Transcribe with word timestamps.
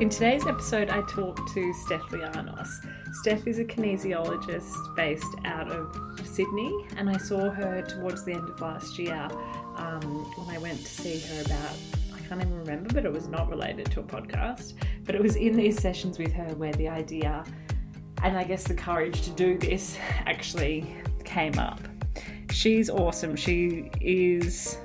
In 0.00 0.08
today's 0.08 0.44
episode, 0.44 0.88
I 0.88 1.02
talked 1.02 1.54
to 1.54 1.72
Steph 1.72 2.02
Lianos. 2.10 2.68
Steph 3.12 3.46
is 3.46 3.60
a 3.60 3.64
kinesiologist 3.64 4.96
based 4.96 5.36
out 5.44 5.70
of 5.70 6.20
Sydney, 6.26 6.86
and 6.96 7.08
I 7.08 7.16
saw 7.16 7.48
her 7.48 7.80
towards 7.80 8.24
the 8.24 8.32
end 8.32 8.48
of 8.48 8.60
last 8.60 8.98
year 8.98 9.28
um, 9.76 10.00
when 10.36 10.56
I 10.56 10.58
went 10.58 10.80
to 10.80 10.88
see 10.88 11.20
her 11.20 11.42
about. 11.42 11.76
I 12.12 12.18
can't 12.28 12.40
even 12.40 12.58
remember, 12.58 12.92
but 12.92 13.04
it 13.04 13.12
was 13.12 13.28
not 13.28 13.48
related 13.48 13.88
to 13.92 14.00
a 14.00 14.02
podcast. 14.02 14.72
But 15.04 15.14
it 15.14 15.22
was 15.22 15.36
in 15.36 15.56
these 15.56 15.80
sessions 15.80 16.18
with 16.18 16.32
her 16.32 16.48
where 16.56 16.72
the 16.72 16.88
idea 16.88 17.44
and 18.24 18.36
I 18.36 18.42
guess 18.42 18.64
the 18.64 18.74
courage 18.74 19.22
to 19.22 19.30
do 19.30 19.58
this 19.58 19.96
actually 20.26 20.92
came 21.24 21.56
up. 21.58 21.80
She's 22.50 22.90
awesome. 22.90 23.36
She 23.36 23.90
is 24.00 24.78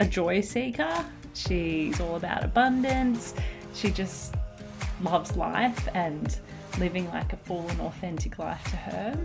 a 0.00 0.06
joy 0.06 0.40
seeker. 0.40 1.04
She's 1.34 2.00
all 2.00 2.16
about 2.16 2.44
abundance. 2.44 3.34
She 3.74 3.90
just 3.90 4.34
loves 5.02 5.36
life 5.36 5.88
and 5.94 6.38
living 6.78 7.08
like 7.08 7.32
a 7.32 7.36
full 7.36 7.66
and 7.68 7.80
authentic 7.80 8.38
life 8.38 8.62
to 8.64 8.76
her. 8.76 9.18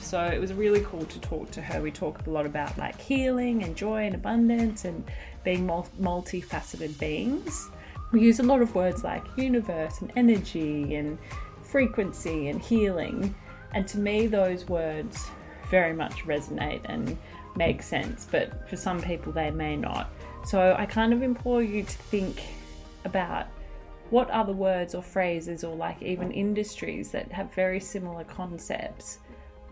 So 0.00 0.22
it 0.22 0.40
was 0.40 0.52
really 0.52 0.82
cool 0.82 1.04
to 1.04 1.20
talk 1.20 1.50
to 1.52 1.60
her. 1.60 1.80
We 1.80 1.90
talked 1.90 2.26
a 2.26 2.30
lot 2.30 2.46
about 2.46 2.76
like 2.78 3.00
healing 3.00 3.64
and 3.64 3.76
joy 3.76 4.06
and 4.06 4.14
abundance 4.14 4.84
and 4.84 5.04
being 5.42 5.66
multifaceted 5.66 6.98
beings. 6.98 7.68
We 8.12 8.20
use 8.20 8.38
a 8.38 8.44
lot 8.44 8.62
of 8.62 8.74
words 8.74 9.02
like 9.02 9.24
universe 9.36 10.00
and 10.00 10.12
energy 10.14 10.94
and 10.94 11.18
frequency 11.62 12.48
and 12.48 12.62
healing. 12.62 13.34
And 13.74 13.86
to 13.88 13.98
me, 13.98 14.28
those 14.28 14.68
words 14.68 15.28
very 15.70 15.92
much 15.92 16.24
resonate 16.24 16.82
and 16.84 17.18
make 17.56 17.82
sense, 17.82 18.28
but 18.30 18.68
for 18.68 18.76
some 18.76 19.00
people, 19.02 19.32
they 19.32 19.50
may 19.50 19.76
not. 19.76 20.10
So 20.44 20.76
I 20.78 20.86
kind 20.86 21.12
of 21.12 21.22
implore 21.22 21.62
you 21.62 21.82
to 21.82 21.90
think 21.90 22.42
about 23.04 23.48
what 24.10 24.30
other 24.30 24.52
words 24.52 24.94
or 24.94 25.02
phrases 25.02 25.64
or 25.64 25.74
like 25.74 26.00
even 26.02 26.30
industries 26.30 27.10
that 27.10 27.30
have 27.32 27.52
very 27.54 27.80
similar 27.80 28.24
concepts 28.24 29.18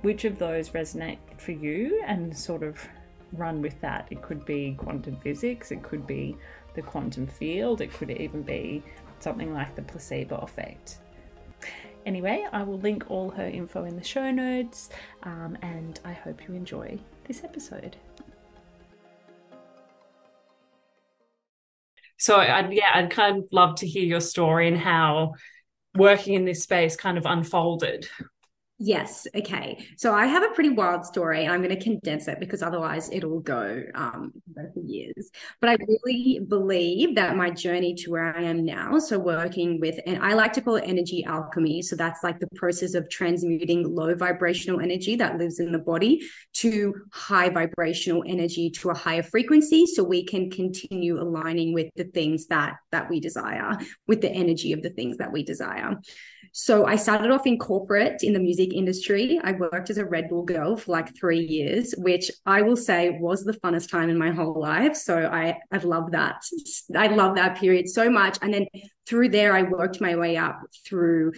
which 0.03 0.25
of 0.25 0.39
those 0.39 0.71
resonate 0.71 1.19
for 1.39 1.53
you 1.53 2.03
and 2.07 2.37
sort 2.37 2.63
of 2.63 2.79
run 3.33 3.63
with 3.63 3.81
that? 3.81 4.07
It 4.11 4.21
could 4.21 4.45
be 4.45 4.75
quantum 4.77 5.17
physics 5.17 5.71
it 5.71 5.83
could 5.83 6.07
be 6.07 6.37
the 6.75 6.83
quantum 6.83 7.27
field 7.27 7.81
it 7.81 7.93
could 7.93 8.11
even 8.11 8.43
be 8.43 8.83
something 9.21 9.55
like 9.55 9.75
the 9.75 9.83
placebo 9.83 10.37
effect. 10.37 10.99
Anyway 12.05 12.47
i 12.53 12.63
will 12.63 12.79
link 12.79 13.11
all 13.11 13.31
her 13.31 13.47
info 13.47 13.85
in 13.85 13.97
the 13.97 14.05
show 14.05 14.31
notes 14.31 14.91
um, 15.23 15.57
and 15.63 16.01
i 16.05 16.13
hope 16.13 16.47
you 16.47 16.55
enjoy 16.55 16.99
this 17.27 17.43
episode 17.45 17.97
So 22.25 22.37
I'd 22.37 22.73
yeah, 22.73 22.89
I'd 22.95 23.11
kind 23.11 23.37
of 23.37 23.45
love 23.53 23.75
to 23.81 23.87
hear 23.87 24.03
your 24.03 24.23
story 24.23 24.67
and 24.67 24.79
how 24.79 25.35
working 25.95 26.33
in 26.33 26.47
this 26.47 26.63
space 26.63 26.97
kind 26.97 27.19
of 27.19 27.27
unfolded. 27.27 28.09
Yes. 28.81 29.29
Okay. 29.37 29.87
So 29.97 30.13
I 30.13 30.27
have 30.27 30.43
a 30.43 30.49
pretty 30.49 30.71
wild 30.71 31.07
story, 31.07 31.45
and 31.45 31.53
I'm 31.53 31.63
going 31.63 31.77
to 31.79 31.83
condense 31.83 32.27
it 32.27 32.41
because 32.41 32.61
otherwise 32.61 33.09
it'll 33.13 33.39
go 33.39 33.85
um, 33.95 34.33
for 34.53 34.81
years. 34.85 35.31
But 35.61 35.71
I 35.71 35.77
really 35.87 36.41
believe 36.41 37.15
that 37.15 37.37
my 37.37 37.51
journey 37.51 37.95
to 37.95 38.11
where 38.11 38.37
I 38.37 38.43
am 38.43 38.65
now, 38.65 38.99
so 38.99 39.17
working 39.17 39.79
with, 39.79 40.01
and 40.07 40.21
I 40.21 40.35
like 40.35 40.53
to 40.55 40.61
call 40.61 40.75
it 40.75 40.85
energy 40.89 41.25
alchemy. 41.25 41.83
So 41.83 41.95
that's 41.95 42.25
like 42.25 42.41
the 42.41 42.49
process 42.57 42.95
of 42.95 43.09
transmuting 43.09 43.95
low 43.95 44.13
vibrational 44.17 44.81
energy 44.81 45.15
that 45.17 45.39
lives 45.39 45.61
in 45.61 45.71
the 45.71 45.79
body 45.79 46.23
to 46.55 46.95
high 47.13 47.51
vibrational 47.51 48.25
energy 48.27 48.71
to 48.71 48.91
a 48.91 48.95
higher 48.95 49.23
frequency, 49.23 49.87
so 49.87 50.03
we 50.03 50.25
can 50.25 50.51
continue 50.51 51.23
aligning 51.23 51.75
with 51.75 51.91
the 51.95 52.05
things 52.05 52.49
that 52.49 52.75
that 52.91 53.09
we 53.09 53.21
desire, 53.21 53.79
with 54.09 54.21
the 54.21 54.31
energy 54.31 54.73
of 54.73 54.83
the 54.83 54.91
things 54.91 55.19
that 55.19 55.31
we 55.33 55.45
desire. 55.45 55.95
So 56.57 56.87
I 56.87 56.95
started 56.95 57.33
off 57.33 57.49
in 57.49 57.59
corporate 57.59 58.23
in 58.23 58.33
the 58.33 58.39
music 58.39 58.73
industry. 58.73 59.41
I 59.43 59.53
worked 59.53 59.91
as 59.91 59.99
a 59.99 60.05
Red 60.05 60.29
Bull 60.29 60.45
girl 60.45 60.77
for 60.77 60.93
like 60.93 61.17
three 61.17 61.45
years, 61.45 61.97
which 61.99 62.31
I 62.47 62.63
will 62.63 62.77
say 62.77 63.19
was 63.21 63.43
the 63.43 63.55
funnest 63.55 63.91
time 63.91 64.09
in 64.09 64.17
my 64.17 64.31
whole 64.31 64.61
life. 64.61 64.95
So 64.95 65.27
I 65.27 65.59
I've 65.73 65.85
loved 65.85 66.13
that. 66.13 66.45
I 66.97 67.09
love 67.09 67.35
that 67.35 67.59
period 67.59 67.89
so 67.89 68.09
much. 68.09 68.39
And 68.41 68.55
then 68.55 68.67
through 69.05 69.31
there, 69.31 69.53
I 69.53 69.63
worked 69.63 70.01
my 70.01 70.15
way 70.15 70.37
up 70.37 70.61
through 70.87 71.33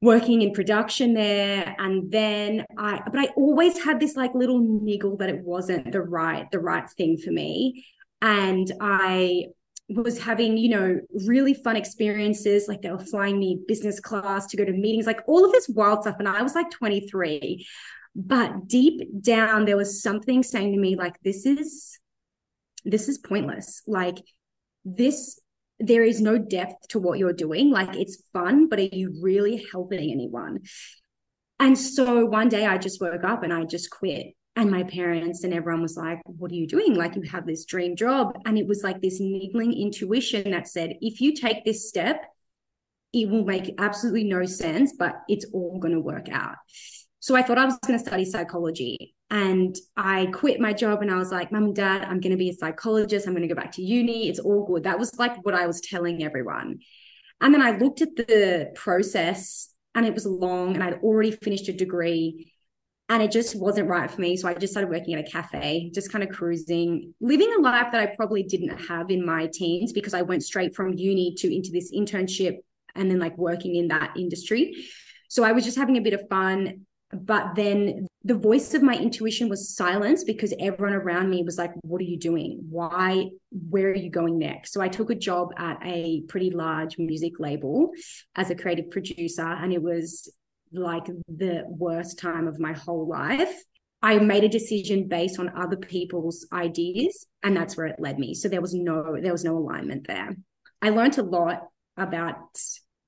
working 0.00 0.42
in 0.42 0.52
production 0.52 1.14
there 1.14 1.76
and 1.78 2.10
then 2.10 2.66
i 2.76 3.00
but 3.06 3.20
i 3.20 3.28
always 3.36 3.80
had 3.80 4.00
this 4.00 4.16
like 4.16 4.34
little 4.34 4.58
niggle 4.58 5.16
that 5.16 5.28
it 5.28 5.44
wasn't 5.44 5.92
the 5.92 6.02
right 6.02 6.50
the 6.50 6.58
right 6.58 6.90
thing 6.90 7.16
for 7.16 7.30
me 7.30 7.86
and 8.20 8.72
i 8.80 9.44
was 9.88 10.18
having, 10.18 10.56
you 10.56 10.70
know, 10.70 11.00
really 11.26 11.54
fun 11.54 11.76
experiences. 11.76 12.66
Like 12.68 12.82
they 12.82 12.90
were 12.90 12.98
flying 12.98 13.38
me 13.38 13.60
business 13.66 14.00
class 14.00 14.46
to 14.48 14.56
go 14.56 14.64
to 14.64 14.72
meetings, 14.72 15.06
like 15.06 15.20
all 15.26 15.44
of 15.44 15.52
this 15.52 15.68
wild 15.68 16.02
stuff. 16.02 16.16
And 16.18 16.28
I 16.28 16.42
was 16.42 16.54
like 16.54 16.70
23. 16.70 17.66
But 18.14 18.68
deep 18.68 19.22
down, 19.22 19.64
there 19.64 19.76
was 19.76 20.02
something 20.02 20.42
saying 20.42 20.72
to 20.72 20.78
me, 20.78 20.96
like, 20.96 21.16
this 21.22 21.46
is 21.46 21.98
this 22.84 23.08
is 23.08 23.18
pointless. 23.18 23.82
Like 23.86 24.18
this, 24.84 25.38
there 25.78 26.02
is 26.02 26.20
no 26.20 26.38
depth 26.38 26.88
to 26.88 26.98
what 26.98 27.18
you're 27.18 27.32
doing. 27.32 27.70
Like 27.70 27.96
it's 27.96 28.22
fun, 28.32 28.68
but 28.68 28.78
are 28.78 28.82
you 28.82 29.18
really 29.20 29.64
helping 29.72 29.98
anyone? 30.10 30.60
And 31.58 31.78
so 31.78 32.24
one 32.26 32.48
day 32.48 32.66
I 32.66 32.78
just 32.78 33.00
woke 33.00 33.24
up 33.24 33.42
and 33.42 33.52
I 33.52 33.64
just 33.64 33.90
quit 33.90 34.34
and 34.56 34.70
my 34.70 34.82
parents 34.82 35.44
and 35.44 35.54
everyone 35.54 35.82
was 35.82 35.96
like 35.96 36.20
what 36.24 36.50
are 36.50 36.56
you 36.56 36.66
doing? 36.66 36.94
Like 36.94 37.16
you 37.16 37.22
have 37.22 37.46
this 37.46 37.64
dream 37.64 37.96
job. 37.96 38.38
And 38.44 38.58
it 38.58 38.66
was 38.66 38.82
like 38.82 39.00
this 39.00 39.18
niggling 39.20 39.72
intuition 39.72 40.50
that 40.50 40.68
said 40.68 40.96
if 41.00 41.20
you 41.20 41.34
take 41.34 41.64
this 41.64 41.88
step 41.88 42.22
it 43.12 43.28
will 43.28 43.44
make 43.44 43.74
absolutely 43.78 44.24
no 44.24 44.44
sense 44.44 44.94
but 44.98 45.16
it's 45.28 45.44
all 45.52 45.78
going 45.78 45.94
to 45.94 46.00
work 46.00 46.28
out. 46.30 46.56
So 47.20 47.34
i 47.36 47.42
thought 47.42 47.58
i 47.58 47.64
was 47.64 47.78
going 47.86 47.98
to 47.98 48.04
study 48.04 48.24
psychology 48.24 49.14
and 49.30 49.74
i 49.96 50.26
quit 50.26 50.60
my 50.60 50.72
job 50.72 51.02
and 51.02 51.10
i 51.10 51.16
was 51.16 51.30
like 51.30 51.52
mum 51.52 51.64
and 51.64 51.76
dad 51.76 52.02
i'm 52.02 52.20
going 52.20 52.32
to 52.32 52.36
be 52.36 52.50
a 52.50 52.54
psychologist. 52.54 53.26
I'm 53.26 53.32
going 53.32 53.48
to 53.48 53.54
go 53.54 53.60
back 53.60 53.72
to 53.72 53.82
uni. 53.82 54.28
It's 54.28 54.40
all 54.40 54.66
good. 54.66 54.84
That 54.84 54.98
was 54.98 55.18
like 55.18 55.44
what 55.44 55.54
i 55.54 55.66
was 55.66 55.80
telling 55.80 56.22
everyone. 56.22 56.80
And 57.40 57.54
then 57.54 57.62
i 57.62 57.70
looked 57.70 58.02
at 58.02 58.16
the 58.16 58.72
process 58.74 59.72
and 59.94 60.04
it 60.04 60.14
was 60.14 60.26
long 60.26 60.74
and 60.74 60.82
i'd 60.82 61.00
already 61.02 61.30
finished 61.30 61.68
a 61.68 61.72
degree 61.72 62.52
and 63.12 63.22
it 63.22 63.30
just 63.30 63.54
wasn't 63.54 63.88
right 63.88 64.10
for 64.10 64.22
me. 64.22 64.38
So 64.38 64.48
I 64.48 64.54
just 64.54 64.72
started 64.72 64.88
working 64.88 65.12
at 65.12 65.20
a 65.20 65.30
cafe, 65.30 65.90
just 65.94 66.10
kind 66.10 66.24
of 66.24 66.30
cruising, 66.30 67.12
living 67.20 67.52
a 67.58 67.60
life 67.60 67.92
that 67.92 68.00
I 68.00 68.16
probably 68.16 68.42
didn't 68.42 68.74
have 68.86 69.10
in 69.10 69.24
my 69.24 69.50
teens 69.52 69.92
because 69.92 70.14
I 70.14 70.22
went 70.22 70.42
straight 70.44 70.74
from 70.74 70.94
uni 70.94 71.34
to 71.34 71.54
into 71.54 71.70
this 71.70 71.92
internship 71.92 72.56
and 72.94 73.10
then 73.10 73.18
like 73.18 73.36
working 73.36 73.76
in 73.76 73.88
that 73.88 74.16
industry. 74.16 74.86
So 75.28 75.44
I 75.44 75.52
was 75.52 75.62
just 75.62 75.76
having 75.76 75.98
a 75.98 76.00
bit 76.00 76.14
of 76.14 76.26
fun. 76.30 76.86
But 77.12 77.54
then 77.54 78.06
the 78.24 78.34
voice 78.34 78.72
of 78.72 78.82
my 78.82 78.96
intuition 78.96 79.50
was 79.50 79.76
silenced 79.76 80.26
because 80.26 80.54
everyone 80.58 80.94
around 80.94 81.28
me 81.28 81.42
was 81.42 81.58
like, 81.58 81.72
What 81.82 82.00
are 82.00 82.04
you 82.04 82.18
doing? 82.18 82.64
Why? 82.70 83.26
Where 83.50 83.88
are 83.88 83.94
you 83.94 84.08
going 84.08 84.38
next? 84.38 84.72
So 84.72 84.80
I 84.80 84.88
took 84.88 85.10
a 85.10 85.14
job 85.14 85.52
at 85.58 85.78
a 85.84 86.22
pretty 86.28 86.50
large 86.50 86.96
music 86.96 87.38
label 87.38 87.90
as 88.36 88.48
a 88.48 88.54
creative 88.54 88.90
producer, 88.90 89.46
and 89.46 89.70
it 89.74 89.82
was 89.82 90.32
like 90.72 91.06
the 91.28 91.64
worst 91.68 92.18
time 92.18 92.46
of 92.46 92.58
my 92.58 92.72
whole 92.72 93.06
life. 93.06 93.54
I 94.02 94.18
made 94.18 94.42
a 94.42 94.48
decision 94.48 95.06
based 95.06 95.38
on 95.38 95.56
other 95.56 95.76
people's 95.76 96.46
ideas, 96.52 97.26
and 97.42 97.56
that's 97.56 97.76
where 97.76 97.86
it 97.86 98.00
led 98.00 98.18
me. 98.18 98.34
So 98.34 98.48
there 98.48 98.60
was 98.60 98.74
no 98.74 99.16
there 99.20 99.32
was 99.32 99.44
no 99.44 99.56
alignment 99.56 100.06
there. 100.06 100.36
I 100.80 100.90
learned 100.90 101.18
a 101.18 101.22
lot 101.22 101.62
about 101.96 102.36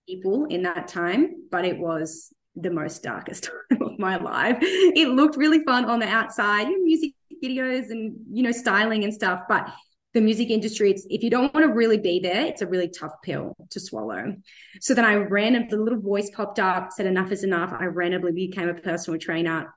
people 0.08 0.44
in 0.44 0.62
that 0.62 0.86
time, 0.86 1.48
but 1.50 1.64
it 1.64 1.78
was 1.78 2.32
the 2.54 2.70
most 2.70 3.02
darkest 3.02 3.44
time 3.70 3.82
of 3.82 3.98
my 3.98 4.16
life. 4.16 4.58
It 4.60 5.08
looked 5.08 5.36
really 5.36 5.64
fun 5.64 5.86
on 5.86 5.98
the 5.98 6.08
outside, 6.08 6.68
music 6.68 7.12
videos 7.42 7.90
and 7.90 8.14
you 8.30 8.42
know 8.42 8.52
styling 8.52 9.02
and 9.02 9.12
stuff, 9.12 9.40
but 9.48 9.68
the 10.14 10.20
music 10.20 10.48
industry, 10.48 10.92
it's 10.92 11.06
if 11.10 11.22
you 11.22 11.30
don't 11.30 11.52
want 11.52 11.66
to 11.66 11.72
really 11.72 11.98
be 11.98 12.20
there, 12.20 12.46
it's 12.46 12.62
a 12.62 12.66
really 12.66 12.88
tough 12.88 13.12
pill 13.22 13.54
to 13.70 13.80
swallow. 13.80 14.36
So 14.80 14.94
then 14.94 15.04
I 15.04 15.16
ran, 15.16 15.68
the 15.68 15.76
little 15.76 16.00
voice 16.00 16.30
popped 16.30 16.58
up, 16.58 16.92
said 16.92 17.06
enough 17.06 17.32
is 17.32 17.44
enough. 17.44 17.74
I 17.78 17.86
randomly 17.86 18.32
became 18.32 18.68
a 18.68 18.74
personal 18.74 19.18
trainer. 19.18 19.74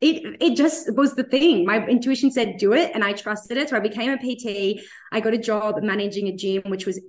It 0.00 0.36
it 0.40 0.56
just 0.56 0.94
was 0.94 1.14
the 1.14 1.24
thing. 1.24 1.66
My 1.66 1.84
intuition 1.86 2.30
said 2.30 2.56
do 2.56 2.72
it, 2.72 2.92
and 2.94 3.04
I 3.04 3.12
trusted 3.12 3.58
it. 3.58 3.68
So 3.68 3.76
I 3.76 3.80
became 3.80 4.10
a 4.10 4.16
PT. 4.16 4.80
I 5.12 5.20
got 5.20 5.34
a 5.34 5.38
job 5.38 5.82
managing 5.82 6.28
a 6.28 6.36
gym, 6.36 6.62
which 6.66 6.86
was 6.86 7.00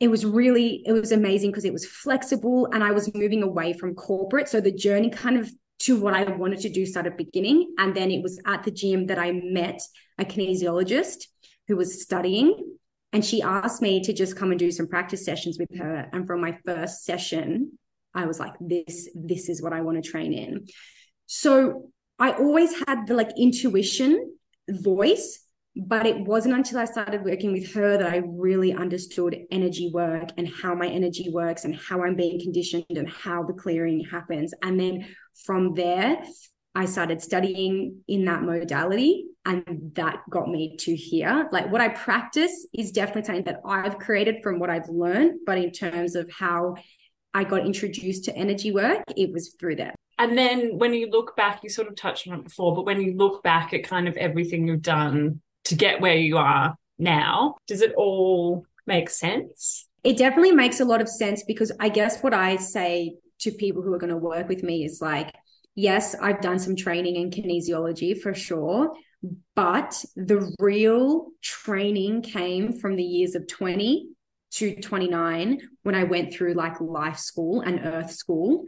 it 0.00 0.08
was 0.08 0.26
really 0.26 0.82
it 0.84 0.92
was 0.92 1.12
amazing 1.12 1.50
because 1.50 1.64
it 1.64 1.72
was 1.72 1.86
flexible 1.86 2.68
and 2.72 2.84
I 2.84 2.90
was 2.92 3.14
moving 3.14 3.42
away 3.42 3.72
from 3.72 3.94
corporate. 3.94 4.48
So 4.48 4.60
the 4.60 4.72
journey 4.72 5.08
kind 5.08 5.38
of 5.38 5.50
to 5.80 5.98
what 6.00 6.14
I 6.14 6.24
wanted 6.24 6.60
to 6.60 6.68
do 6.68 6.84
started 6.84 7.16
beginning. 7.16 7.74
And 7.78 7.94
then 7.94 8.10
it 8.10 8.22
was 8.22 8.40
at 8.46 8.64
the 8.64 8.70
gym 8.70 9.06
that 9.06 9.18
I 9.18 9.32
met 9.32 9.80
a 10.18 10.24
kinesiologist 10.24 11.26
who 11.68 11.76
was 11.76 12.02
studying 12.02 12.76
and 13.12 13.24
she 13.24 13.40
asked 13.42 13.80
me 13.80 14.02
to 14.02 14.12
just 14.12 14.36
come 14.36 14.50
and 14.50 14.58
do 14.58 14.70
some 14.70 14.88
practice 14.88 15.24
sessions 15.24 15.58
with 15.58 15.78
her. 15.78 16.08
And 16.12 16.26
from 16.26 16.40
my 16.40 16.58
first 16.66 17.04
session 17.04 17.78
i 18.14 18.24
was 18.26 18.40
like 18.40 18.54
this 18.58 19.08
this 19.14 19.48
is 19.48 19.62
what 19.62 19.74
i 19.74 19.82
want 19.82 20.02
to 20.02 20.10
train 20.10 20.32
in. 20.32 20.66
So 21.26 21.90
i 22.18 22.32
always 22.32 22.72
had 22.86 23.06
the 23.06 23.14
like 23.14 23.30
intuition 23.38 24.34
voice 24.68 25.44
But 25.76 26.06
it 26.06 26.18
wasn't 26.26 26.54
until 26.54 26.78
I 26.80 26.86
started 26.86 27.24
working 27.24 27.52
with 27.52 27.72
her 27.74 27.98
that 27.98 28.08
I 28.08 28.22
really 28.26 28.72
understood 28.72 29.38
energy 29.50 29.90
work 29.94 30.30
and 30.36 30.48
how 30.48 30.74
my 30.74 30.88
energy 30.88 31.30
works 31.30 31.64
and 31.64 31.76
how 31.76 32.02
I'm 32.02 32.16
being 32.16 32.40
conditioned 32.40 32.84
and 32.90 33.08
how 33.08 33.44
the 33.44 33.52
clearing 33.52 34.04
happens. 34.10 34.52
And 34.62 34.78
then 34.80 35.06
from 35.46 35.74
there, 35.74 36.18
I 36.74 36.86
started 36.86 37.22
studying 37.22 38.02
in 38.08 38.24
that 38.24 38.42
modality 38.42 39.26
and 39.48 39.92
that 39.94 40.20
got 40.28 40.48
me 40.48 40.76
to 40.76 40.94
here. 40.94 41.48
Like 41.50 41.72
what 41.72 41.80
I 41.80 41.88
practice 41.88 42.66
is 42.74 42.92
definitely 42.92 43.24
something 43.24 43.44
that 43.44 43.62
I've 43.64 43.98
created 43.98 44.42
from 44.42 44.58
what 44.58 44.68
I've 44.68 44.88
learned, 44.90 45.40
but 45.46 45.56
in 45.56 45.72
terms 45.72 46.14
of 46.14 46.30
how 46.30 46.76
I 47.32 47.44
got 47.44 47.64
introduced 47.64 48.26
to 48.26 48.36
energy 48.36 48.72
work, 48.72 49.02
it 49.16 49.32
was 49.32 49.54
through 49.58 49.76
that. 49.76 49.94
And 50.18 50.36
then 50.36 50.76
when 50.76 50.92
you 50.92 51.08
look 51.10 51.34
back, 51.34 51.62
you 51.62 51.70
sort 51.70 51.88
of 51.88 51.96
touched 51.96 52.28
on 52.28 52.40
it 52.40 52.44
before, 52.44 52.74
but 52.74 52.84
when 52.84 53.00
you 53.00 53.16
look 53.16 53.42
back 53.42 53.72
at 53.72 53.84
kind 53.84 54.06
of 54.06 54.16
everything 54.18 54.66
you've 54.66 54.82
done 54.82 55.40
to 55.64 55.74
get 55.74 56.00
where 56.00 56.16
you 56.16 56.36
are 56.36 56.76
now, 56.98 57.56
does 57.66 57.80
it 57.80 57.94
all 57.96 58.66
make 58.86 59.08
sense? 59.08 59.86
It 60.04 60.18
definitely 60.18 60.52
makes 60.52 60.80
a 60.80 60.84
lot 60.84 61.00
of 61.00 61.08
sense 61.08 61.42
because 61.44 61.72
I 61.80 61.88
guess 61.88 62.22
what 62.22 62.34
I 62.34 62.56
say 62.56 63.14
to 63.40 63.50
people 63.50 63.82
who 63.82 63.94
are 63.94 63.98
going 63.98 64.10
to 64.10 64.16
work 64.16 64.48
with 64.48 64.62
me 64.62 64.84
is 64.84 65.00
like, 65.00 65.32
yes, 65.74 66.14
I've 66.20 66.40
done 66.42 66.58
some 66.58 66.76
training 66.76 67.16
in 67.16 67.30
kinesiology 67.30 68.20
for 68.20 68.34
sure, 68.34 68.92
but 69.54 70.04
the 70.16 70.54
real 70.60 71.28
training 71.42 72.22
came 72.22 72.72
from 72.72 72.96
the 72.96 73.02
years 73.02 73.34
of 73.34 73.46
20 73.48 74.10
to 74.50 74.74
29 74.76 75.60
when 75.82 75.94
I 75.94 76.04
went 76.04 76.32
through 76.32 76.54
like 76.54 76.80
life 76.80 77.18
school 77.18 77.60
and 77.60 77.80
earth 77.84 78.10
school 78.10 78.64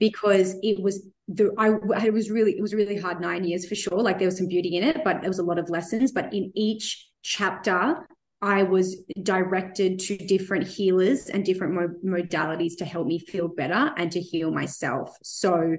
because 0.00 0.56
it 0.62 0.82
was 0.82 1.08
the 1.28 1.52
I 1.58 1.68
it 2.04 2.12
was 2.12 2.30
really 2.30 2.52
it 2.52 2.62
was 2.62 2.74
really 2.74 2.96
hard 2.96 3.20
nine 3.20 3.44
years 3.44 3.66
for 3.66 3.74
sure. 3.74 3.98
Like 3.98 4.18
there 4.18 4.26
was 4.26 4.38
some 4.38 4.48
beauty 4.48 4.76
in 4.76 4.82
it 4.82 5.02
but 5.04 5.20
there 5.20 5.30
was 5.30 5.38
a 5.38 5.44
lot 5.44 5.58
of 5.58 5.70
lessons. 5.70 6.12
But 6.12 6.32
in 6.32 6.50
each 6.54 7.08
chapter 7.22 8.08
I 8.40 8.64
was 8.64 9.04
directed 9.22 10.00
to 10.00 10.16
different 10.16 10.66
healers 10.66 11.28
and 11.28 11.44
different 11.44 11.74
mo- 11.74 12.18
modalities 12.18 12.76
to 12.78 12.84
help 12.84 13.06
me 13.06 13.20
feel 13.20 13.46
better 13.46 13.92
and 13.96 14.10
to 14.10 14.20
heal 14.20 14.50
myself. 14.50 15.16
So 15.22 15.76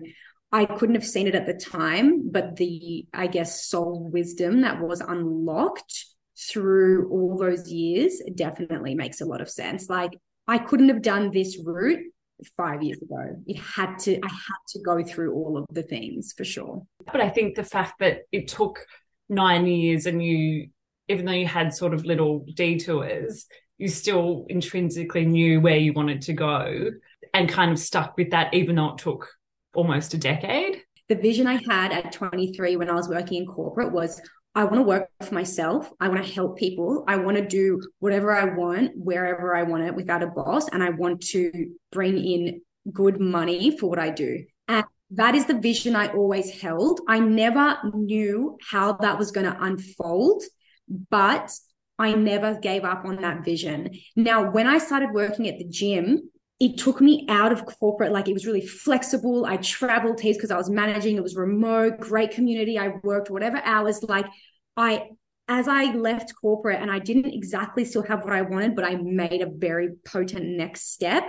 I 0.53 0.65
couldn't 0.65 0.95
have 0.95 1.05
seen 1.05 1.27
it 1.27 1.35
at 1.35 1.45
the 1.45 1.53
time 1.53 2.29
but 2.31 2.55
the 2.55 3.05
I 3.13 3.27
guess 3.27 3.65
soul 3.65 4.09
wisdom 4.09 4.61
that 4.61 4.79
was 4.79 5.01
unlocked 5.01 6.05
through 6.38 7.09
all 7.09 7.38
those 7.38 7.69
years 7.69 8.21
definitely 8.35 8.95
makes 8.95 9.21
a 9.21 9.25
lot 9.25 9.41
of 9.41 9.50
sense. 9.50 9.89
Like 9.89 10.17
I 10.47 10.57
couldn't 10.57 10.89
have 10.89 11.01
done 11.01 11.31
this 11.31 11.59
route 11.63 12.03
five 12.57 12.83
years 12.83 13.01
ago. 13.01 13.35
It 13.45 13.57
had 13.57 13.97
to, 14.00 14.15
I 14.15 14.27
had 14.27 14.61
to 14.69 14.79
go 14.81 15.03
through 15.03 15.33
all 15.33 15.57
of 15.57 15.65
the 15.71 15.83
things 15.83 16.33
for 16.35 16.44
sure. 16.44 16.83
But 17.11 17.21
I 17.21 17.29
think 17.29 17.56
the 17.56 17.63
fact 17.63 17.99
that 17.99 18.21
it 18.31 18.47
took 18.47 18.85
nine 19.29 19.65
years 19.67 20.06
and 20.06 20.23
you, 20.23 20.69
even 21.07 21.25
though 21.25 21.31
you 21.31 21.47
had 21.47 21.73
sort 21.73 21.94
of 21.94 22.06
little 22.06 22.45
detours, 22.53 23.45
you 23.77 23.88
still 23.88 24.45
intrinsically 24.49 25.25
knew 25.25 25.61
where 25.61 25.77
you 25.77 25.94
wanted 25.94 26.21
to 26.23 26.33
go 26.33 26.91
and 27.33 27.49
kind 27.49 27.71
of 27.71 27.79
stuck 27.79 28.17
with 28.17 28.31
that, 28.31 28.53
even 28.53 28.75
though 28.75 28.91
it 28.94 28.97
took 28.97 29.29
almost 29.73 30.13
a 30.13 30.17
decade. 30.17 30.81
The 31.09 31.15
vision 31.15 31.47
I 31.47 31.61
had 31.69 31.91
at 31.91 32.11
23 32.11 32.77
when 32.77 32.89
I 32.89 32.93
was 32.93 33.09
working 33.09 33.41
in 33.41 33.47
corporate 33.47 33.91
was 33.91 34.21
I 34.55 34.63
want 34.65 34.75
to 34.75 34.83
work 34.83 35.09
for 35.21 35.33
myself. 35.33 35.91
I 35.99 36.07
want 36.07 36.23
to 36.23 36.31
help 36.31 36.57
people. 36.57 37.03
I 37.07 37.17
want 37.17 37.37
to 37.37 37.45
do 37.45 37.81
whatever 37.99 38.35
I 38.35 38.55
want, 38.55 38.91
wherever 38.95 39.55
I 39.55 39.63
want 39.63 39.83
it 39.83 39.95
without 39.95 40.21
a 40.21 40.27
boss. 40.27 40.67
And 40.69 40.83
I 40.83 40.91
want 40.91 41.21
to 41.29 41.71
bring 41.91 42.17
in 42.17 42.61
good 42.91 43.19
money 43.19 43.75
for 43.77 43.89
what 43.89 43.99
I 43.99 44.11
do. 44.11 44.45
And 44.67 44.85
that 45.11 45.33
is 45.33 45.45
the 45.45 45.59
vision 45.59 45.95
I 45.95 46.07
always 46.13 46.51
held. 46.61 47.01
I 47.07 47.19
never 47.19 47.77
knew 47.93 48.57
how 48.69 48.93
that 48.93 49.17
was 49.17 49.31
going 49.31 49.51
to 49.51 49.63
unfold, 49.63 50.43
but 51.09 51.51
I 51.97 52.13
never 52.13 52.59
gave 52.59 52.83
up 52.83 53.05
on 53.05 53.21
that 53.21 53.43
vision. 53.45 53.89
Now, 54.15 54.51
when 54.51 54.67
I 54.67 54.77
started 54.77 55.11
working 55.13 55.47
at 55.47 55.57
the 55.57 55.67
gym, 55.67 56.29
it 56.59 56.77
took 56.77 57.01
me 57.01 57.25
out 57.29 57.51
of 57.51 57.65
corporate. 57.65 58.11
Like 58.11 58.27
it 58.27 58.33
was 58.33 58.45
really 58.45 58.65
flexible. 58.65 59.45
I 59.45 59.57
traveled 59.57 60.19
heaps 60.19 60.38
because 60.38 60.51
I 60.51 60.57
was 60.57 60.69
managing. 60.69 61.17
It 61.17 61.23
was 61.23 61.35
remote, 61.35 62.00
great 62.00 62.31
community. 62.31 62.77
I 62.77 62.94
worked 63.03 63.29
whatever 63.29 63.57
hours. 63.63 64.01
Like 64.03 64.27
I, 64.77 65.09
as 65.47 65.67
I 65.67 65.94
left 65.94 66.33
corporate 66.39 66.81
and 66.81 66.89
I 66.89 67.00
didn't 67.00 67.33
exactly 67.33 67.83
still 67.83 68.03
have 68.03 68.23
what 68.23 68.33
I 68.33 68.44
wanted, 68.44 68.75
but 68.75 68.85
I 68.85 68.95
made 68.95 69.41
a 69.41 69.50
very 69.50 69.89
potent 70.05 70.45
next 70.45 70.94
step. 70.94 71.23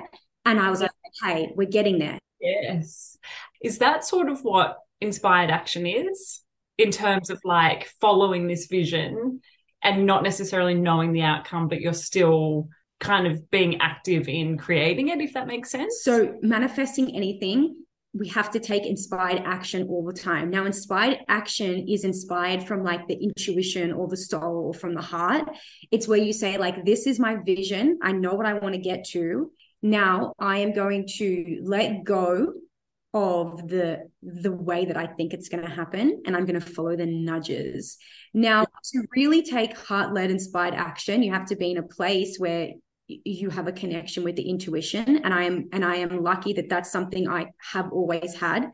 And 0.44 0.61
I 0.61 0.71
was 0.71 0.81
like, 0.81 0.91
hey, 1.23 1.50
we're 1.55 1.69
getting 1.69 1.99
there. 1.99 2.19
Yes. 2.41 3.17
Is 3.62 3.79
that 3.79 4.05
sort 4.05 4.29
of 4.29 4.43
what 4.43 4.77
inspired 5.00 5.50
action 5.50 5.87
is 5.87 6.43
in 6.79 6.91
terms 6.91 7.31
of 7.31 7.41
like 7.44 7.88
following 8.00 8.47
this 8.47 8.67
vision 8.67 9.41
and 9.82 10.06
not 10.06 10.23
necessarily 10.23 10.75
knowing 10.75 11.12
the 11.12 11.23
outcome, 11.23 11.69
but 11.69 11.81
you're 11.81 11.93
still 11.93 12.69
kind 13.05 13.27
of 13.27 13.51
being 13.51 13.81
active 13.81 14.29
in 14.29 14.59
creating 14.59 15.09
it, 15.09 15.21
if 15.21 15.35
that 15.35 15.47
makes 15.47 15.71
sense. 15.71 16.03
So, 16.03 16.37
manifesting 16.43 17.15
anything, 17.15 17.77
we 18.12 18.29
have 18.29 18.51
to 18.53 18.61
take 18.61 18.87
inspired 18.87 19.43
action 19.45 19.87
all 19.89 20.05
the 20.05 20.12
time. 20.12 20.51
Now, 20.51 20.65
inspired 20.65 21.19
action 21.29 21.87
is 21.89 22.05
inspired 22.05 22.67
from 22.67 22.83
like 22.83 23.06
the 23.06 23.15
intuition 23.15 23.93
or 23.93 24.09
the 24.09 24.17
soul 24.17 24.67
or 24.69 24.75
from 24.75 24.95
the 24.95 25.03
heart. 25.03 25.49
It's 25.91 26.09
where 26.09 26.19
you 26.19 26.33
say, 26.33 26.56
like, 26.56 26.85
this 26.85 27.06
is 27.06 27.19
my 27.19 27.37
vision. 27.37 27.99
I 28.03 28.12
know 28.12 28.35
what 28.35 28.47
I 28.47 28.55
want 28.55 28.75
to 28.75 28.81
get 28.81 29.05
to. 29.09 29.51
Now 29.83 30.33
I 30.39 30.59
am 30.59 30.73
going 30.73 31.06
to 31.19 31.61
let 31.62 32.05
go 32.05 32.55
of 33.12 33.69
the 33.69 34.09
the 34.23 34.51
way 34.51 34.87
that 34.87 34.97
I 34.97 35.06
think 35.06 35.35
it's 35.35 35.49
going 35.49 35.62
to 35.62 35.71
happen 35.71 36.23
and 36.27 36.35
I'm 36.35 36.47
going 36.47 36.61
to 36.61 36.67
follow 36.67 36.97
the 36.97 37.06
nudges. 37.06 37.99
Now 38.33 38.65
to 38.65 39.05
really 39.15 39.43
take 39.43 39.77
heart-led 39.77 40.31
inspired 40.31 40.75
action, 40.75 41.23
you 41.23 41.33
have 41.33 41.47
to 41.47 41.56
be 41.56 41.71
in 41.71 41.77
a 41.77 41.83
place 41.83 42.39
where 42.39 42.71
you 43.09 43.51
have 43.51 43.67
a 43.67 43.73
connection 43.73 44.25
with 44.25 44.37
the 44.37 44.49
intuition 44.49 45.19
and 45.19 45.35
i 45.35 45.43
am 45.43 45.69
and 45.73 45.85
i 45.85 45.97
am 45.97 46.23
lucky 46.23 46.53
that 46.53 46.69
that's 46.69 46.91
something 46.91 47.29
i 47.29 47.47
have 47.73 47.93
always 47.93 48.35
had. 48.35 48.71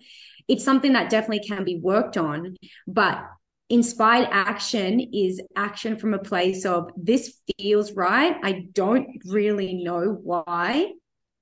It's 0.49 0.65
something 0.65 0.95
that 0.95 1.11
definitely 1.11 1.47
can 1.47 1.65
be 1.65 1.79
worked 1.81 2.17
on 2.17 2.57
but 2.87 3.25
inspired 3.69 4.29
action 4.33 5.01
is 5.01 5.41
action 5.55 5.97
from 5.97 6.13
a 6.13 6.19
place 6.19 6.67
of 6.67 6.91
this 6.97 7.41
feels 7.57 7.93
right. 7.93 8.37
I 8.43 8.67
don't 8.73 9.07
really 9.27 9.75
know 9.75 10.19
why 10.23 10.93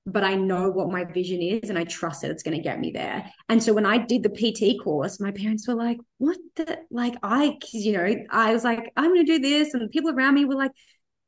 but 0.05 0.23
i 0.23 0.33
know 0.33 0.69
what 0.69 0.89
my 0.89 1.03
vision 1.03 1.41
is 1.41 1.69
and 1.69 1.77
i 1.77 1.83
trust 1.83 2.21
that 2.21 2.31
it's 2.31 2.43
going 2.43 2.55
to 2.55 2.63
get 2.63 2.79
me 2.79 2.91
there. 2.91 3.29
And 3.47 3.61
so 3.61 3.73
when 3.73 3.85
i 3.85 3.97
did 3.97 4.23
the 4.23 4.29
pt 4.29 4.81
course 4.83 5.19
my 5.19 5.31
parents 5.31 5.67
were 5.67 5.75
like 5.75 5.97
what 6.17 6.37
the 6.55 6.79
like 6.89 7.15
i 7.23 7.57
you 7.73 7.93
know 7.93 8.15
i 8.31 8.53
was 8.53 8.63
like 8.63 8.91
i'm 8.95 9.13
going 9.13 9.25
to 9.25 9.37
do 9.37 9.39
this 9.39 9.73
and 9.73 9.83
the 9.83 9.89
people 9.89 10.11
around 10.11 10.35
me 10.35 10.45
were 10.45 10.55
like 10.55 10.71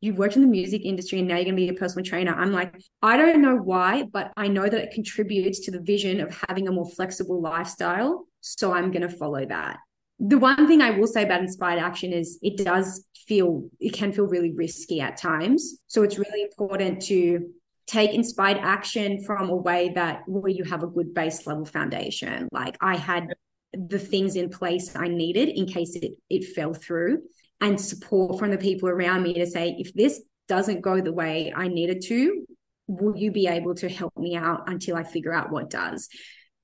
you've 0.02 0.18
worked 0.18 0.36
in 0.36 0.42
the 0.42 0.48
music 0.48 0.84
industry 0.84 1.20
and 1.20 1.28
now 1.28 1.36
you're 1.36 1.46
going 1.46 1.56
to 1.56 1.62
be 1.62 1.70
a 1.70 1.74
personal 1.74 2.04
trainer. 2.04 2.34
I'm 2.34 2.52
like, 2.52 2.82
I 3.02 3.18
don't 3.18 3.42
know 3.42 3.56
why, 3.56 4.04
but 4.04 4.32
I 4.36 4.48
know 4.48 4.68
that 4.68 4.82
it 4.82 4.92
contributes 4.92 5.60
to 5.62 5.72
the 5.72 5.80
vision 5.80 6.20
of 6.20 6.36
having 6.50 6.68
a 6.68 6.72
more 6.72 6.90
flexible 6.90 7.40
lifestyle. 7.40 8.26
So 8.42 8.74
I'm 8.74 8.92
going 8.92 9.04
to 9.04 9.16
follow 9.16 9.46
that. 9.46 9.78
The 10.20 10.40
one 10.40 10.68
thing 10.68 10.82
I 10.82 10.92
will 10.92 11.08
say 11.08 11.24
about 11.24 11.42
inspired 11.42 11.80
action 11.80 12.14
is 12.14 12.40
it 12.42 12.58
does 12.58 13.06
feel, 13.28 13.70
it 13.80 13.94
can 13.94 14.12
feel 14.12 14.26
really 14.26 14.52
risky 14.52 15.02
at 15.02 15.18
times. 15.18 15.80
So 15.88 16.02
it's 16.04 16.18
really 16.18 16.42
important 16.42 17.02
to 17.04 17.52
take 17.86 18.14
inspired 18.14 18.58
action 18.58 19.24
from 19.24 19.50
a 19.50 19.56
way 19.56 19.92
that 19.96 20.22
where 20.28 20.52
you 20.52 20.64
have 20.64 20.82
a 20.82 20.88
good 20.88 21.14
base 21.14 21.46
level 21.46 21.66
foundation. 21.66 22.48
Like 22.52 22.76
I 22.82 22.96
had 22.96 23.28
the 23.74 24.00
things 24.00 24.36
in 24.36 24.50
place 24.50 24.96
I 24.96 25.08
needed 25.08 25.50
in 25.50 25.66
case 25.66 25.96
it, 25.96 26.14
it 26.30 26.46
fell 26.56 26.74
through 26.74 27.22
and 27.62 27.80
support 27.80 28.40
from 28.40 28.50
the 28.52 28.58
people 28.58 28.90
around 28.90 29.24
me 29.24 29.36
to 29.36 29.46
say, 29.46 29.76
if 29.78 29.94
this 29.94 30.22
doesn't 30.48 30.82
go 30.82 31.00
the 31.00 31.14
way 31.14 31.54
I 31.56 31.68
needed 31.68 32.02
to, 32.08 32.46
will 32.88 33.16
you 33.16 33.32
be 33.32 33.48
able 33.48 33.76
to 33.76 33.88
help 33.88 34.18
me 34.18 34.36
out 34.36 34.68
until 34.68 34.98
I 34.98 35.04
figure 35.04 35.34
out 35.34 35.52
what 35.52 35.70
does? 35.70 36.10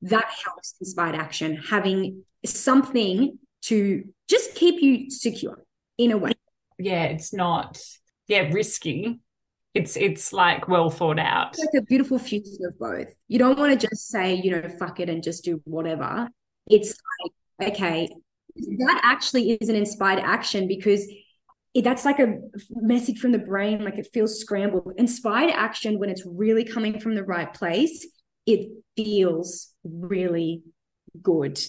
That 0.02 0.26
helps 0.44 0.76
inspired 0.82 1.16
action, 1.16 1.56
having 1.56 2.24
something 2.46 3.38
to 3.64 4.04
just 4.30 4.56
keep 4.56 4.82
you 4.82 5.10
secure 5.10 5.64
in 5.98 6.12
a 6.12 6.18
way. 6.18 6.34
Yeah, 6.80 7.04
it's 7.04 7.34
not, 7.34 7.80
yeah, 8.28 8.50
risky. 8.52 9.20
It's 9.74 9.96
it's 9.96 10.34
like 10.34 10.68
well 10.68 10.90
thought 10.90 11.20
out. 11.20 11.50
It's 11.50 11.60
like 11.60 11.84
a 11.84 11.86
beautiful 11.86 12.18
fusion 12.18 12.58
of 12.66 12.80
both. 12.80 13.14
You 13.28 13.38
don't 13.38 13.60
want 13.60 13.80
to 13.80 13.88
just 13.88 14.08
say, 14.08 14.34
you 14.34 14.52
know, 14.52 14.68
fuck 14.80 15.00
it 15.00 15.10
and 15.10 15.22
just 15.22 15.44
do 15.44 15.62
whatever. 15.66 16.30
It's 16.68 16.98
like, 17.60 17.74
okay, 17.74 18.10
that 18.78 19.02
actually 19.04 19.52
is 19.52 19.70
an 19.70 19.76
inspired 19.76 20.20
action 20.20 20.68
because 20.68 21.06
that's 21.84 22.06
like 22.06 22.20
a 22.20 22.40
message 22.72 23.20
from 23.20 23.32
the 23.32 23.38
brain, 23.38 23.84
like 23.84 23.98
it 23.98 24.08
feels 24.14 24.40
scrambled. 24.40 24.94
Inspired 24.98 25.52
action, 25.52 26.00
when 26.00 26.10
it's 26.10 26.26
really 26.26 26.64
coming 26.64 27.00
from 27.00 27.16
the 27.16 27.24
right 27.24 27.54
place, 27.54 28.08
it 28.46 28.70
feels 28.96 29.74
really 29.84 30.64
good. 31.22 31.60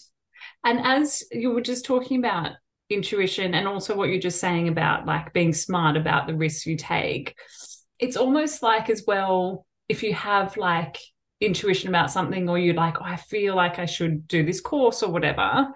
And 0.65 0.81
as 0.81 1.25
you 1.31 1.51
were 1.51 1.61
just 1.61 1.85
talking 1.85 2.19
about 2.19 2.53
intuition 2.89 3.55
and 3.55 3.69
also 3.69 3.95
what 3.95 4.09
you're 4.09 4.21
just 4.21 4.41
saying 4.41 4.69
about 4.69 5.05
like 5.05 5.33
being 5.33 5.53
smart 5.53 5.97
about 5.97 6.27
the 6.27 6.35
risks 6.35 6.65
you 6.67 6.77
take, 6.77 7.35
it's 7.99 8.17
almost 8.17 8.63
like 8.63 8.89
as 8.89 9.05
well, 9.07 9.67
if 9.89 10.03
you 10.03 10.15
have 10.15 10.57
like 10.57 10.99
intuition 11.41 11.89
about 11.89 12.11
something 12.11 12.49
or 12.49 12.59
you're 12.59 12.75
like, 12.75 13.01
oh, 13.01 13.05
I 13.05 13.17
feel 13.17 13.55
like 13.55 13.79
I 13.79 13.87
should 13.87 14.27
do 14.27 14.45
this 14.45 14.61
course 14.61 15.03
or 15.03 15.11
whatever, 15.11 15.69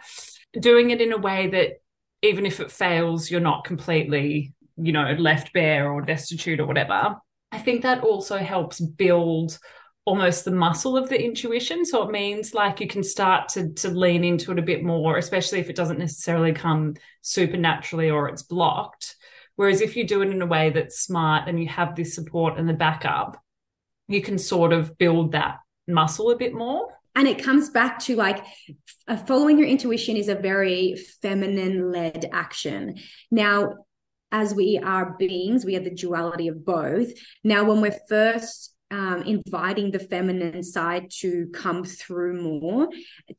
doing 0.58 0.90
it 0.90 1.00
in 1.00 1.12
a 1.12 1.18
way 1.18 1.48
that 1.48 1.80
even 2.22 2.46
if 2.46 2.60
it 2.60 2.70
fails, 2.70 3.30
you're 3.30 3.40
not 3.40 3.64
completely, 3.64 4.54
you 4.76 4.92
know, 4.92 5.12
left 5.18 5.52
bare 5.52 5.90
or 5.90 6.02
destitute 6.02 6.60
or 6.60 6.66
whatever. 6.66 7.16
I 7.50 7.58
think 7.58 7.82
that 7.82 8.02
also 8.02 8.38
helps 8.38 8.80
build 8.80 9.58
almost 10.04 10.44
the 10.44 10.50
muscle 10.50 10.96
of 10.96 11.08
the 11.08 11.22
intuition. 11.22 11.84
So 11.84 12.02
it 12.02 12.10
means 12.10 12.54
like 12.54 12.80
you 12.80 12.86
can 12.86 13.02
start 13.02 13.48
to 13.50 13.72
to 13.74 13.88
lean 13.90 14.24
into 14.24 14.52
it 14.52 14.58
a 14.58 14.62
bit 14.62 14.82
more, 14.82 15.18
especially 15.18 15.60
if 15.60 15.70
it 15.70 15.76
doesn't 15.76 15.98
necessarily 15.98 16.52
come 16.52 16.94
supernaturally 17.20 18.10
or 18.10 18.28
it's 18.28 18.42
blocked. 18.42 19.16
Whereas 19.56 19.80
if 19.80 19.96
you 19.96 20.04
do 20.04 20.22
it 20.22 20.30
in 20.30 20.42
a 20.42 20.46
way 20.46 20.70
that's 20.70 21.00
smart 21.00 21.48
and 21.48 21.60
you 21.60 21.68
have 21.68 21.94
this 21.94 22.14
support 22.14 22.58
and 22.58 22.68
the 22.68 22.72
backup, 22.72 23.40
you 24.08 24.22
can 24.22 24.38
sort 24.38 24.72
of 24.72 24.96
build 24.96 25.32
that 25.32 25.58
muscle 25.86 26.30
a 26.30 26.36
bit 26.36 26.54
more. 26.54 26.88
And 27.14 27.28
it 27.28 27.42
comes 27.42 27.70
back 27.70 27.98
to 28.00 28.16
like 28.16 28.44
following 29.26 29.58
your 29.58 29.68
intuition 29.68 30.16
is 30.16 30.28
a 30.28 30.34
very 30.34 30.96
feminine 31.20 31.92
led 31.92 32.28
action. 32.32 32.96
Now, 33.30 33.74
as 34.30 34.54
we 34.54 34.80
are 34.82 35.14
beings, 35.18 35.64
we 35.64 35.74
have 35.74 35.84
the 35.84 35.94
duality 35.94 36.48
of 36.48 36.64
both. 36.64 37.12
Now, 37.44 37.64
when 37.64 37.82
we're 37.82 37.98
first 38.08 38.74
um, 38.90 39.22
inviting 39.22 39.90
the 39.90 39.98
feminine 39.98 40.62
side 40.62 41.10
to 41.20 41.48
come 41.52 41.84
through 41.84 42.42
more, 42.42 42.88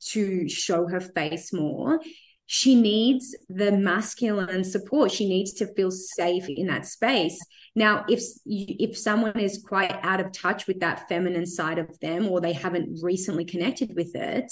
to 0.10 0.50
show 0.50 0.88
her 0.88 1.00
face 1.00 1.54
more. 1.54 2.00
She 2.46 2.76
needs 2.76 3.36
the 3.50 3.72
masculine 3.72 4.64
support. 4.64 5.12
She 5.12 5.28
needs 5.28 5.54
to 5.54 5.74
feel 5.74 5.92
safe 5.92 6.46
in 6.50 6.68
that 6.68 6.86
space. 6.86 7.40
Now, 7.76 8.06
if 8.08 8.22
if 8.46 8.98
someone 8.98 9.40
is 9.40 9.64
quite 9.66 9.92
out 10.04 10.20
of 10.20 10.32
touch 10.32 10.68
with 10.68 10.80
that 10.82 11.08
feminine 11.08 11.46
side 11.46 11.80
of 11.80 12.00
them, 12.00 12.28
or 12.28 12.42
they 12.42 12.54
haven't 12.54 13.00
recently 13.02 13.46
connected 13.46 13.96
with 13.96 14.16
it, 14.16 14.52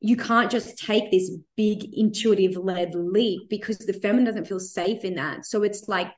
you 0.00 0.16
can't 0.16 0.50
just 0.50 0.78
take 0.78 1.10
this 1.10 1.30
big 1.56 1.84
intuitive 1.92 2.56
led 2.56 2.94
leap 2.94 3.48
because 3.48 3.78
the 3.78 3.94
feminine 3.94 4.26
doesn't 4.26 4.46
feel 4.46 4.60
safe 4.60 5.04
in 5.04 5.16
that. 5.16 5.44
So 5.44 5.62
it's 5.62 5.88
like 5.88 6.12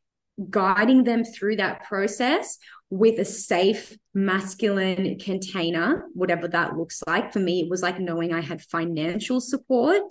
guiding 0.49 1.05
them 1.05 1.25
through 1.25 1.57
that 1.57 1.85
process 1.85 2.59
with 2.91 3.21
a 3.21 3.25
safe 3.25 3.97
masculine 4.15 5.17
container, 5.19 6.07
whatever 6.13 6.49
that 6.49 6.77
looks 6.77 7.03
like. 7.07 7.33
For 7.33 7.39
me, 7.39 7.61
it 7.61 7.71
was 7.71 7.83
like 7.83 8.01
knowing 8.01 8.35
I 8.35 8.41
had 8.41 8.61
financial 8.63 9.41
support 9.41 10.03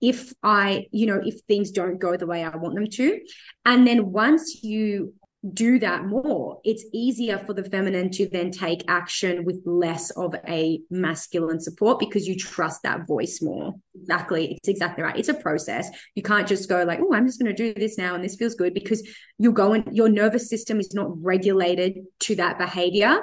if 0.00 0.32
I, 0.42 0.86
you 0.90 1.06
know, 1.06 1.20
if 1.22 1.40
things 1.46 1.70
don't 1.70 1.98
go 1.98 2.16
the 2.16 2.26
way 2.26 2.42
I 2.42 2.56
want 2.56 2.74
them 2.74 2.86
to. 2.86 3.20
And 3.66 3.86
then 3.86 4.10
once 4.10 4.62
you 4.62 5.14
do 5.54 5.78
that 5.78 6.04
more, 6.04 6.60
it's 6.64 6.84
easier 6.92 7.38
for 7.38 7.54
the 7.54 7.62
feminine 7.62 8.10
to 8.10 8.28
then 8.28 8.50
take 8.50 8.84
action 8.88 9.44
with 9.44 9.62
less 9.64 10.10
of 10.10 10.34
a 10.48 10.80
masculine 10.90 11.60
support 11.60 12.00
because 12.00 12.26
you 12.26 12.36
trust 12.36 12.82
that 12.82 13.06
voice 13.06 13.40
more. 13.40 13.74
Exactly. 13.94 14.54
It's 14.54 14.68
exactly 14.68 15.04
right. 15.04 15.16
It's 15.16 15.28
a 15.28 15.34
process. 15.34 15.88
You 16.16 16.22
can't 16.22 16.48
just 16.48 16.68
go 16.68 16.82
like, 16.82 16.98
oh, 17.00 17.14
I'm 17.14 17.26
just 17.26 17.40
going 17.40 17.54
to 17.54 17.72
do 17.72 17.78
this 17.78 17.96
now 17.96 18.16
and 18.16 18.24
this 18.24 18.34
feels 18.34 18.56
good 18.56 18.74
because 18.74 19.06
you're 19.38 19.52
going, 19.52 19.84
your 19.92 20.08
nervous 20.08 20.48
system 20.48 20.80
is 20.80 20.92
not 20.92 21.10
regulated 21.22 21.98
to 22.20 22.34
that 22.36 22.58
behavior. 22.58 23.20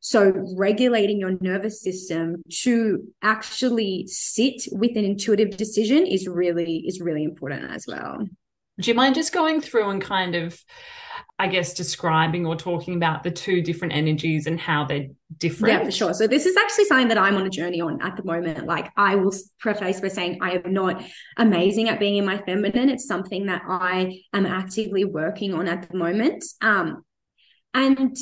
So 0.00 0.32
regulating 0.56 1.18
your 1.18 1.36
nervous 1.40 1.82
system 1.82 2.42
to 2.62 3.02
actually 3.20 4.06
sit 4.06 4.62
with 4.72 4.96
an 4.96 5.04
intuitive 5.04 5.56
decision 5.56 6.06
is 6.06 6.26
really, 6.26 6.84
is 6.86 7.00
really 7.00 7.24
important 7.24 7.70
as 7.70 7.84
well. 7.86 8.26
Do 8.80 8.90
you 8.90 8.94
mind 8.94 9.16
just 9.16 9.32
going 9.32 9.60
through 9.60 9.90
and 9.90 10.00
kind 10.00 10.36
of 10.36 10.58
I 11.40 11.46
guess, 11.46 11.72
describing 11.72 12.46
or 12.46 12.56
talking 12.56 12.96
about 12.96 13.22
the 13.22 13.30
two 13.30 13.62
different 13.62 13.94
energies 13.94 14.46
and 14.46 14.58
how 14.58 14.84
they're 14.84 15.06
different? 15.36 15.72
Yeah, 15.72 15.84
for 15.84 15.90
sure. 15.92 16.14
So 16.14 16.26
this 16.26 16.46
is 16.46 16.56
actually 16.56 16.86
something 16.86 17.08
that 17.08 17.18
I'm 17.18 17.36
on 17.36 17.46
a 17.46 17.50
journey 17.50 17.80
on 17.80 18.02
at 18.02 18.16
the 18.16 18.24
moment. 18.24 18.66
Like 18.66 18.90
I 18.96 19.14
will 19.14 19.32
preface 19.60 20.00
by 20.00 20.08
saying 20.08 20.40
I 20.42 20.60
am 20.64 20.72
not 20.72 21.04
amazing 21.36 21.88
at 21.88 22.00
being 22.00 22.16
in 22.16 22.26
my 22.26 22.38
feminine. 22.38 22.88
It's 22.88 23.06
something 23.06 23.46
that 23.46 23.62
I 23.68 24.22
am 24.32 24.46
actively 24.46 25.04
working 25.04 25.54
on 25.54 25.68
at 25.68 25.88
the 25.88 25.96
moment. 25.96 26.44
Um, 26.60 27.04
and 27.72 28.16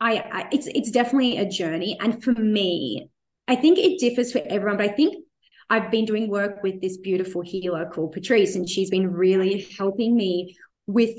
I, 0.00 0.18
I 0.18 0.48
it's 0.52 0.68
it's 0.68 0.92
definitely 0.92 1.38
a 1.38 1.48
journey. 1.48 1.98
And 2.00 2.22
for 2.22 2.32
me, 2.32 3.08
I 3.48 3.56
think 3.56 3.78
it 3.78 3.98
differs 3.98 4.30
for 4.30 4.40
everyone, 4.46 4.76
but 4.76 4.90
I 4.90 4.92
think 4.92 5.24
I've 5.68 5.90
been 5.90 6.04
doing 6.04 6.28
work 6.28 6.62
with 6.62 6.80
this 6.80 6.98
beautiful 6.98 7.42
healer 7.42 7.86
called 7.86 8.12
Patrice, 8.12 8.54
and 8.54 8.68
she's 8.68 8.90
been 8.90 9.12
really 9.12 9.66
helping 9.76 10.14
me 10.14 10.56
with 10.86 11.18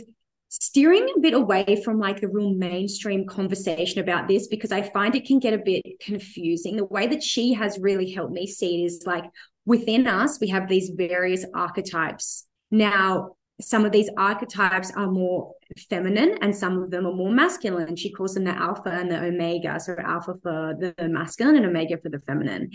steering 0.62 1.10
a 1.16 1.20
bit 1.20 1.34
away 1.34 1.82
from 1.84 1.98
like 1.98 2.22
the 2.22 2.28
real 2.28 2.54
mainstream 2.54 3.26
conversation 3.26 4.00
about 4.00 4.28
this 4.28 4.48
because 4.48 4.72
I 4.72 4.84
find 4.84 5.16
it 5.16 5.26
can 5.26 5.40
get 5.40 5.56
a 5.56 5.58
bit 5.58 5.82
confusing. 6.00 6.78
The 6.78 6.86
way 6.86 7.08
that 7.08 7.24
she 7.24 7.54
has 7.54 7.80
really 7.80 8.12
helped 8.12 8.34
me 8.34 8.46
see 8.46 8.84
it 8.84 8.86
is 8.86 9.04
like 9.08 9.26
within 9.66 10.06
us, 10.06 10.40
we 10.40 10.50
have 10.50 10.70
these 10.70 10.92
various 10.96 11.44
archetypes. 11.56 12.46
Now, 12.70 13.32
some 13.62 13.84
of 13.84 13.92
these 13.92 14.12
archetypes 14.16 14.92
are 14.96 15.10
more 15.10 15.54
feminine 15.90 16.38
and 16.42 16.56
some 16.56 16.84
of 16.84 16.92
them 16.92 17.08
are 17.08 17.14
more 17.14 17.32
masculine. 17.32 17.96
She 17.96 18.12
calls 18.12 18.36
them 18.36 18.44
the 18.44 18.52
alpha 18.52 18.90
and 18.90 19.10
the 19.10 19.24
omega. 19.24 19.80
So, 19.80 19.96
alpha 19.98 20.36
for 20.44 20.76
the 20.80 20.94
masculine 21.10 21.56
and 21.56 21.66
omega 21.66 21.98
for 21.98 22.10
the 22.10 22.22
feminine. 22.28 22.70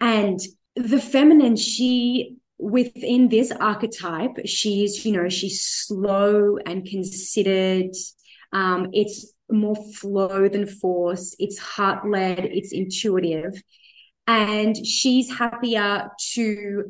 And 0.00 0.40
the 0.76 1.00
feminine, 1.00 1.56
she 1.56 2.36
within 2.58 3.28
this 3.28 3.52
archetype, 3.52 4.36
she's, 4.44 5.04
you 5.04 5.12
know, 5.12 5.28
she's 5.28 5.64
slow 5.64 6.58
and 6.66 6.84
considered. 6.84 7.94
Um, 8.52 8.90
it's 8.92 9.32
more 9.50 9.76
flow 9.94 10.48
than 10.48 10.66
force. 10.66 11.34
It's 11.38 11.58
heart 11.58 12.08
led. 12.08 12.40
It's 12.40 12.72
intuitive. 12.72 13.62
And 14.26 14.76
she's 14.86 15.38
happier 15.38 16.10
to 16.34 16.84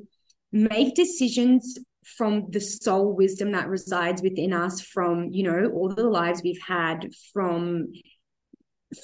make 0.50 0.94
decisions 0.94 1.78
from 2.16 2.46
the 2.50 2.60
soul 2.60 3.14
wisdom 3.14 3.52
that 3.52 3.68
resides 3.68 4.22
within 4.22 4.52
us 4.52 4.80
from 4.80 5.28
you 5.30 5.42
know 5.42 5.70
all 5.74 5.94
the 5.94 6.08
lives 6.08 6.40
we've 6.42 6.62
had 6.66 7.12
from 7.34 7.92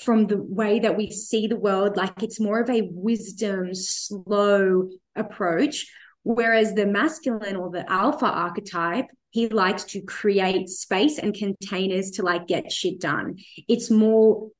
from 0.03 0.27
the 0.27 0.39
way 0.39 0.79
that 0.79 0.97
we 0.97 1.11
see 1.11 1.47
the 1.47 1.57
world 1.57 1.99
like 1.99 2.23
it's 2.23 2.41
more 2.41 2.61
of 2.61 2.71
a 2.71 2.89
wisdom 2.93 3.75
slow 3.75 4.89
approach 5.15 5.87
Whereas 6.25 6.75
the 6.75 6.87
masculine 6.87 7.57
or 7.57 7.71
the 7.71 7.91
alpha 7.91 8.27
archetype, 8.27 9.07
he 9.31 9.49
likes 9.49 9.85
to 9.85 10.01
create 10.01 10.69
space 10.69 11.19
and 11.19 11.35
containers 11.35 12.13
to 12.13 12.23
like 12.23 12.47
get 12.47 12.73
shit 12.73 13.01
done. 13.01 13.37
It's 13.69 13.91
more 13.91 14.51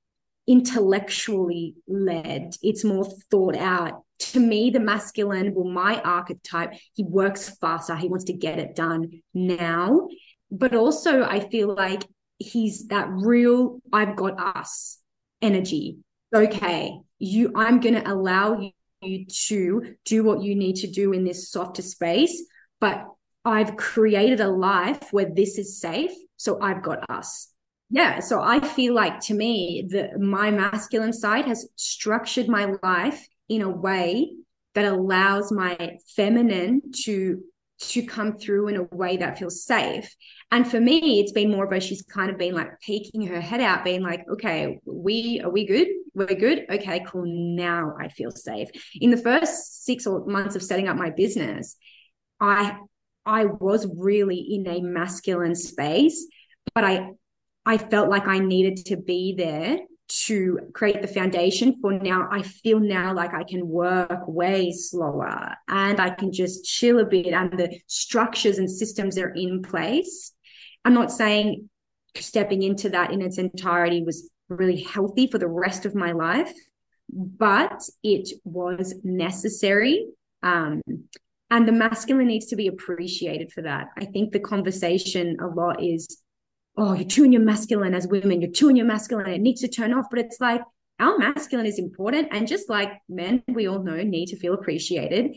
intellectually 0.47 1.75
led, 1.89 2.55
it's 2.63 2.85
more 2.85 3.07
thought 3.31 3.57
out. 3.57 4.03
To 4.19 4.41
me, 4.41 4.71
the 4.71 4.81
masculine, 4.81 5.55
well, 5.55 5.65
my 5.65 6.01
archetype, 6.03 6.75
he 6.93 7.03
works 7.03 7.57
faster, 7.61 7.97
he 7.97 8.09
wants 8.09 8.25
to 8.27 8.33
get 8.33 8.59
it 8.59 8.75
done 8.75 9.23
now. 9.33 10.09
But 10.51 10.75
also, 10.75 11.25
I 11.25 11.41
feel 11.49 11.75
like 11.75 12.05
he's 12.39 12.89
that 12.89 13.09
real, 13.11 13.81
I've 13.93 14.17
got 14.17 14.39
us 14.39 14.99
energy. 15.41 15.99
Okay, 16.35 16.99
you, 17.19 17.53
I'm 17.55 17.81
going 17.81 17.95
to 17.95 18.11
allow 18.11 18.71
you 19.07 19.27
to 19.27 19.95
do 20.05 20.25
what 20.25 20.43
you 20.43 20.55
need 20.55 20.77
to 20.77 20.91
do 20.91 21.13
in 21.13 21.25
this 21.25 21.51
softer 21.51 21.83
space. 21.83 22.45
But 22.81 23.07
I've 23.45 23.77
created 23.77 24.41
a 24.41 24.49
life 24.49 25.13
where 25.13 25.31
this 25.33 25.59
is 25.59 25.81
safe. 25.81 26.13
So 26.37 26.61
I've 26.61 26.83
got 26.83 27.09
us. 27.11 27.51
Yeah. 27.91 28.21
So 28.21 28.41
I 28.41 28.61
feel 28.61 28.95
like 28.95 29.21
to 29.21 29.35
me, 29.35 29.87
the, 29.89 30.19
my 30.19 30.51
masculine 30.51 31.13
side 31.13 31.45
has 31.47 31.69
structured 31.77 32.49
my 32.49 32.75
life 32.83 33.27
in 33.49 33.63
a 33.63 33.71
way 33.71 34.33
that 34.75 34.85
allows 34.85 35.53
my 35.53 35.99
feminine 36.17 36.83
to 37.05 37.43
to 37.89 38.07
come 38.07 38.37
through 38.37 38.69
in 38.69 38.77
a 38.77 38.95
way 38.95 39.17
that 39.17 39.39
feels 39.39 39.65
safe. 39.65 40.15
And 40.51 40.69
for 40.69 40.81
me, 40.81 41.21
it's 41.21 41.33
been 41.33 41.51
more 41.51 41.65
of 41.65 41.73
a 41.73 41.81
she's 41.81 42.03
kind 42.03 42.31
of 42.31 42.39
been 42.39 42.55
like 42.55 42.81
peeking 42.81 43.27
her 43.27 43.41
head 43.41 43.61
out, 43.61 43.85
being 43.85 44.03
like, 44.03 44.25
okay, 44.31 44.79
we 44.85 45.41
are 45.43 45.51
we 45.51 45.67
good? 45.67 45.89
We're 46.15 46.27
good. 46.27 46.67
Okay, 46.71 47.05
cool. 47.07 47.25
Now 47.27 47.95
I 48.01 48.09
feel 48.09 48.31
safe. 48.31 48.69
In 49.01 49.11
the 49.11 49.17
first 49.17 49.85
six 49.85 50.07
or 50.07 50.25
months 50.27 50.57
of 50.57 50.63
setting 50.63 50.89
up 50.89 50.97
my 50.97 51.11
business, 51.11 51.77
I 52.41 52.79
I 53.27 53.47
was 53.47 53.87
really 53.97 54.39
in 54.39 54.67
a 54.67 54.81
masculine 54.81 55.55
space, 55.55 56.27
but 56.75 56.85
I 56.85 57.11
I 57.67 57.79
felt 57.79 58.11
like 58.11 58.27
I 58.27 58.39
needed 58.39 58.85
to 58.87 58.97
be 58.97 59.35
there 59.37 59.79
to 60.27 60.59
create 60.73 61.03
the 61.03 61.09
foundation 61.09 61.77
for 61.81 61.93
now 61.93 62.29
i 62.31 62.43
feel 62.43 62.79
now 62.79 63.15
like 63.15 63.35
i 63.35 63.45
can 63.45 63.67
work 63.67 64.27
way 64.27 64.71
slower 64.71 65.55
and 65.69 66.01
i 66.01 66.11
can 66.11 66.33
just 66.33 66.65
chill 66.65 66.99
a 66.99 67.05
bit 67.05 67.29
and 67.29 67.59
the 67.59 67.81
structures 67.87 68.59
and 68.59 68.71
systems 68.71 69.19
are 69.19 69.31
in 69.31 69.63
place. 69.63 70.33
I'm 70.85 70.95
not 70.95 71.11
saying 71.11 71.69
stepping 72.17 72.63
into 72.63 72.91
that 72.91 73.11
in 73.11 73.23
its 73.23 73.39
entirety 73.39 74.03
was 74.03 74.31
really 74.49 74.83
healthy 74.83 75.27
for 75.27 75.39
the 75.39 75.49
rest 75.49 75.87
of 75.87 75.95
my 75.95 76.13
life 76.13 76.53
but 77.09 77.83
it 78.03 78.29
was 78.45 78.95
necessary 79.03 80.07
um, 80.43 80.83
and 81.51 81.69
the 81.69 81.73
masculine 81.73 82.27
needs 82.27 82.47
to 82.47 82.57
be 82.57 82.67
appreciated 82.67 83.53
for 83.53 83.63
that. 83.63 83.89
I 83.97 84.07
think 84.07 84.33
the 84.33 84.41
conversation 84.41 85.37
a 85.41 85.47
lot 85.47 85.83
is 85.83 86.23
oh, 86.77 86.95
you're 86.95 87.09
too 87.09 87.25
in 87.25 87.33
your 87.33 87.43
masculine 87.43 87.95
as 87.95 88.07
women, 88.07 88.41
you're 88.41 88.51
too 88.51 88.69
in 88.69 88.77
your 88.77 88.87
masculine, 88.87 89.29
it 89.29 89.41
needs 89.41 89.61
to 89.61 89.69
turn 89.69 89.93
off. 89.93 90.07
But 90.11 90.19
it's 90.19 90.41
like 90.41 90.61
our 91.01 91.19
masculine 91.19 91.67
is 91.67 91.79
important. 91.79 92.29
And 92.31 92.47
just 92.49 92.69
like 92.69 92.93
men, 93.09 93.43
we 93.49 93.69
all 93.69 93.83
know, 93.83 94.03
need 94.03 94.27
to 94.27 94.37
feel 94.37 94.55
appreciated. 94.55 95.37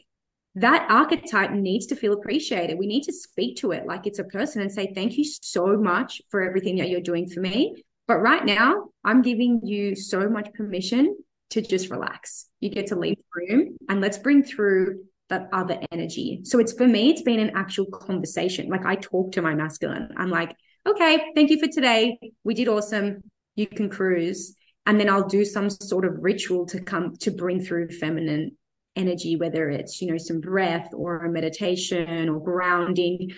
that 0.56 0.88
archetype 0.90 1.52
needs 1.52 1.86
to 1.88 1.96
feel 1.96 2.14
appreciated. 2.14 2.80
We 2.80 2.88
need 2.88 3.04
to 3.04 3.14
speak 3.14 3.58
to 3.58 3.72
it 3.72 3.86
like 3.86 4.08
it's 4.08 4.18
a 4.18 4.24
person 4.24 4.62
and 4.62 4.72
say, 4.72 4.92
Thank 4.94 5.18
you 5.18 5.24
so 5.24 5.78
much 5.78 6.22
for 6.32 6.42
everything 6.42 6.78
that 6.78 6.90
you're 6.90 7.02
doing 7.02 7.28
for 7.30 7.42
me. 7.42 7.84
But 8.08 8.18
right 8.18 8.44
now, 8.44 8.86
I'm 9.04 9.22
giving 9.22 9.62
you 9.64 9.96
so 9.96 10.30
much 10.30 10.52
permission 10.54 11.16
to 11.52 11.62
just 11.62 11.90
relax. 11.92 12.48
You 12.60 12.70
get 12.70 12.88
to 12.88 12.96
leave 12.96 13.18
the 13.18 13.56
room 13.56 13.78
and 13.90 14.02
let's 14.02 14.18
bring 14.18 14.44
through 14.44 15.04
that 15.30 15.50
other 15.54 15.80
energy. 15.92 16.42
So 16.44 16.60
it's 16.60 16.74
for 16.74 16.88
me, 16.88 17.10
it's 17.10 17.22
been 17.22 17.40
an 17.40 17.52
actual 17.56 17.86
conversation. 17.86 18.70
Like 18.70 18.86
I 18.86 18.96
talk 18.96 19.34
to 19.34 19.42
my 19.42 19.54
masculine. 19.54 20.10
I'm 20.18 20.30
like, 20.30 20.56
okay, 20.88 21.32
thank 21.36 21.50
you 21.50 21.60
for 21.60 21.68
today. 21.68 22.20
We 22.44 22.54
did 22.54 22.68
awesome. 22.68 23.22
You 23.56 23.68
can 23.68 23.90
cruise. 23.90 24.56
And 24.86 25.00
then 25.00 25.10
I'll 25.10 25.28
do 25.28 25.44
some 25.44 25.70
sort 25.70 26.06
of 26.06 26.14
ritual 26.20 26.66
to 26.68 26.82
come 26.82 27.16
to 27.18 27.32
bring 27.32 27.62
through 27.62 27.90
feminine 27.90 28.58
energy, 28.96 29.36
whether 29.36 29.70
it's, 29.70 30.02
you 30.02 30.12
know, 30.12 30.18
some 30.18 30.40
breath 30.40 30.90
or 30.94 31.26
a 31.26 31.30
meditation 31.30 32.30
or 32.30 32.40
grounding. 32.40 33.32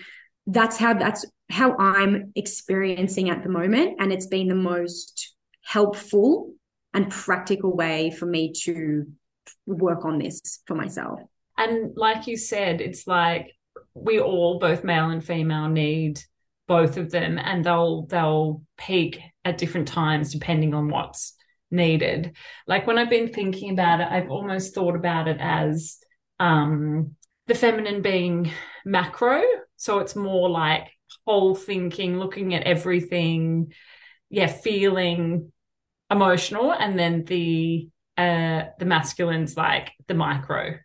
That's 0.46 0.76
how 0.76 0.94
that's 0.94 1.26
how 1.50 1.76
I'm 1.76 2.32
experiencing 2.36 3.30
at 3.30 3.42
the 3.42 3.48
moment. 3.48 3.96
And 3.98 4.12
it's 4.12 4.26
been 4.26 4.48
the 4.48 4.54
most 4.54 5.34
helpful 5.62 6.52
and 6.94 7.10
practical 7.10 7.76
way 7.76 8.10
for 8.10 8.26
me 8.26 8.52
to 8.64 9.06
work 9.66 10.04
on 10.04 10.18
this 10.18 10.60
for 10.66 10.74
myself. 10.74 11.20
And 11.58 11.96
like 11.96 12.26
you 12.26 12.36
said, 12.36 12.80
it's 12.80 13.06
like 13.06 13.52
we 13.94 14.20
all, 14.20 14.58
both 14.58 14.82
male 14.84 15.10
and 15.10 15.24
female, 15.24 15.68
need 15.68 16.20
both 16.70 16.96
of 16.96 17.10
them 17.10 17.36
and 17.36 17.64
they'll 17.64 18.06
they'll 18.06 18.62
peak 18.78 19.20
at 19.44 19.58
different 19.58 19.88
times 19.88 20.32
depending 20.32 20.72
on 20.72 20.88
what's 20.88 21.34
needed. 21.68 22.36
Like 22.64 22.86
when 22.86 22.96
I've 22.96 23.10
been 23.10 23.32
thinking 23.32 23.72
about 23.72 24.00
it, 24.00 24.06
I've 24.08 24.30
almost 24.30 24.72
thought 24.72 24.94
about 24.94 25.26
it 25.26 25.38
as 25.40 25.98
um, 26.38 27.16
the 27.48 27.56
feminine 27.56 28.02
being 28.02 28.52
macro. 28.84 29.42
So 29.78 29.98
it's 29.98 30.14
more 30.14 30.48
like 30.48 30.86
whole 31.26 31.56
thinking, 31.56 32.20
looking 32.20 32.54
at 32.54 32.62
everything, 32.62 33.72
yeah, 34.28 34.46
feeling 34.46 35.50
emotional, 36.08 36.72
and 36.72 36.96
then 36.96 37.24
the 37.24 37.88
uh 38.16 38.66
the 38.78 38.84
masculine's 38.84 39.56
like 39.56 39.90
the 40.06 40.14
micro, 40.14 40.76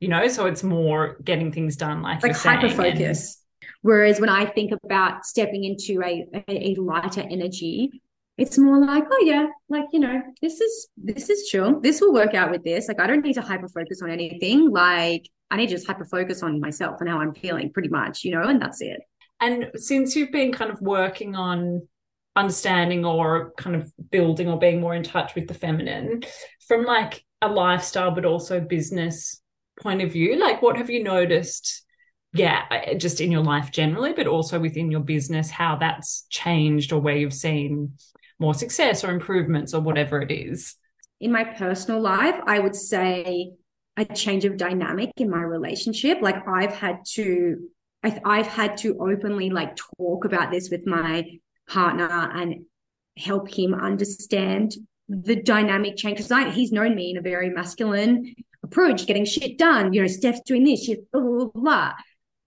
you 0.00 0.08
know, 0.08 0.26
so 0.26 0.46
it's 0.46 0.64
more 0.64 1.18
getting 1.22 1.52
things 1.52 1.76
done, 1.76 2.02
like 2.02 2.20
like 2.24 2.34
hyper 2.34 2.68
focus. 2.68 3.40
Whereas 3.82 4.20
when 4.20 4.28
I 4.28 4.46
think 4.46 4.72
about 4.84 5.24
stepping 5.24 5.64
into 5.64 6.02
a, 6.02 6.26
a, 6.48 6.74
lighter 6.76 7.22
energy, 7.22 8.02
it's 8.36 8.56
more 8.56 8.80
like 8.80 9.04
oh 9.10 9.22
yeah 9.26 9.48
like 9.68 9.84
you 9.92 10.00
know 10.00 10.22
this 10.40 10.60
is 10.60 10.88
this 10.96 11.28
is 11.28 11.48
chill. 11.48 11.80
This 11.80 12.00
will 12.00 12.12
work 12.12 12.34
out 12.34 12.50
with 12.50 12.64
this. 12.64 12.88
Like 12.88 13.00
i 13.00 13.06
don't 13.06 13.24
need 13.24 13.34
to 13.34 13.42
hyper 13.42 13.68
focus 13.68 14.00
on 14.02 14.10
anything. 14.10 14.70
Like 14.70 15.28
i 15.50 15.56
need 15.56 15.68
to 15.68 15.74
just 15.74 15.86
hyper 15.86 16.04
focus 16.04 16.42
on 16.42 16.60
myself 16.60 17.00
and 17.00 17.08
how 17.08 17.18
i'm 17.18 17.34
feeling 17.34 17.72
pretty 17.72 17.88
much 17.88 18.24
you 18.24 18.32
know 18.32 18.42
and 18.42 18.60
that's 18.60 18.80
it. 18.80 19.00
And 19.40 19.70
since 19.74 20.16
you've 20.16 20.32
been 20.32 20.52
kind 20.52 20.70
of 20.70 20.80
working 20.80 21.34
on 21.34 21.86
understanding 22.36 23.04
or 23.04 23.52
kind 23.58 23.76
of 23.76 23.92
building 24.10 24.48
or 24.48 24.58
being 24.58 24.80
more 24.80 24.94
in 24.94 25.02
touch 25.02 25.34
with 25.34 25.48
the 25.48 25.54
feminine 25.54 26.22
from 26.66 26.84
like 26.84 27.24
a 27.42 27.48
lifestyle 27.48 28.10
but 28.10 28.24
also 28.24 28.60
business 28.60 29.42
point 29.80 30.00
of 30.00 30.12
view 30.12 30.38
like 30.38 30.62
what 30.62 30.76
have 30.76 30.90
you 30.90 31.02
noticed 31.02 31.84
yeah 32.32 32.94
just 32.94 33.20
in 33.20 33.32
your 33.32 33.42
life 33.42 33.72
generally 33.72 34.12
but 34.12 34.26
also 34.26 34.60
within 34.60 34.90
your 34.90 35.00
business 35.00 35.50
how 35.50 35.74
that's 35.76 36.26
changed 36.30 36.92
or 36.92 37.00
where 37.00 37.16
you've 37.16 37.34
seen 37.34 37.92
more 38.40 38.54
success 38.54 39.04
or 39.04 39.12
improvements 39.12 39.74
or 39.74 39.80
whatever 39.80 40.20
it 40.20 40.32
is? 40.32 40.74
In 41.20 41.30
my 41.30 41.44
personal 41.44 42.00
life, 42.00 42.40
I 42.46 42.58
would 42.58 42.74
say 42.74 43.52
a 43.96 44.04
change 44.06 44.46
of 44.46 44.56
dynamic 44.56 45.10
in 45.18 45.30
my 45.30 45.42
relationship. 45.42 46.18
Like 46.22 46.48
I've 46.48 46.72
had 46.72 47.04
to, 47.12 47.68
I've 48.02 48.46
had 48.46 48.78
to 48.78 48.96
openly 48.98 49.50
like 49.50 49.76
talk 49.98 50.24
about 50.24 50.50
this 50.50 50.70
with 50.70 50.86
my 50.86 51.24
partner 51.68 52.08
and 52.08 52.64
help 53.18 53.52
him 53.52 53.74
understand 53.74 54.72
the 55.08 55.36
dynamic 55.36 55.96
change 55.96 56.16
because 56.16 56.30
I 56.30 56.50
he's 56.50 56.72
known 56.72 56.94
me 56.94 57.10
in 57.10 57.18
a 57.18 57.20
very 57.20 57.50
masculine 57.50 58.34
approach, 58.62 59.06
getting 59.06 59.26
shit 59.26 59.58
done. 59.58 59.92
You 59.92 60.02
know, 60.02 60.06
Steph's 60.06 60.40
doing 60.46 60.64
this, 60.64 60.84
she's 60.84 60.98
blah, 61.12 61.20
blah, 61.20 61.46
blah. 61.52 61.92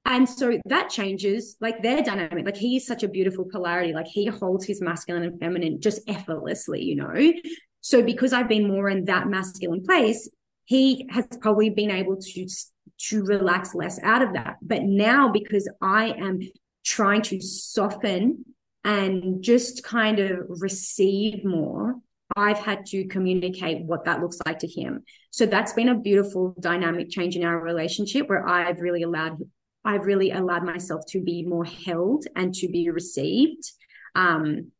And 0.05 0.27
so 0.27 0.59
that 0.65 0.89
changes 0.89 1.55
like 1.61 1.81
their 1.81 2.01
dynamic. 2.01 2.45
Like 2.45 2.57
he 2.57 2.75
is 2.75 2.85
such 2.85 3.03
a 3.03 3.07
beautiful 3.07 3.45
polarity. 3.45 3.93
Like 3.93 4.07
he 4.07 4.25
holds 4.25 4.65
his 4.65 4.81
masculine 4.81 5.23
and 5.23 5.39
feminine 5.39 5.79
just 5.79 6.01
effortlessly, 6.07 6.83
you 6.83 6.95
know? 6.95 7.33
So 7.81 8.01
because 8.01 8.33
I've 8.33 8.49
been 8.49 8.67
more 8.67 8.89
in 8.89 9.05
that 9.05 9.27
masculine 9.27 9.83
place, 9.83 10.29
he 10.65 11.07
has 11.09 11.25
probably 11.41 11.69
been 11.69 11.91
able 11.91 12.17
to 12.17 12.47
to 13.09 13.23
relax 13.23 13.73
less 13.73 13.99
out 14.03 14.21
of 14.21 14.33
that. 14.33 14.57
But 14.61 14.83
now 14.83 15.31
because 15.31 15.69
I 15.81 16.09
am 16.11 16.39
trying 16.85 17.21
to 17.23 17.41
soften 17.41 18.45
and 18.83 19.41
just 19.41 19.83
kind 19.83 20.19
of 20.19 20.39
receive 20.47 21.43
more, 21.43 21.95
I've 22.35 22.59
had 22.59 22.85
to 22.87 23.05
communicate 23.05 23.85
what 23.85 24.05
that 24.05 24.21
looks 24.21 24.39
like 24.45 24.59
to 24.59 24.67
him. 24.67 25.03
So 25.31 25.45
that's 25.45 25.73
been 25.73 25.89
a 25.89 25.99
beautiful 25.99 26.55
dynamic 26.59 27.09
change 27.09 27.35
in 27.35 27.43
our 27.43 27.59
relationship 27.59 28.27
where 28.29 28.47
I've 28.47 28.79
really 28.79 29.03
allowed 29.03 29.37
I've 29.85 30.05
really 30.05 30.31
allowed 30.31 30.63
myself 30.63 31.05
to 31.09 31.21
be 31.21 31.43
more 31.43 31.65
held 31.65 32.25
and 32.35 32.53
to 32.55 32.67
be 32.67 32.89
received. 32.89 33.71
Um, 34.15 34.71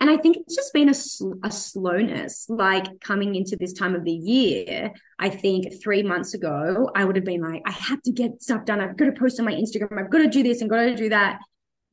and 0.00 0.08
I 0.08 0.16
think 0.16 0.38
it's 0.38 0.56
just 0.56 0.72
been 0.72 0.88
a, 0.88 1.46
a 1.46 1.50
slowness, 1.50 2.46
like 2.48 3.00
coming 3.00 3.34
into 3.34 3.56
this 3.56 3.74
time 3.74 3.94
of 3.94 4.02
the 4.04 4.12
year. 4.12 4.92
I 5.18 5.28
think 5.28 5.82
three 5.82 6.02
months 6.02 6.32
ago, 6.32 6.90
I 6.94 7.04
would 7.04 7.16
have 7.16 7.24
been 7.24 7.42
like, 7.42 7.62
I 7.66 7.72
have 7.72 8.00
to 8.02 8.12
get 8.12 8.42
stuff 8.42 8.64
done. 8.64 8.80
I've 8.80 8.96
got 8.96 9.06
to 9.06 9.12
post 9.12 9.38
on 9.38 9.44
my 9.44 9.52
Instagram. 9.52 10.02
I've 10.02 10.10
got 10.10 10.18
to 10.18 10.28
do 10.28 10.42
this 10.42 10.62
and 10.62 10.70
got 10.70 10.84
to 10.84 10.96
do 10.96 11.10
that. 11.10 11.40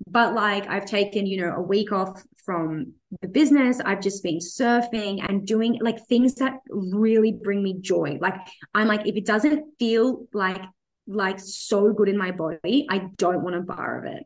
But 0.07 0.33
like, 0.33 0.67
I've 0.67 0.85
taken, 0.85 1.25
you 1.25 1.41
know, 1.41 1.53
a 1.55 1.61
week 1.61 1.91
off 1.91 2.23
from 2.45 2.93
the 3.21 3.27
business. 3.27 3.81
I've 3.83 4.01
just 4.01 4.23
been 4.23 4.37
surfing 4.37 5.27
and 5.27 5.45
doing 5.45 5.77
like 5.81 6.05
things 6.07 6.35
that 6.35 6.59
really 6.69 7.33
bring 7.33 7.61
me 7.61 7.81
joy. 7.81 8.17
Like, 8.21 8.35
I'm 8.73 8.87
like, 8.87 9.05
if 9.05 9.17
it 9.17 9.25
doesn't 9.25 9.65
feel 9.79 10.27
like 10.33 10.61
like 11.07 11.39
so 11.39 11.93
good 11.93 12.09
in 12.09 12.17
my 12.17 12.31
body. 12.31 12.87
I 12.89 13.09
don't 13.17 13.43
want 13.43 13.55
a 13.55 13.61
bar 13.61 13.99
of 13.99 14.05
it. 14.05 14.23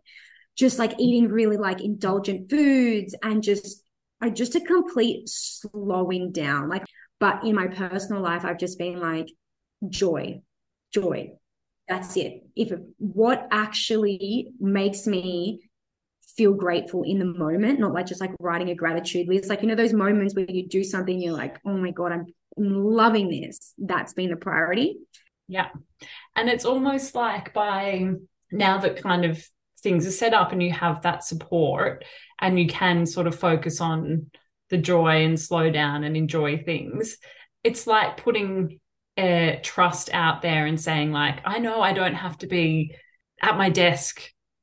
Just 0.56 0.80
like 0.80 1.00
eating 1.00 1.30
really 1.30 1.58
like 1.58 1.82
indulgent 1.82 2.50
foods 2.50 3.16
and 3.24 3.42
just 3.42 3.84
I 4.22 4.30
just 4.30 4.56
a 4.56 4.62
complete 4.62 5.28
slowing 5.28 6.32
down. 6.32 6.70
Like, 6.70 6.86
but 7.20 7.44
in 7.44 7.56
my 7.56 7.68
personal 7.68 8.22
life, 8.22 8.46
I've 8.46 8.60
just 8.60 8.78
been 8.78 9.00
like 9.00 9.30
joy, 9.90 10.42
joy. 10.94 11.32
That's 11.88 12.16
it. 12.18 12.44
If 12.56 12.72
what 12.98 13.48
actually 13.52 14.50
makes 14.60 15.08
me 15.08 15.62
feel 16.38 16.54
grateful 16.54 17.04
in 17.04 17.20
the 17.20 17.26
moment, 17.26 17.80
not 17.80 17.94
like 17.94 18.06
just 18.06 18.22
like 18.22 18.32
writing 18.40 18.70
a 18.70 18.76
gratitude 18.76 19.28
list. 19.28 19.50
Like, 19.50 19.62
you 19.62 19.68
know, 19.68 19.76
those 19.76 19.94
moments 19.94 20.36
where 20.36 20.50
you 20.50 20.68
do 20.68 20.84
something, 20.84 21.20
you're 21.20 21.34
like, 21.34 21.60
oh 21.66 21.78
my 21.78 21.92
God, 21.92 22.12
I'm 22.12 22.26
loving 22.58 23.30
this. 23.30 23.74
That's 23.78 24.14
been 24.14 24.30
the 24.30 24.36
priority. 24.36 24.98
Yeah. 25.52 25.68
And 26.38 26.48
it's 26.48 26.64
almost 26.64 27.14
like 27.14 27.54
by 27.54 28.10
now 28.54 28.78
that 28.78 29.04
kind 29.04 29.26
of 29.26 29.46
things 29.84 30.08
are 30.08 30.12
set 30.12 30.34
up 30.34 30.54
and 30.54 30.64
you 30.64 30.72
have 30.72 31.02
that 31.02 31.26
support 31.26 32.06
and 32.40 32.58
you 32.58 32.68
can 32.68 33.06
sort 33.06 33.28
of 33.28 33.38
focus 33.38 33.82
on 33.82 34.32
the 34.70 34.78
joy 34.78 35.26
and 35.26 35.38
slow 35.38 35.70
down 35.70 36.06
and 36.06 36.16
enjoy 36.16 36.58
things, 36.64 37.18
it's 37.66 37.86
like 37.86 38.16
putting 38.16 38.80
a 39.18 39.60
trust 39.62 40.10
out 40.14 40.42
there 40.42 40.68
and 40.68 40.80
saying, 40.80 41.12
like, 41.12 41.40
I 41.44 41.60
know 41.60 41.82
I 41.82 41.92
don't 41.92 42.16
have 42.16 42.38
to 42.38 42.48
be 42.48 42.96
at 43.42 43.58
my 43.58 43.70
desk 43.70 44.22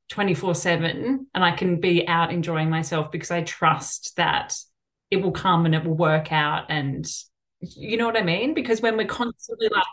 24 0.09 0.55
7 0.55 1.27
and 1.35 1.44
I 1.44 1.53
can 1.53 1.81
be 1.81 2.09
out 2.09 2.33
enjoying 2.33 2.70
myself 2.70 3.12
because 3.12 3.31
I 3.31 3.42
trust 3.42 4.16
that 4.16 4.57
it 5.11 5.18
will 5.18 5.33
come 5.33 5.66
and 5.66 5.74
it 5.74 5.85
will 5.85 5.98
work 5.98 6.33
out. 6.33 6.70
And 6.70 7.07
you 7.61 7.98
know 7.98 8.07
what 8.07 8.16
I 8.16 8.22
mean? 8.22 8.55
Because 8.55 8.81
when 8.81 8.96
we're 8.96 9.07
constantly 9.07 9.68
like, 9.70 9.85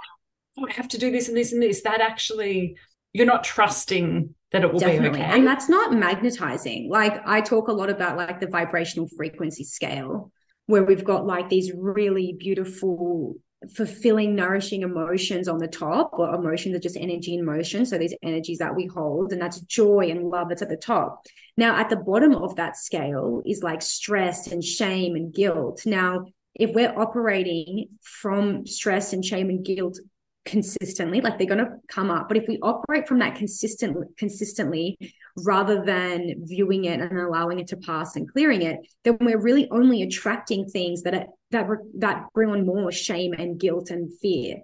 oh, 0.57 0.67
I 0.67 0.73
have 0.73 0.87
to 0.89 0.97
do 0.97 1.11
this 1.11 1.27
and 1.27 1.37
this 1.37 1.53
and 1.53 1.61
this, 1.61 1.81
that 1.83 2.01
actually 2.01 2.77
you're 3.13 3.25
not 3.25 3.43
trusting 3.43 4.33
that 4.51 4.63
it 4.63 4.71
will 4.71 4.79
Definitely. 4.79 5.19
be 5.19 5.23
okay. 5.23 5.37
And 5.37 5.47
that's 5.47 5.69
not 5.69 5.93
magnetizing. 5.93 6.89
Like 6.89 7.21
I 7.25 7.41
talk 7.41 7.67
a 7.67 7.73
lot 7.73 7.89
about 7.89 8.17
like 8.17 8.39
the 8.39 8.47
vibrational 8.47 9.07
frequency 9.15 9.63
scale, 9.63 10.31
where 10.65 10.83
we've 10.83 11.03
got 11.03 11.25
like 11.25 11.49
these 11.49 11.71
really 11.73 12.35
beautiful 12.37 13.35
fulfilling 13.73 14.35
nourishing 14.35 14.81
emotions 14.81 15.47
on 15.47 15.57
the 15.57 15.67
top 15.67 16.11
or 16.13 16.35
emotions 16.35 16.75
are 16.75 16.79
just 16.79 16.97
energy 16.97 17.33
in 17.33 17.43
motion 17.43 17.85
so 17.85 17.97
these 17.97 18.13
energies 18.21 18.59
that 18.59 18.75
we 18.75 18.85
hold 18.85 19.31
and 19.31 19.41
that's 19.41 19.59
joy 19.61 20.07
and 20.11 20.29
love 20.29 20.49
that's 20.49 20.61
at 20.61 20.69
the 20.69 20.77
top 20.77 21.25
now 21.57 21.75
at 21.75 21.89
the 21.89 21.95
bottom 21.95 22.35
of 22.35 22.55
that 22.57 22.77
scale 22.77 23.41
is 23.45 23.63
like 23.63 23.81
stress 23.81 24.47
and 24.47 24.63
shame 24.63 25.15
and 25.15 25.33
guilt 25.33 25.81
now 25.85 26.25
if 26.53 26.71
we're 26.73 26.93
operating 26.99 27.87
from 28.01 28.67
stress 28.67 29.13
and 29.13 29.25
shame 29.25 29.49
and 29.49 29.65
guilt 29.65 29.99
consistently 30.45 31.21
like 31.21 31.37
they're 31.37 31.47
going 31.47 31.65
to 31.65 31.71
come 31.87 32.09
up 32.11 32.27
but 32.27 32.37
if 32.37 32.47
we 32.47 32.59
operate 32.61 33.07
from 33.07 33.19
that 33.19 33.35
consistent 33.35 33.97
consistently 34.17 34.97
rather 35.37 35.83
than 35.83 36.35
viewing 36.45 36.85
it 36.85 36.99
and 37.01 37.17
allowing 37.19 37.59
it 37.59 37.67
to 37.67 37.77
pass 37.77 38.15
and 38.15 38.31
clearing 38.31 38.61
it 38.61 38.77
then 39.03 39.17
we're 39.21 39.41
really 39.41 39.67
only 39.71 40.01
attracting 40.03 40.65
things 40.67 41.03
that 41.03 41.13
are, 41.13 41.25
that 41.51 41.67
that 41.97 42.25
bring 42.33 42.49
on 42.49 42.65
more 42.65 42.91
shame 42.91 43.33
and 43.33 43.59
guilt 43.59 43.89
and 43.89 44.11
fear 44.19 44.57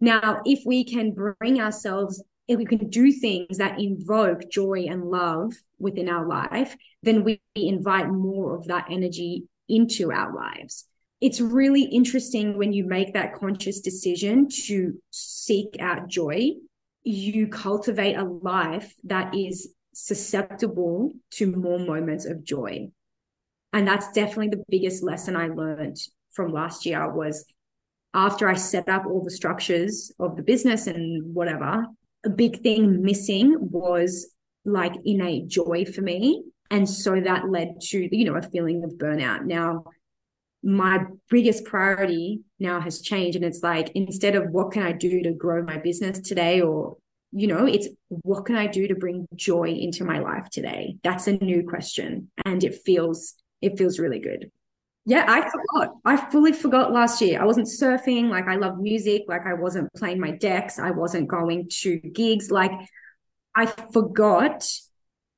Now, 0.00 0.40
if 0.44 0.60
we 0.66 0.84
can 0.84 1.12
bring 1.12 1.60
ourselves, 1.60 2.22
if 2.48 2.58
we 2.58 2.64
can 2.64 2.88
do 2.88 3.12
things 3.12 3.58
that 3.58 3.78
invoke 3.80 4.50
joy 4.50 4.86
and 4.88 5.04
love 5.04 5.52
within 5.78 6.08
our 6.08 6.26
life, 6.26 6.76
then 7.02 7.22
we 7.24 7.40
invite 7.54 8.08
more 8.08 8.56
of 8.56 8.66
that 8.66 8.86
energy 8.90 9.44
into 9.68 10.10
our 10.12 10.34
lives. 10.34 10.86
It's 11.20 11.40
really 11.40 11.82
interesting 11.82 12.56
when 12.56 12.72
you 12.72 12.84
make 12.84 13.12
that 13.12 13.34
conscious 13.34 13.80
decision 13.80 14.48
to 14.66 14.94
seek 15.10 15.76
out 15.78 16.08
joy, 16.08 16.52
you 17.02 17.48
cultivate 17.48 18.14
a 18.14 18.24
life 18.24 18.94
that 19.04 19.34
is 19.34 19.74
susceptible 19.92 21.12
to 21.32 21.54
more 21.54 21.78
moments 21.78 22.24
of 22.24 22.44
joy. 22.44 22.88
And 23.72 23.86
that's 23.86 24.10
definitely 24.12 24.48
the 24.48 24.64
biggest 24.68 25.02
lesson 25.02 25.36
I 25.36 25.48
learned 25.48 25.98
from 26.32 26.52
last 26.52 26.86
year 26.86 27.12
was 27.12 27.44
after 28.14 28.48
I 28.48 28.54
set 28.54 28.88
up 28.88 29.04
all 29.06 29.22
the 29.22 29.30
structures 29.30 30.12
of 30.18 30.36
the 30.36 30.42
business 30.42 30.86
and 30.86 31.34
whatever, 31.34 31.86
a 32.24 32.30
big 32.30 32.62
thing 32.62 33.02
missing 33.02 33.56
was 33.60 34.32
like 34.64 34.94
innate 35.04 35.48
joy 35.48 35.84
for 35.84 36.02
me. 36.02 36.42
And 36.70 36.88
so 36.88 37.20
that 37.20 37.48
led 37.48 37.80
to, 37.88 38.16
you 38.16 38.24
know, 38.24 38.36
a 38.36 38.42
feeling 38.42 38.84
of 38.84 38.92
burnout. 38.92 39.44
Now, 39.44 39.84
my 40.62 41.04
biggest 41.30 41.64
priority 41.64 42.40
now 42.58 42.80
has 42.80 43.00
changed. 43.00 43.36
And 43.36 43.44
it's 43.44 43.62
like, 43.62 43.90
instead 43.94 44.34
of 44.34 44.50
what 44.50 44.72
can 44.72 44.82
I 44.82 44.92
do 44.92 45.22
to 45.22 45.32
grow 45.32 45.62
my 45.62 45.78
business 45.78 46.20
today 46.20 46.60
or, 46.60 46.96
you 47.32 47.46
know, 47.46 47.66
it's 47.66 47.88
what 48.08 48.44
can 48.44 48.56
I 48.56 48.66
do 48.66 48.88
to 48.88 48.94
bring 48.94 49.26
joy 49.34 49.68
into 49.68 50.04
my 50.04 50.18
life 50.18 50.50
today? 50.50 50.96
That's 51.02 51.26
a 51.26 51.32
new 51.32 51.66
question. 51.68 52.30
And 52.44 52.62
it 52.62 52.82
feels, 52.84 53.34
it 53.62 53.78
feels 53.78 53.98
really 53.98 54.18
good. 54.18 54.50
Yeah, 55.06 55.24
I 55.26 55.48
forgot. 55.48 55.96
I 56.04 56.30
fully 56.30 56.52
forgot 56.52 56.92
last 56.92 57.20
year. 57.22 57.40
I 57.40 57.46
wasn't 57.46 57.68
surfing. 57.68 58.28
Like 58.28 58.46
I 58.46 58.56
love 58.56 58.78
music. 58.78 59.22
Like 59.28 59.46
I 59.46 59.54
wasn't 59.54 59.92
playing 59.94 60.20
my 60.20 60.32
decks. 60.32 60.78
I 60.78 60.90
wasn't 60.90 61.26
going 61.28 61.68
to 61.80 61.98
gigs. 61.98 62.50
Like 62.50 62.72
I 63.56 63.66
forgot 63.66 64.68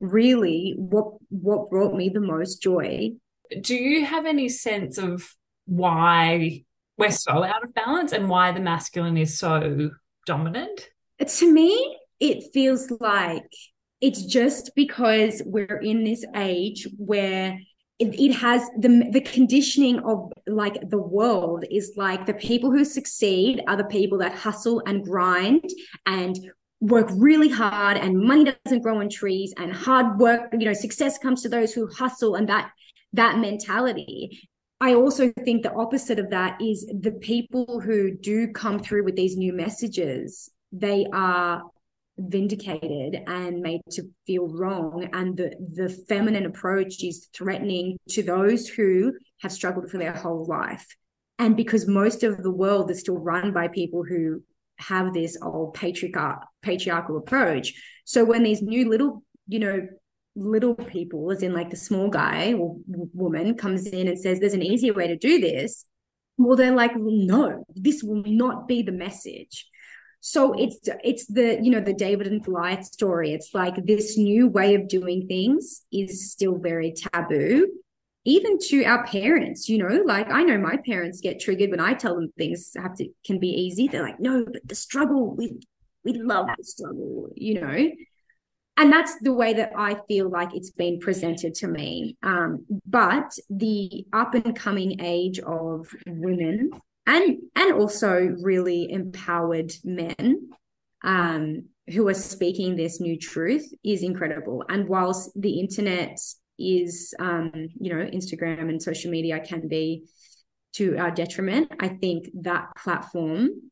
really 0.01 0.75
what 0.77 1.15
what 1.31 1.71
brought 1.71 1.95
me 1.95 2.09
the 2.09 2.21
most 2.21 2.61
joy. 2.61 3.13
Do 3.61 3.75
you 3.75 4.05
have 4.05 4.27
any 4.27 4.49
sense 4.49 4.99
of 4.99 5.35
why 5.67 6.65
we're 6.97 7.11
so 7.11 7.33
oh. 7.33 7.45
out 7.45 7.65
of 7.65 7.75
balance 7.75 8.13
and 8.13 8.29
why 8.29 8.53
the 8.53 8.61
masculine 8.61 9.17
is 9.17 9.39
so 9.39 9.91
dominant? 10.27 10.89
Uh, 11.21 11.25
to 11.25 11.53
me, 11.53 11.99
it 12.21 12.53
feels 12.53 12.91
like 13.01 13.51
it's 14.01 14.25
just 14.25 14.73
because 14.75 15.43
we're 15.45 15.81
in 15.83 16.05
this 16.05 16.25
age 16.35 16.87
where 16.99 17.59
it, 17.99 18.19
it 18.19 18.33
has 18.35 18.69
the 18.79 19.09
the 19.13 19.21
conditioning 19.21 20.01
of 20.01 20.33
like 20.47 20.89
the 20.91 20.99
world 20.99 21.65
is 21.71 21.93
like 21.97 22.27
the 22.27 22.35
people 22.35 22.71
who 22.71 22.85
succeed 22.85 23.63
are 23.69 23.77
the 23.77 23.85
people 23.85 24.19
that 24.19 24.35
hustle 24.35 24.83
and 24.87 25.05
grind 25.05 25.71
and 26.07 26.37
work 26.81 27.09
really 27.13 27.49
hard 27.49 27.97
and 27.97 28.19
money 28.19 28.53
doesn't 28.65 28.83
grow 28.83 28.99
on 28.99 29.09
trees 29.09 29.55
and 29.57 29.73
hard 29.73 30.19
work 30.19 30.53
you 30.53 30.65
know 30.65 30.73
success 30.73 31.17
comes 31.17 31.43
to 31.43 31.49
those 31.49 31.73
who 31.73 31.87
hustle 31.87 32.35
and 32.35 32.49
that 32.49 32.73
that 33.13 33.39
mentality. 33.39 34.49
I 34.81 34.95
also 34.95 35.33
think 35.45 35.63
the 35.63 35.73
opposite 35.73 36.19
of 36.19 36.31
that 36.31 36.61
is 36.61 36.85
the 37.01 37.13
people 37.13 37.81
who 37.81 38.17
do 38.17 38.49
come 38.49 38.81
through 38.81 39.05
with 39.05 39.15
these 39.15 39.37
new 39.37 39.53
messages 39.53 40.51
they 40.73 41.07
are 41.13 41.63
vindicated 42.19 43.23
and 43.27 43.61
made 43.61 43.81
to 43.91 44.03
feel 44.27 44.49
wrong 44.49 45.09
and 45.13 45.37
the 45.37 45.55
the 45.75 45.89
feminine 46.09 46.47
approach 46.47 47.03
is 47.03 47.29
threatening 47.35 47.97
to 48.09 48.23
those 48.23 48.69
who 48.69 49.13
have 49.41 49.53
struggled 49.53 49.91
for 49.91 49.99
their 49.99 50.13
whole 50.13 50.47
life. 50.47 50.87
And 51.39 51.57
because 51.57 51.89
most 51.89 52.23
of 52.23 52.43
the 52.43 52.51
world 52.51 52.91
is 52.91 53.01
still 53.01 53.19
run 53.19 53.53
by 53.53 53.69
people 53.69 54.05
who 54.05 54.43
have 54.77 55.13
this 55.13 55.37
old 55.43 55.75
patriarchal 55.75 56.43
patriarchal 56.63 57.17
approach. 57.17 57.73
So 58.05 58.25
when 58.25 58.43
these 58.43 58.63
new 58.63 58.89
little 58.89 59.23
you 59.49 59.59
know 59.59 59.87
little 60.35 60.75
people 60.75 61.31
as 61.31 61.43
in 61.43 61.53
like 61.53 61.71
the 61.71 61.77
small 61.77 62.09
guy 62.09 62.55
or 62.55 62.77
woman 63.13 63.55
comes 63.55 63.87
in 63.87 64.09
and 64.09 64.19
says 64.19 64.41
there's 64.41 64.55
an 64.55 64.63
easier 64.63 64.95
way 64.95 65.07
to 65.07 65.17
do 65.17 65.41
this 65.41 65.85
well 66.39 66.57
they're 66.57 66.75
like 66.75 66.93
no 66.97 67.65
this 67.75 68.03
will 68.03 68.23
not 68.27 68.69
be 68.69 68.83
the 68.83 68.93
message. 68.93 69.67
So 70.25 70.53
it's 70.53 70.79
it's 71.03 71.27
the 71.27 71.59
you 71.61 71.71
know 71.71 71.81
the 71.81 71.95
david 71.95 72.29
and 72.29 72.43
goliath 72.43 72.85
story. 72.85 73.33
It's 73.33 73.51
like 73.53 73.75
this 73.85 74.17
new 74.17 74.49
way 74.49 74.75
of 74.77 74.89
doing 74.89 75.27
things 75.27 75.83
is 75.93 76.31
still 76.31 76.59
very 76.59 76.93
taboo 76.93 77.69
even 78.25 78.57
to 78.57 78.85
our 78.85 79.05
parents 79.05 79.69
you 79.69 79.79
know? 79.79 80.03
Like 80.05 80.31
i 80.31 80.43
know 80.43 80.59
my 80.59 80.77
parents 80.87 81.21
get 81.21 81.41
triggered 81.41 81.71
when 81.71 81.81
i 81.81 81.93
tell 81.93 82.15
them 82.15 82.33
things 82.39 82.73
have 82.77 82.97
to 82.97 83.09
can 83.27 83.39
be 83.39 83.49
easy. 83.49 83.89
They're 83.89 84.03
like 84.03 84.21
no 84.21 84.45
but 84.45 84.67
the 84.67 84.75
struggle 84.75 85.35
we 85.35 85.59
we 86.05 86.15
love 86.15 86.47
the 86.57 86.65
struggle 86.65 87.31
you 87.35 87.61
know 87.61 87.91
and 88.77 88.93
that's 88.93 89.19
the 89.21 89.33
way 89.33 89.53
that 89.53 89.73
i 89.77 89.97
feel 90.09 90.29
like 90.29 90.55
it's 90.55 90.71
been 90.71 90.99
presented 90.99 91.55
to 91.55 91.67
me 91.69 92.17
um, 92.23 92.65
but 92.87 93.33
the 93.51 94.05
up 94.13 94.35
and 94.35 94.57
coming 94.57 95.01
age 95.01 95.39
of 95.41 95.87
women 96.07 96.71
and 97.07 97.39
and 97.57 97.75
also 97.75 98.37
really 98.41 98.91
empowered 98.91 99.73
men 99.85 100.51
um, 101.03 101.65
who 101.93 102.09
are 102.09 102.15
speaking 102.15 102.77
this 102.77 103.01
new 103.01 103.19
truth 103.19 103.73
is 103.85 104.03
incredible. 104.03 104.65
And 104.69 104.89
whilst 104.89 105.31
the 105.35 105.61
internet 105.61 106.19
is, 106.59 107.15
um, 107.19 107.51
you 107.81 107.95
know, 107.95 108.05
Instagram 108.05 108.69
and 108.69 108.83
social 108.83 109.11
media 109.11 109.41
can 109.41 109.69
be 109.69 110.05
to 110.75 110.97
our 110.97 111.11
detriment, 111.11 111.73
I 111.81 111.89
think 111.89 112.29
that 112.43 112.69
platform 112.77 113.71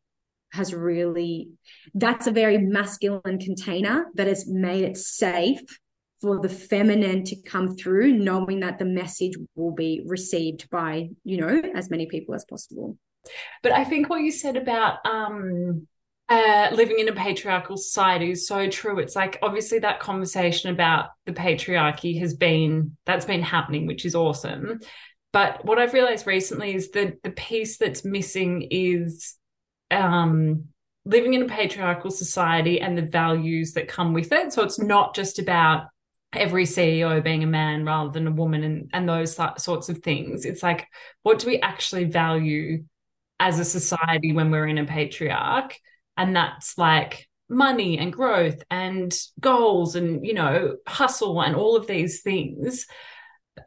has 0.52 0.74
really 0.74 1.48
that's 1.94 2.26
a 2.26 2.32
very 2.32 2.58
masculine 2.58 3.38
container 3.38 4.06
that 4.14 4.26
has 4.26 4.46
made 4.48 4.84
it 4.84 4.96
safe 4.96 5.60
for 6.20 6.38
the 6.40 6.48
feminine 6.48 7.24
to 7.24 7.36
come 7.42 7.76
through 7.76 8.12
knowing 8.12 8.60
that 8.60 8.78
the 8.78 8.84
message 8.84 9.32
will 9.54 9.72
be 9.72 10.02
received 10.06 10.68
by 10.70 11.08
you 11.24 11.36
know 11.36 11.62
as 11.74 11.90
many 11.90 12.06
people 12.06 12.34
as 12.34 12.44
possible 12.44 12.96
but 13.62 13.72
I 13.72 13.84
think 13.84 14.08
what 14.08 14.22
you 14.22 14.32
said 14.32 14.56
about 14.56 15.04
um, 15.06 15.86
uh, 16.28 16.68
living 16.72 16.98
in 16.98 17.08
a 17.08 17.12
patriarchal 17.12 17.76
society 17.76 18.30
is 18.30 18.46
so 18.46 18.68
true. 18.68 18.98
It's 18.98 19.16
like 19.16 19.38
obviously 19.42 19.80
that 19.80 20.00
conversation 20.00 20.70
about 20.70 21.10
the 21.26 21.32
patriarchy 21.32 22.18
has 22.20 22.34
been 22.34 22.96
that's 23.04 23.24
been 23.24 23.42
happening, 23.42 23.86
which 23.86 24.04
is 24.04 24.14
awesome. 24.14 24.80
But 25.32 25.64
what 25.64 25.78
I've 25.78 25.92
realized 25.92 26.26
recently 26.26 26.74
is 26.74 26.90
that 26.92 27.22
the 27.22 27.30
piece 27.30 27.78
that's 27.78 28.04
missing 28.04 28.66
is 28.70 29.36
um, 29.90 30.64
living 31.04 31.34
in 31.34 31.42
a 31.42 31.48
patriarchal 31.48 32.10
society 32.10 32.80
and 32.80 32.96
the 32.96 33.02
values 33.02 33.72
that 33.72 33.88
come 33.88 34.12
with 34.12 34.32
it. 34.32 34.52
So 34.52 34.62
it's 34.62 34.78
not 34.78 35.14
just 35.14 35.38
about 35.38 35.86
every 36.32 36.64
CEO 36.64 37.22
being 37.22 37.42
a 37.42 37.46
man 37.48 37.84
rather 37.84 38.10
than 38.10 38.26
a 38.26 38.32
woman 38.32 38.62
and, 38.62 38.90
and 38.92 39.08
those 39.08 39.36
sorts 39.58 39.88
of 39.88 39.98
things. 39.98 40.44
It's 40.44 40.62
like, 40.62 40.86
what 41.22 41.38
do 41.38 41.46
we 41.46 41.60
actually 41.60 42.04
value 42.04 42.84
as 43.40 43.58
a 43.58 43.64
society 43.64 44.32
when 44.32 44.50
we're 44.50 44.66
in 44.66 44.78
a 44.78 44.84
patriarch 44.84 45.76
and 46.16 46.36
that's 46.36 46.76
like 46.76 47.26
money 47.48 47.98
and 47.98 48.12
growth 48.12 48.62
and 48.70 49.18
goals 49.40 49.96
and 49.96 50.24
you 50.24 50.34
know 50.34 50.76
hustle 50.86 51.40
and 51.40 51.56
all 51.56 51.74
of 51.74 51.86
these 51.86 52.20
things 52.20 52.86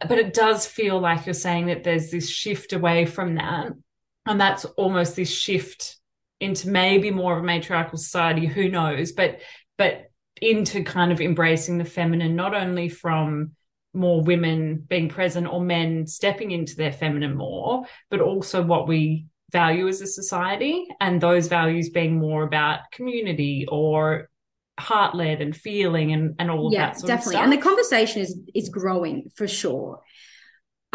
but 0.07 0.19
it 0.19 0.33
does 0.33 0.65
feel 0.65 0.99
like 0.99 1.25
you're 1.25 1.33
saying 1.33 1.65
that 1.65 1.83
there's 1.83 2.09
this 2.09 2.29
shift 2.29 2.71
away 2.71 3.05
from 3.05 3.36
that 3.36 3.71
and 4.25 4.39
that's 4.39 4.63
almost 4.77 5.15
this 5.15 5.31
shift 5.31 5.97
into 6.43 6.69
maybe 6.69 7.12
more 7.12 7.34
of 7.38 7.43
a 7.43 7.45
matriarchal 7.45 7.97
society 7.97 8.45
who 8.45 8.69
knows? 8.69 9.12
But 9.12 9.39
but 9.77 10.12
into 10.41 10.84
kind 10.84 11.12
of 11.12 11.21
embracing 11.21 11.77
the 11.77 11.86
feminine 11.86 12.36
not 12.36 12.53
only 12.53 12.89
from 12.89 13.51
more 13.93 14.21
women 14.23 14.84
being 14.88 15.08
present 15.08 15.47
or 15.47 15.62
men 15.62 16.08
stepping 16.08 16.51
into 16.51 16.75
their 16.75 16.91
feminine 16.91 17.36
more 17.36 17.84
but 18.10 18.19
also 18.19 18.62
what 18.62 18.88
we 18.88 19.27
value 19.51 19.88
as 19.88 20.01
a 20.01 20.08
society 20.08 20.88
and 20.99 21.21
those 21.21 21.47
values 21.47 21.89
being 21.89 22.17
more 22.17 22.43
about 22.43 22.79
community 22.91 23.65
or 23.69 24.29
heart 24.79 25.15
led 25.15 25.41
and 25.41 25.56
feeling 25.56 26.12
and, 26.12 26.36
and 26.39 26.49
all 26.49 26.67
of 26.67 26.73
yeah, 26.73 26.91
that 26.91 27.06
definitely. 27.06 27.36
And 27.36 27.53
the 27.53 27.58
conversation 27.58 28.21
is 28.21 28.38
is 28.56 28.69
growing 28.69 29.32
for 29.36 29.47
sure 29.47 30.01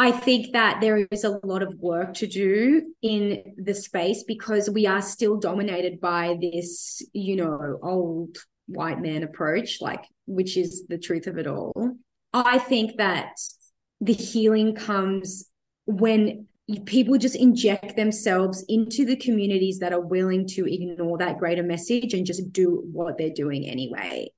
I 0.00 0.12
think 0.12 0.52
that 0.52 0.80
there 0.80 1.08
is 1.10 1.24
a 1.24 1.40
lot 1.42 1.60
of 1.60 1.74
work 1.80 2.14
to 2.14 2.28
do 2.28 2.94
in 3.02 3.42
the 3.56 3.74
space 3.74 4.22
because 4.22 4.70
we 4.70 4.86
are 4.86 5.02
still 5.02 5.36
dominated 5.38 6.00
by 6.00 6.38
this, 6.40 7.02
you 7.12 7.34
know, 7.34 7.78
old 7.82 8.38
white 8.68 9.00
man 9.00 9.24
approach, 9.24 9.80
like, 9.80 10.04
which 10.26 10.56
is 10.56 10.86
the 10.86 10.98
truth 10.98 11.26
of 11.26 11.36
it 11.36 11.48
all. 11.48 11.96
I 12.32 12.58
think 12.60 12.98
that 12.98 13.40
the 14.00 14.12
healing 14.12 14.76
comes 14.76 15.50
when 15.86 16.46
people 16.84 17.18
just 17.18 17.34
inject 17.34 17.96
themselves 17.96 18.64
into 18.68 19.04
the 19.04 19.16
communities 19.16 19.80
that 19.80 19.92
are 19.92 20.00
willing 20.00 20.46
to 20.46 20.72
ignore 20.72 21.18
that 21.18 21.38
greater 21.38 21.64
message 21.64 22.14
and 22.14 22.24
just 22.24 22.52
do 22.52 22.84
what 22.92 23.18
they're 23.18 23.30
doing 23.30 23.66
anyway. 23.66 24.28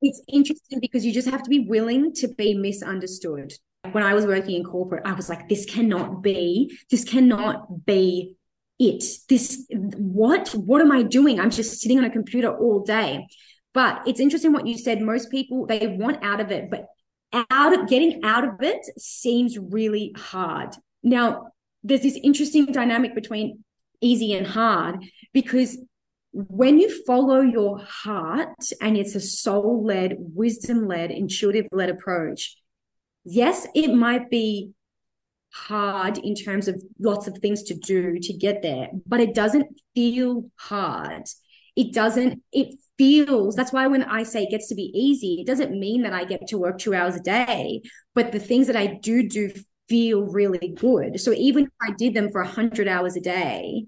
It's 0.00 0.22
interesting 0.28 0.78
because 0.80 1.04
you 1.04 1.12
just 1.12 1.28
have 1.28 1.42
to 1.42 1.50
be 1.50 1.66
willing 1.66 2.12
to 2.14 2.28
be 2.28 2.54
misunderstood. 2.54 3.52
When 3.92 4.04
I 4.04 4.14
was 4.14 4.26
working 4.26 4.54
in 4.56 4.64
corporate, 4.64 5.02
I 5.06 5.12
was 5.12 5.28
like, 5.28 5.48
this 5.48 5.64
cannot 5.64 6.22
be, 6.22 6.76
this 6.90 7.04
cannot 7.04 7.86
be 7.86 8.36
it. 8.78 9.04
This, 9.28 9.66
what? 9.70 10.50
What 10.50 10.80
am 10.80 10.92
I 10.92 11.02
doing? 11.02 11.40
I'm 11.40 11.50
just 11.50 11.80
sitting 11.80 11.98
on 11.98 12.04
a 12.04 12.10
computer 12.10 12.56
all 12.56 12.80
day. 12.80 13.26
But 13.74 14.06
it's 14.06 14.20
interesting 14.20 14.52
what 14.52 14.66
you 14.66 14.78
said. 14.78 15.02
Most 15.02 15.30
people, 15.30 15.66
they 15.66 15.86
want 15.86 16.24
out 16.24 16.40
of 16.40 16.50
it, 16.50 16.70
but 16.70 16.86
out 17.50 17.78
of 17.78 17.88
getting 17.88 18.20
out 18.24 18.44
of 18.44 18.62
it 18.62 18.86
seems 18.98 19.58
really 19.58 20.14
hard. 20.16 20.74
Now, 21.02 21.52
there's 21.84 22.02
this 22.02 22.18
interesting 22.22 22.66
dynamic 22.66 23.14
between 23.14 23.64
easy 24.00 24.32
and 24.34 24.46
hard 24.46 25.04
because 25.32 25.78
when 26.32 26.78
you 26.78 27.04
follow 27.04 27.40
your 27.40 27.78
heart 27.78 28.58
and 28.80 28.96
it's 28.96 29.14
a 29.14 29.20
soul 29.20 29.84
led, 29.84 30.16
wisdom 30.18 30.86
led, 30.86 31.10
intuitive 31.10 31.66
led 31.72 31.90
approach, 31.90 32.56
yes, 33.28 33.66
it 33.74 33.94
might 33.94 34.30
be 34.30 34.72
hard 35.52 36.18
in 36.18 36.34
terms 36.34 36.68
of 36.68 36.82
lots 36.98 37.26
of 37.26 37.36
things 37.38 37.62
to 37.64 37.74
do 37.74 38.18
to 38.18 38.32
get 38.32 38.62
there, 38.62 38.88
but 39.06 39.20
it 39.20 39.34
doesn't 39.34 39.66
feel 39.94 40.50
hard. 40.56 41.24
It 41.76 41.92
doesn't, 41.92 42.42
it 42.52 42.74
feels, 42.96 43.54
that's 43.54 43.72
why 43.72 43.86
when 43.86 44.02
I 44.02 44.24
say 44.24 44.42
it 44.42 44.50
gets 44.50 44.68
to 44.68 44.74
be 44.74 44.90
easy, 44.94 45.40
it 45.40 45.46
doesn't 45.46 45.78
mean 45.78 46.02
that 46.02 46.12
I 46.12 46.24
get 46.24 46.48
to 46.48 46.58
work 46.58 46.78
two 46.78 46.94
hours 46.94 47.16
a 47.16 47.20
day, 47.20 47.82
but 48.14 48.32
the 48.32 48.40
things 48.40 48.66
that 48.66 48.76
I 48.76 48.98
do 49.00 49.28
do 49.28 49.52
feel 49.88 50.22
really 50.22 50.74
good. 50.76 51.20
So 51.20 51.32
even 51.32 51.64
if 51.64 51.70
I 51.80 51.92
did 51.92 52.14
them 52.14 52.30
for 52.30 52.42
100 52.42 52.88
hours 52.88 53.16
a 53.16 53.20
day, 53.20 53.86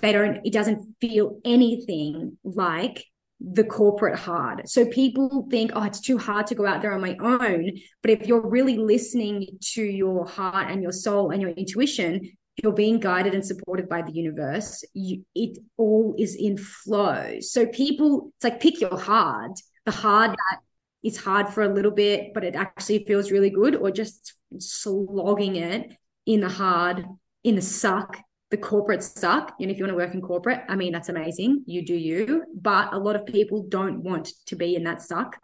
they 0.00 0.12
don't, 0.12 0.40
it 0.44 0.52
doesn't 0.52 0.96
feel 1.00 1.38
anything 1.44 2.38
like 2.44 3.04
the 3.52 3.64
corporate 3.64 4.18
hard. 4.18 4.68
So 4.68 4.86
people 4.86 5.46
think, 5.50 5.72
oh, 5.74 5.82
it's 5.82 6.00
too 6.00 6.16
hard 6.16 6.46
to 6.46 6.54
go 6.54 6.66
out 6.66 6.80
there 6.80 6.94
on 6.94 7.00
my 7.00 7.16
own. 7.20 7.70
But 8.00 8.10
if 8.10 8.26
you're 8.26 8.48
really 8.48 8.78
listening 8.78 9.58
to 9.74 9.82
your 9.82 10.26
heart 10.26 10.70
and 10.70 10.82
your 10.82 10.92
soul 10.92 11.30
and 11.30 11.42
your 11.42 11.50
intuition, 11.50 12.32
you're 12.62 12.72
being 12.72 13.00
guided 13.00 13.34
and 13.34 13.44
supported 13.44 13.88
by 13.88 14.02
the 14.02 14.12
universe. 14.12 14.84
You, 14.94 15.24
it 15.34 15.58
all 15.76 16.14
is 16.18 16.36
in 16.36 16.56
flow. 16.56 17.38
So 17.40 17.66
people, 17.66 18.32
it's 18.36 18.44
like 18.44 18.60
pick 18.60 18.80
your 18.80 18.98
hard, 18.98 19.52
the 19.84 19.92
hard 19.92 20.30
that 20.30 20.58
is 21.02 21.18
hard 21.18 21.48
for 21.48 21.62
a 21.62 21.74
little 21.74 21.90
bit, 21.90 22.32
but 22.32 22.44
it 22.44 22.54
actually 22.54 23.04
feels 23.04 23.30
really 23.30 23.50
good, 23.50 23.76
or 23.76 23.90
just 23.90 24.34
slogging 24.58 25.56
it 25.56 25.90
in 26.24 26.40
the 26.40 26.48
hard, 26.48 27.04
in 27.42 27.56
the 27.56 27.62
suck, 27.62 28.18
the 28.54 28.60
corporate 28.60 29.02
suck. 29.02 29.52
And 29.58 29.68
if 29.68 29.78
you 29.78 29.82
want 29.82 29.90
to 29.90 29.96
work 29.96 30.14
in 30.14 30.22
corporate, 30.22 30.60
I 30.68 30.76
mean, 30.76 30.92
that's 30.92 31.08
amazing. 31.08 31.64
You 31.66 31.84
do 31.84 31.92
you. 31.92 32.44
But 32.54 32.92
a 32.92 32.98
lot 32.98 33.16
of 33.16 33.26
people 33.26 33.66
don't 33.68 34.04
want 34.04 34.30
to 34.46 34.54
be 34.54 34.76
in 34.76 34.84
that 34.84 35.02
suck. 35.02 35.36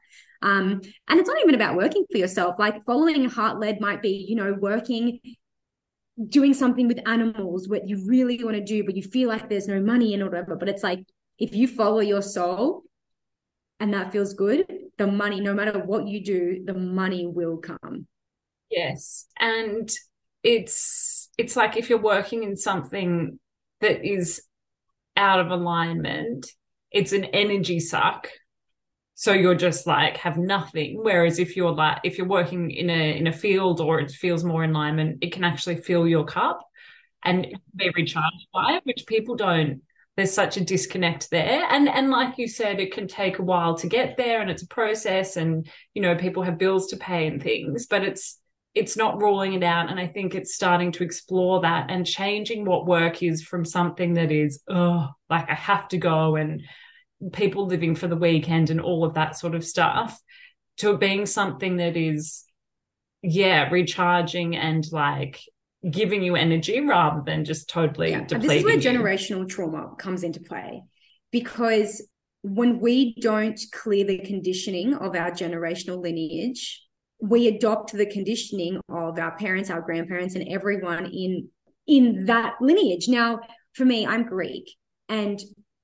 Um, 0.42 0.81
and 1.09 1.18
it's 1.18 1.29
not 1.29 1.40
even 1.42 1.57
about 1.57 1.77
working 1.77 2.05
for 2.09 2.18
yourself. 2.18 2.55
Like 2.57 2.85
following 2.87 3.27
a 3.27 3.29
heart 3.29 3.59
led 3.59 3.81
might 3.81 4.01
be, 4.01 4.27
you 4.29 4.37
know, 4.37 4.53
working, 4.53 5.18
doing 6.29 6.55
something 6.55 6.87
with 6.87 7.01
animals 7.05 7.68
what 7.68 7.88
you 7.88 8.07
really 8.07 8.44
want 8.44 8.57
to 8.57 8.62
do, 8.62 8.85
but 8.85 8.94
you 8.94 9.03
feel 9.03 9.29
like 9.29 9.49
there's 9.49 9.66
no 9.66 9.81
money 9.81 10.14
in 10.14 10.23
or 10.23 10.27
whatever. 10.27 10.55
But 10.55 10.68
it's 10.68 10.85
like 10.85 11.01
if 11.37 11.53
you 11.53 11.66
follow 11.66 11.99
your 11.99 12.23
soul 12.23 12.85
and 13.81 13.92
that 13.92 14.12
feels 14.12 14.35
good, 14.35 14.66
the 14.99 15.09
money, 15.09 15.40
no 15.40 15.53
matter 15.53 15.81
what 15.81 16.07
you 16.07 16.23
do, 16.23 16.62
the 16.64 16.75
money 16.75 17.27
will 17.27 17.57
come. 17.57 18.07
Yes. 18.70 19.27
And 19.40 19.90
it's 20.44 21.20
it's 21.38 21.57
like 21.57 21.77
if 21.77 21.88
you're 21.88 22.01
working 22.01 22.43
in 22.43 22.57
something 22.57 23.38
that 23.81 24.05
is 24.05 24.43
out 25.16 25.40
of 25.40 25.51
alignment, 25.51 26.47
it's 26.90 27.12
an 27.12 27.25
energy 27.27 27.81
suck. 27.81 28.29
So 29.14 29.33
you're 29.33 29.55
just 29.55 29.87
like 29.87 30.16
have 30.19 30.38
nothing. 30.38 30.99
Whereas 31.03 31.38
if 31.38 31.57
you're 31.57 31.73
like 31.73 32.01
if 32.05 32.16
you're 32.16 32.27
working 32.27 32.71
in 32.71 32.88
a 32.88 33.16
in 33.16 33.27
a 33.27 33.33
field 33.33 33.81
or 33.81 34.01
it 34.01 34.11
feels 34.11 34.45
more 34.45 34.64
in 34.64 34.71
alignment, 34.71 35.19
it 35.23 35.33
can 35.33 35.45
actually 35.45 35.77
fill 35.77 36.09
your 36.09 36.25
cup 36.25 36.61
and 37.23 37.47
be 37.77 37.90
recharged 37.95 38.49
by 38.53 38.75
it, 38.75 38.83
which 38.85 39.05
people 39.07 39.37
don't 39.37 39.83
there's 40.16 40.33
such 40.33 40.57
a 40.57 40.64
disconnect 40.64 41.31
there 41.31 41.66
and 41.71 41.88
and 41.88 42.11
like 42.11 42.37
you 42.37 42.49
said 42.49 42.81
it 42.81 42.93
can 42.93 43.07
take 43.07 43.38
a 43.38 43.43
while 43.43 43.75
to 43.75 43.87
get 43.87 44.16
there 44.16 44.40
and 44.40 44.51
it's 44.51 44.62
a 44.62 44.69
process 44.69 45.37
and 45.37 45.69
you 45.95 46.03
know 46.03 46.14
people 46.14 46.43
have 46.43 46.59
bills 46.59 46.88
to 46.88 46.97
pay 46.97 47.27
and 47.27 47.43
things 47.43 47.87
but 47.87 48.03
it's 48.03 48.39
it's 48.75 48.97
not 48.97 49.21
ruling 49.21 49.55
it 49.55 49.63
out. 49.63 49.91
And 49.91 49.99
I 49.99 50.07
think 50.07 50.35
it's 50.35 50.55
starting 50.55 50.93
to 50.93 51.05
explore 51.05 51.63
that 51.63 51.91
and 51.91 52.07
changing 52.07 52.65
what 52.65 52.87
work 52.87 53.23
is 53.23 53.43
from 53.43 53.65
something 53.65 54.15
that 54.15 54.31
is, 54.31 54.63
oh, 54.69 55.09
like 55.29 55.51
I 55.51 55.55
have 55.55 55.89
to 55.89 55.99
go 55.99 56.37
and 56.37 56.63
people 57.33 57.67
living 57.67 57.95
for 57.95 58.07
the 58.07 58.17
weekend 58.17 58.71
and 58.71 58.81
all 58.81 59.05
of 59.05 59.15
that 59.15 59.37
sort 59.37 59.55
of 59.55 59.65
stuff 59.65 60.19
to 60.79 60.97
being 60.97 61.27
something 61.27 61.77
that 61.77 61.97
is, 61.97 62.45
yeah, 63.23 63.69
recharging 63.71 64.57
and 64.57 64.87
like 64.93 65.41
giving 65.89 66.23
you 66.23 66.37
energy 66.37 66.81
rather 66.81 67.23
than 67.25 67.45
just 67.45 67.69
totally 67.69 68.11
yeah. 68.11 68.21
depleting. 68.21 68.49
This 68.49 68.59
is 68.59 68.65
where 68.65 68.75
you. 68.75 68.81
generational 68.81 69.49
trauma 69.49 69.95
comes 69.99 70.23
into 70.23 70.41
play 70.41 70.83
because 71.33 72.07
when 72.43 72.81
we 72.81 73.15
don't 73.21 73.61
clear 73.73 74.05
the 74.05 74.19
conditioning 74.19 74.95
of 74.95 75.15
our 75.15 75.31
generational 75.31 76.01
lineage, 76.01 76.83
we 77.23 77.49
adopt 77.49 77.93
the 77.93 78.07
conditioning 78.07 78.81
of 78.89 79.19
our 79.19 79.37
parents, 79.37 79.71
our 79.71 79.81
grandparents, 79.81 80.35
and 80.35 80.49
everyone 80.49 81.07
in 81.07 81.49
in 81.87 82.27
that 82.27 82.55
lineage. 82.61 83.09
Now, 83.09 83.41
for 83.75 83.85
me, 83.85 84.07
I'm 84.07 84.25
Greek, 84.25 84.71
and 85.09 85.41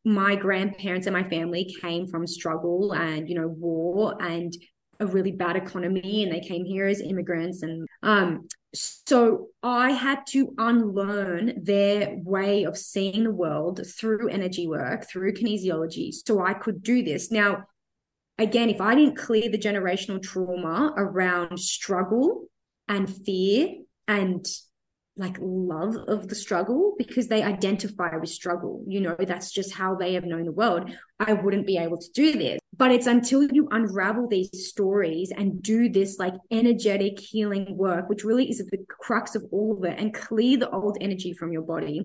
my 0.06 0.36
grandparents 0.36 1.08
and 1.08 1.14
my 1.14 1.28
family 1.28 1.74
came 1.80 2.06
from 2.06 2.26
struggle 2.28 2.94
and 2.94 3.28
you 3.28 3.34
know 3.34 3.48
war 3.48 4.14
and 4.22 4.56
a 5.00 5.06
really 5.06 5.32
bad 5.32 5.56
economy 5.56 6.22
and 6.22 6.32
they 6.32 6.40
came 6.40 6.64
here 6.64 6.86
as 6.86 7.00
immigrants 7.00 7.62
and 7.62 7.86
um 8.04 8.46
so 8.72 9.48
i 9.64 9.90
had 9.90 10.24
to 10.24 10.54
unlearn 10.58 11.52
their 11.62 12.14
way 12.22 12.62
of 12.62 12.78
seeing 12.78 13.24
the 13.24 13.30
world 13.32 13.80
through 13.98 14.28
energy 14.28 14.68
work 14.68 15.08
through 15.10 15.32
kinesiology 15.32 16.12
so 16.12 16.40
i 16.40 16.54
could 16.54 16.82
do 16.84 17.02
this 17.02 17.32
now 17.32 17.64
again, 18.38 18.70
if 18.70 18.80
I 18.80 18.94
didn't 18.94 19.16
clear 19.16 19.48
the 19.48 19.58
generational 19.58 20.22
trauma 20.22 20.92
around 20.96 21.58
struggle 21.58 22.46
and 22.88 23.08
fear 23.24 23.68
and 24.08 24.46
like 25.18 25.38
love 25.40 25.96
of 26.08 26.28
the 26.28 26.34
struggle 26.34 26.94
because 26.98 27.28
they 27.28 27.42
identify 27.42 28.14
with 28.16 28.28
struggle. 28.28 28.84
You 28.86 29.00
know, 29.00 29.16
that's 29.18 29.50
just 29.50 29.72
how 29.72 29.94
they 29.94 30.12
have 30.12 30.24
known 30.24 30.44
the 30.44 30.52
world. 30.52 30.90
I 31.18 31.32
wouldn't 31.32 31.66
be 31.66 31.78
able 31.78 31.96
to 31.96 32.10
do 32.12 32.32
this. 32.32 32.58
But 32.76 32.92
it's 32.92 33.06
until 33.06 33.42
you 33.44 33.66
unravel 33.70 34.28
these 34.28 34.68
stories 34.68 35.32
and 35.34 35.62
do 35.62 35.88
this 35.88 36.18
like 36.18 36.34
energetic 36.50 37.18
healing 37.18 37.78
work, 37.78 38.10
which 38.10 38.24
really 38.24 38.50
is 38.50 38.58
the 38.58 38.84
crux 38.88 39.34
of 39.34 39.44
all 39.50 39.78
of 39.78 39.84
it, 39.84 39.98
and 39.98 40.12
clear 40.12 40.58
the 40.58 40.70
old 40.70 40.98
energy 41.00 41.32
from 41.32 41.52
your 41.52 41.62
body, 41.62 42.04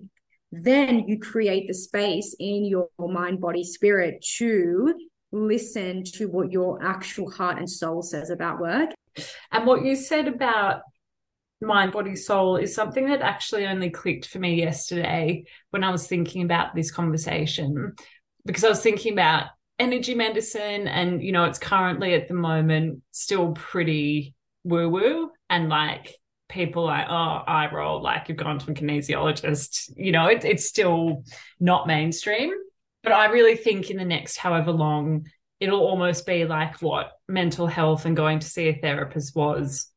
then 0.50 1.04
you 1.06 1.18
create 1.18 1.68
the 1.68 1.74
space 1.74 2.34
in 2.38 2.64
your 2.64 2.88
mind, 2.98 3.40
body, 3.40 3.64
spirit 3.64 4.24
to 4.38 4.94
listen 5.32 6.04
to 6.04 6.28
what 6.28 6.52
your 6.52 6.82
actual 6.84 7.30
heart 7.30 7.58
and 7.58 7.68
soul 7.68 8.02
says 8.02 8.30
about 8.30 8.60
work. 8.60 8.90
And 9.50 9.66
what 9.66 9.84
you 9.84 9.96
said 9.96 10.28
about 10.28 10.82
mind, 11.60 11.92
body, 11.92 12.16
soul 12.16 12.56
is 12.56 12.74
something 12.74 13.06
that 13.08 13.22
actually 13.22 13.66
only 13.66 13.90
clicked 13.90 14.26
for 14.26 14.38
me 14.38 14.54
yesterday 14.54 15.44
when 15.70 15.84
I 15.84 15.90
was 15.90 16.06
thinking 16.06 16.42
about 16.42 16.74
this 16.74 16.90
conversation, 16.90 17.94
because 18.44 18.64
I 18.64 18.68
was 18.68 18.82
thinking 18.82 19.12
about 19.12 19.46
energy 19.78 20.14
medicine 20.14 20.86
and, 20.88 21.22
you 21.22 21.32
know, 21.32 21.44
it's 21.44 21.58
currently 21.58 22.14
at 22.14 22.28
the 22.28 22.34
moment 22.34 23.02
still 23.10 23.52
pretty 23.52 24.34
woo 24.64 24.88
woo 24.88 25.30
and 25.50 25.68
like 25.68 26.16
people 26.48 26.84
like, 26.84 27.06
oh, 27.08 27.42
I 27.46 27.72
roll, 27.72 28.02
like 28.02 28.28
you've 28.28 28.38
gone 28.38 28.58
to 28.58 28.70
a 28.70 28.74
kinesiologist, 28.74 29.92
you 29.96 30.12
know, 30.12 30.26
it, 30.26 30.44
it's 30.44 30.66
still 30.66 31.24
not 31.58 31.86
mainstream. 31.86 32.52
But 33.02 33.12
I 33.12 33.26
really 33.26 33.56
think 33.56 33.90
in 33.90 33.96
the 33.96 34.04
next 34.04 34.36
however 34.36 34.70
long, 34.72 35.26
it'll 35.60 35.80
almost 35.80 36.26
be 36.26 36.44
like 36.44 36.80
what 36.82 37.12
mental 37.28 37.66
health 37.66 38.04
and 38.04 38.16
going 38.16 38.40
to 38.40 38.48
see 38.48 38.68
a 38.68 38.74
therapist 38.74 39.34
was. 39.34 39.88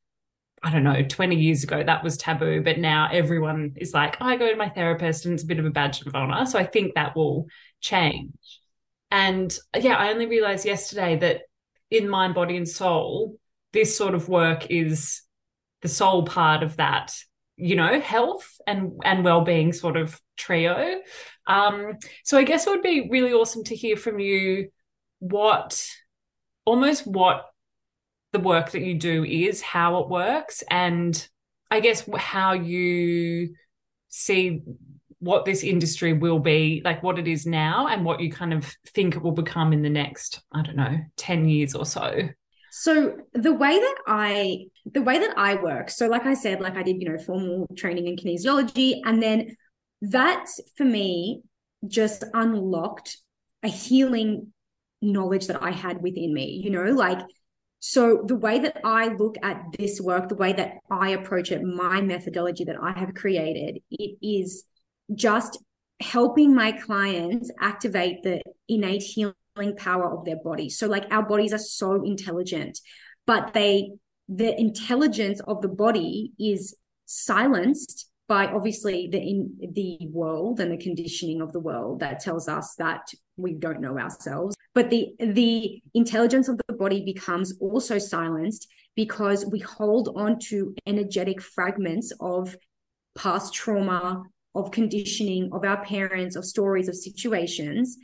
I 0.64 0.72
don't 0.72 0.84
know, 0.84 1.04
20 1.04 1.36
years 1.36 1.64
ago, 1.64 1.84
that 1.84 2.04
was 2.04 2.18
taboo. 2.18 2.64
But 2.64 2.80
now 2.80 3.08
everyone 3.12 3.74
is 3.76 3.94
like, 3.94 4.20
I 4.20 4.36
go 4.36 4.50
to 4.50 4.56
my 4.56 4.70
therapist 4.70 5.26
and 5.26 5.36
it's 5.36 5.44
a 5.44 5.48
bit 5.48 5.60
of 5.60 5.66
a 5.66 5.70
badge 5.70 6.02
of 6.02 6.16
honor. 6.16 6.44
So 6.48 6.58
I 6.58 6.66
think 6.66 6.96
that 6.96 7.16
will 7.16 7.46
change. 7.82 8.32
And 9.12 9.56
yeah, 9.80 9.96
I 9.96 10.10
only 10.10 10.26
realized 10.26 10.66
yesterday 10.66 11.18
that 11.18 11.42
in 11.92 12.10
mind, 12.10 12.34
body, 12.34 12.58
and 12.58 12.68
soul, 12.68 13.38
this 13.74 13.96
sort 13.96 14.16
of 14.16 14.28
work 14.28 14.72
is 14.72 15.22
the 15.84 15.88
soul 15.88 16.26
part 16.26 16.64
of 16.64 16.78
that 16.78 17.14
you 17.58 17.76
know 17.76 18.00
health 18.00 18.60
and 18.68 18.92
and 19.04 19.24
well-being 19.24 19.72
sort 19.72 19.98
of 19.98 20.20
trio 20.36 21.00
um 21.48 21.94
so 22.24 22.38
i 22.38 22.44
guess 22.44 22.66
it 22.66 22.70
would 22.70 22.82
be 22.82 23.08
really 23.10 23.34
awesome 23.34 23.64
to 23.64 23.76
hear 23.76 23.96
from 23.96 24.20
you 24.20 24.70
what 25.20 25.88
almost 26.66 27.06
what 27.06 27.46
the 28.34 28.40
work 28.40 28.72
that 28.72 28.82
you 28.82 28.96
do 28.96 29.24
is 29.24 29.62
how 29.62 30.00
it 30.00 30.10
works 30.10 30.64
and 30.70 31.28
i 31.72 31.80
guess 31.80 32.08
how 32.18 32.54
you 32.54 33.54
see 34.10 34.62
what 35.20 35.46
this 35.46 35.64
industry 35.64 36.14
will 36.14 36.40
be 36.40 36.82
like 36.84 37.02
what 37.02 37.18
it 37.18 37.28
is 37.28 37.46
now 37.46 37.88
and 37.88 38.04
what 38.04 38.20
you 38.20 38.32
kind 38.32 38.54
of 38.54 38.76
think 38.88 39.16
it 39.16 39.22
will 39.22 39.32
become 39.32 39.72
in 39.74 39.82
the 39.82 39.90
next 39.90 40.42
i 40.54 40.62
don't 40.62 40.76
know 40.76 40.98
10 41.18 41.48
years 41.48 41.76
or 41.76 41.86
so. 41.86 42.30
So 42.78 43.16
the 43.32 43.54
way 43.54 43.80
that 43.80 43.96
I 44.06 44.66
the 44.86 45.02
way 45.02 45.18
that 45.18 45.38
I 45.38 45.56
work, 45.56 45.90
so 45.90 46.08
like 46.08 46.26
I 46.26 46.34
said, 46.34 46.60
like 46.60 46.76
I 46.76 46.84
did, 46.84 47.02
you 47.02 47.10
know, 47.10 47.18
formal 47.18 47.68
training 47.78 48.08
in 48.08 48.18
kinesiology, 48.18 49.00
and 49.06 49.24
then 49.24 49.56
that 50.12 50.48
for 50.78 50.86
me 50.86 51.42
just 51.88 52.24
unlocked 52.34 53.18
a 53.64 53.68
healing 53.68 54.54
knowledge 55.02 55.48
that 55.48 55.62
I 55.62 55.72
had 55.72 56.02
within 56.02 56.34
me, 56.34 56.62
you 56.64 56.70
know, 56.70 56.84
like 56.92 57.20
so 57.80 58.24
the 58.26 58.36
way 58.36 58.60
that 58.60 58.80
I 58.84 59.10
look 59.10 59.36
at 59.44 59.62
this 59.78 60.02
work, 60.02 60.30
the 60.30 60.36
way 60.36 60.54
that 60.54 60.78
I 60.90 61.10
approach 61.10 61.52
it, 61.52 61.64
my 61.64 62.02
methodology 62.02 62.64
that 62.64 62.78
I 62.82 62.98
have 62.98 63.14
created, 63.14 63.80
it 63.92 64.18
is 64.22 64.64
just 65.14 65.60
helping 66.00 66.56
my 66.56 66.72
clients 66.72 67.52
activate 67.60 68.24
the 68.24 68.42
innate 68.68 69.04
healing 69.04 69.76
power 69.78 70.18
of 70.18 70.26
their 70.26 70.38
body. 70.44 70.70
So 70.70 70.88
like 70.88 71.06
our 71.12 71.24
bodies 71.24 71.54
are 71.54 71.60
so 71.60 72.04
intelligent, 72.04 72.80
but 73.28 73.54
they 73.54 73.92
the 74.28 74.60
intelligence 74.60 75.40
of 75.42 75.62
the 75.62 75.68
body 75.68 76.32
is 76.40 76.76
silenced 77.06 78.10
by 78.28 78.48
obviously 78.48 79.08
the 79.12 79.20
in 79.20 79.56
the 79.74 80.00
world 80.12 80.60
and 80.60 80.72
the 80.72 80.78
conditioning 80.78 81.42
of 81.42 81.52
the 81.54 81.60
world 81.60 82.00
that 82.00 82.20
tells 82.20 82.48
us 82.48 82.76
that 82.76 83.08
we 83.38 83.54
don't 83.54 83.82
know 83.82 83.98
ourselves. 84.00 84.56
But 84.74 84.90
the 84.90 85.14
the 85.20 85.82
intelligence 85.94 86.48
of 86.48 86.60
the 86.68 86.74
body 86.74 87.04
becomes 87.06 87.58
also 87.60 88.00
silenced 88.00 88.68
because 88.96 89.46
we 89.46 89.60
hold 89.60 90.14
on 90.16 90.40
to 90.40 90.74
energetic 90.88 91.42
fragments 91.42 92.12
of 92.20 92.56
past 93.16 93.54
trauma 93.54 94.24
of 94.56 94.72
conditioning 94.72 95.50
of 95.54 95.64
our 95.64 95.84
parents 95.84 96.36
of 96.36 96.46
stories 96.46 96.88
of 96.88 96.96
situations. 96.96 97.98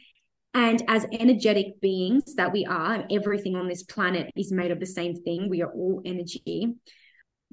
And 0.53 0.83
as 0.89 1.05
energetic 1.13 1.79
beings 1.79 2.35
that 2.35 2.51
we 2.51 2.65
are 2.65 3.05
everything 3.09 3.55
on 3.55 3.69
this 3.69 3.83
planet 3.83 4.29
is 4.35 4.51
made 4.51 4.69
of 4.69 4.81
the 4.81 4.85
same 4.85 5.15
thing. 5.15 5.49
We 5.49 5.61
are 5.61 5.71
all 5.71 6.01
energy 6.05 6.75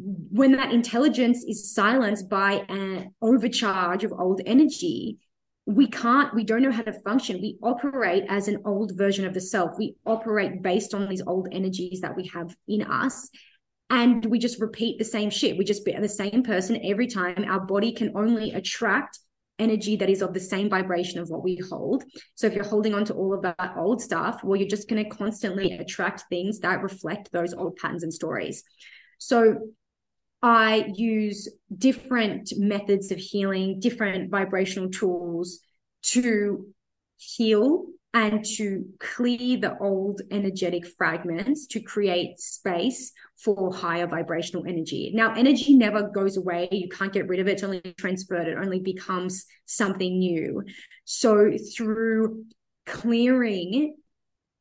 when 0.01 0.53
that 0.53 0.73
intelligence 0.73 1.45
is 1.47 1.75
silenced 1.75 2.29
by 2.29 2.65
an 2.69 3.13
overcharge 3.21 4.05
of 4.05 4.13
old 4.13 4.41
energy 4.47 5.19
we 5.69 5.87
can't 5.87 6.35
we 6.35 6.45
don't 6.45 6.63
know 6.63 6.73
how 6.73 6.83
to 6.83 6.95
function. 7.03 7.43
We 7.43 7.59
operate 7.63 8.25
as 8.31 8.49
an 8.49 8.63
old 8.65 8.97
version 8.97 9.27
of 9.27 9.35
the 9.35 9.41
self. 9.41 9.77
We 9.77 9.97
operate 10.07 10.63
based 10.63 10.95
on 10.95 11.11
these 11.11 11.21
old 11.27 11.49
energies 11.53 12.01
that 12.01 12.17
we 12.17 12.27
have 12.29 12.57
in 12.67 12.83
us 12.83 13.29
and 13.91 14.25
we 14.25 14.39
just 14.39 14.63
repeat 14.63 14.99
the 14.99 15.05
same 15.05 15.29
shit. 15.29 15.59
We 15.59 15.67
just 15.67 15.85
be 15.85 15.93
the 15.93 16.09
same 16.09 16.43
person 16.43 16.81
every 16.83 17.07
time. 17.07 17.45
Our 17.47 17.61
body 17.61 17.93
can 17.93 18.17
only 18.17 18.53
attract 18.53 19.19
energy 19.59 19.97
that 19.97 20.09
is 20.09 20.23
of 20.23 20.33
the 20.33 20.41
same 20.41 20.71
vibration 20.71 21.21
of 21.21 21.29
what 21.29 21.45
we 21.45 21.61
hold. 21.69 22.03
So 22.35 22.47
if 22.47 22.55
you're 22.55 22.65
holding 22.65 22.95
on 22.95 23.05
to 23.05 23.13
all 23.13 23.35
of 23.35 23.43
that 23.43 23.75
old 23.77 24.01
stuff 24.01 24.41
well 24.43 24.59
you're 24.59 24.69
just 24.69 24.89
going 24.89 25.05
to 25.05 25.11
constantly 25.11 25.73
attract 25.73 26.25
things 26.31 26.61
that 26.61 26.83
reflect 26.83 27.31
those 27.31 27.53
old 27.53 27.77
patterns 27.77 28.05
and 28.05 28.15
stories. 28.15 28.65
So 29.19 29.59
I 30.41 30.93
use 30.95 31.49
different 31.77 32.53
methods 32.57 33.11
of 33.11 33.19
healing, 33.19 33.81
different 33.81 34.31
vibrational 34.31 34.89
tools 34.91 35.61
to 36.03 36.67
heal 37.17 37.87
and 38.15 38.45
to 38.45 38.85
clear 39.01 39.59
the 39.59 39.77
old 39.81 40.23
energetic 40.31 40.87
fragments 40.87 41.67
to 41.67 41.81
create 41.81 42.39
space 42.39 43.13
for 43.37 43.75
higher 43.75 44.07
vibrational 44.07 44.65
energy. 44.67 45.13
Now, 45.15 45.35
energy 45.35 45.75
never 45.75 46.09
goes 46.09 46.37
away. 46.37 46.69
You 46.73 46.89
can't 46.89 47.13
get 47.13 47.29
rid 47.29 47.41
of 47.41 47.49
it. 47.49 47.53
It's 47.53 47.65
only 47.65 47.81
transferred. 47.99 48.49
It 48.49 48.57
only 48.57 48.81
becomes 48.81 49.45
something 49.67 50.19
new. 50.19 50.63
So 51.05 51.51
through 51.77 52.45
clearing, 52.87 53.97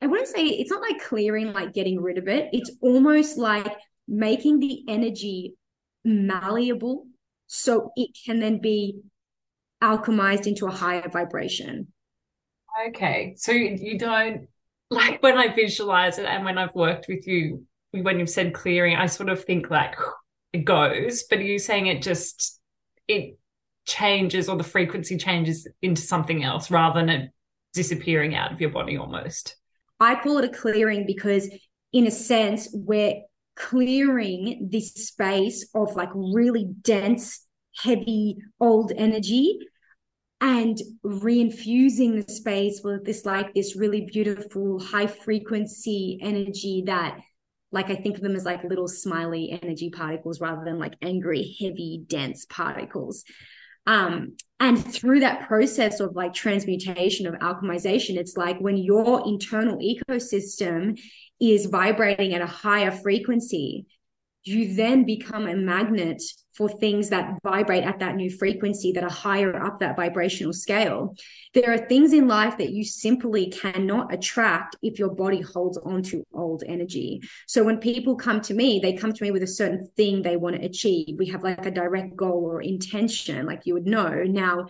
I 0.01 0.07
wouldn't 0.07 0.27
say 0.27 0.45
it's 0.45 0.71
not 0.71 0.81
like 0.81 1.01
clearing, 1.03 1.53
like 1.53 1.73
getting 1.73 2.01
rid 2.01 2.17
of 2.17 2.27
it. 2.27 2.49
It's 2.51 2.71
almost 2.81 3.37
like 3.37 3.73
making 4.07 4.59
the 4.59 4.83
energy 4.87 5.55
malleable 6.03 7.07
so 7.47 7.91
it 7.95 8.17
can 8.25 8.39
then 8.39 8.59
be 8.59 8.99
alchemized 9.81 10.47
into 10.47 10.67
a 10.67 10.71
higher 10.71 11.07
vibration. 11.09 11.87
Okay. 12.87 13.35
So 13.37 13.51
you 13.51 13.97
don't 13.97 14.47
like 14.89 15.21
when 15.21 15.37
I 15.37 15.53
visualize 15.53 16.17
it 16.17 16.25
and 16.25 16.45
when 16.45 16.57
I've 16.57 16.75
worked 16.75 17.07
with 17.07 17.27
you, 17.27 17.65
when 17.91 18.19
you've 18.19 18.29
said 18.29 18.53
clearing, 18.53 18.95
I 18.95 19.07
sort 19.07 19.29
of 19.29 19.43
think 19.43 19.69
like 19.69 19.95
it 20.53 20.65
goes, 20.65 21.23
but 21.23 21.39
are 21.39 21.43
you 21.43 21.59
saying 21.59 21.87
it 21.87 22.01
just 22.01 22.59
it 23.07 23.37
changes 23.85 24.49
or 24.49 24.57
the 24.57 24.63
frequency 24.63 25.17
changes 25.17 25.67
into 25.81 26.01
something 26.01 26.43
else 26.43 26.69
rather 26.69 26.99
than 26.99 27.09
it 27.09 27.31
disappearing 27.73 28.35
out 28.35 28.51
of 28.51 28.61
your 28.61 28.69
body 28.69 28.97
almost? 28.97 29.55
I 29.99 30.15
call 30.15 30.37
it 30.37 30.45
a 30.45 30.49
clearing 30.49 31.05
because 31.05 31.49
in 31.93 32.05
a 32.05 32.11
sense 32.11 32.69
we're 32.73 33.21
clearing 33.57 34.69
this 34.71 34.93
space 34.93 35.69
of 35.73 35.95
like 35.95 36.09
really 36.13 36.69
dense, 36.81 37.45
heavy, 37.77 38.37
old 38.59 38.91
energy 38.95 39.59
and 40.39 40.77
reinfusing 41.03 42.23
the 42.23 42.31
space 42.31 42.81
with 42.83 43.03
this 43.03 43.25
like 43.25 43.53
this 43.53 43.75
really 43.75 44.01
beautiful 44.01 44.79
high 44.79 45.07
frequency 45.07 46.19
energy 46.21 46.83
that 46.85 47.17
like 47.71 47.89
I 47.89 47.95
think 47.95 48.17
of 48.17 48.21
them 48.21 48.35
as 48.35 48.45
like 48.45 48.63
little 48.63 48.87
smiley 48.87 49.59
energy 49.61 49.89
particles 49.89 50.39
rather 50.39 50.63
than 50.63 50.79
like 50.79 50.95
angry, 51.01 51.55
heavy, 51.59 52.03
dense 52.07 52.45
particles. 52.45 53.23
Um, 53.85 54.37
and 54.59 54.83
through 54.83 55.21
that 55.21 55.47
process 55.47 55.99
of 55.99 56.15
like 56.15 56.33
transmutation 56.33 57.27
of 57.27 57.35
alchemization, 57.35 58.17
it's 58.17 58.37
like 58.37 58.59
when 58.59 58.77
your 58.77 59.27
internal 59.27 59.77
ecosystem 59.77 60.99
is 61.39 61.67
vibrating 61.67 62.33
at 62.33 62.41
a 62.41 62.47
higher 62.47 62.91
frequency, 62.91 63.85
you 64.43 64.73
then 64.73 65.03
become 65.03 65.47
a 65.47 65.55
magnet 65.55 66.21
for 66.55 66.69
things 66.69 67.09
that 67.09 67.37
vibrate 67.43 67.83
at 67.83 67.99
that 67.99 68.15
new 68.15 68.31
frequency 68.31 68.91
that 68.91 69.03
are 69.03 69.11
higher 69.11 69.55
up 69.61 69.79
that 69.79 69.95
vibrational 69.95 70.53
scale. 70.53 71.13
There 71.53 71.71
are 71.71 71.77
things 71.77 72.13
in 72.13 72.27
life 72.27 72.57
that 72.57 72.71
you 72.71 72.83
simply 72.83 73.51
cannot 73.51 74.11
attract 74.11 74.75
if 74.81 74.97
your 74.97 75.13
body 75.13 75.41
holds 75.41 75.77
on 75.77 76.01
to 76.03 76.23
old 76.33 76.63
energy. 76.65 77.21
So 77.45 77.63
when 77.63 77.77
people 77.77 78.15
come 78.15 78.41
to 78.41 78.55
me, 78.55 78.79
they 78.79 78.93
come 78.93 79.13
to 79.13 79.23
me 79.23 79.29
with 79.29 79.43
a 79.43 79.47
certain 79.47 79.87
thing 79.95 80.21
they 80.21 80.37
want 80.37 80.55
to 80.55 80.65
achieve. 80.65 81.17
We 81.19 81.27
have 81.27 81.43
like 81.43 81.65
a 81.65 81.71
direct 81.71 82.15
goal 82.15 82.45
or 82.45 82.61
intention, 82.61 83.45
like 83.45 83.65
you 83.65 83.75
would 83.75 83.85
know. 83.85 84.23
Now, 84.23 84.65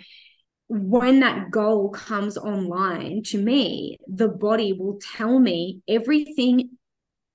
when 0.69 1.21
that 1.21 1.49
goal 1.49 1.89
comes 1.89 2.37
online 2.37 3.23
to 3.23 3.41
me, 3.41 3.97
the 4.07 4.27
body 4.27 4.73
will 4.73 4.99
tell 5.15 5.39
me 5.39 5.81
everything 5.87 6.71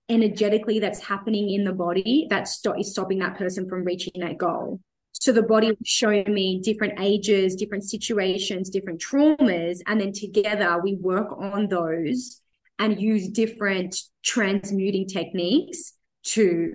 energetically 0.08 0.78
that's 0.78 1.02
happening 1.02 1.50
in 1.50 1.64
the 1.64 1.72
body 1.72 2.26
that 2.28 2.48
is 2.78 2.92
stopping 2.92 3.18
that 3.20 3.38
person 3.38 3.68
from 3.68 3.84
reaching 3.84 4.12
that 4.16 4.36
goal. 4.36 4.80
So 5.12 5.32
the 5.32 5.42
body 5.42 5.68
will 5.68 5.76
show 5.84 6.10
me 6.24 6.60
different 6.62 7.00
ages, 7.00 7.54
different 7.54 7.84
situations, 7.84 8.68
different 8.68 9.00
traumas, 9.00 9.78
and 9.86 10.00
then 10.00 10.12
together 10.12 10.80
we 10.82 10.96
work 10.96 11.28
on 11.38 11.68
those 11.68 12.40
and 12.78 13.00
use 13.00 13.28
different 13.28 13.96
transmuting 14.24 15.06
techniques 15.06 15.94
to 16.24 16.74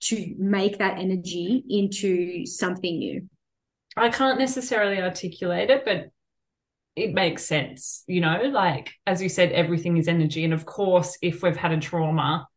to 0.00 0.34
make 0.36 0.78
that 0.78 0.98
energy 0.98 1.62
into 1.68 2.44
something 2.44 2.98
new. 2.98 3.28
I 3.96 4.08
can't 4.08 4.38
necessarily 4.38 5.00
articulate 5.00 5.70
it, 5.70 5.84
but 5.84 6.10
it 6.94 7.14
makes 7.14 7.44
sense, 7.44 8.04
you 8.06 8.20
know, 8.20 8.42
like 8.52 8.92
as 9.06 9.22
you 9.22 9.28
said, 9.28 9.52
everything 9.52 9.96
is 9.96 10.08
energy. 10.08 10.44
And 10.44 10.52
of 10.52 10.66
course, 10.66 11.16
if 11.22 11.42
we've 11.42 11.56
had 11.56 11.72
a 11.72 11.80
trauma, 11.80 12.48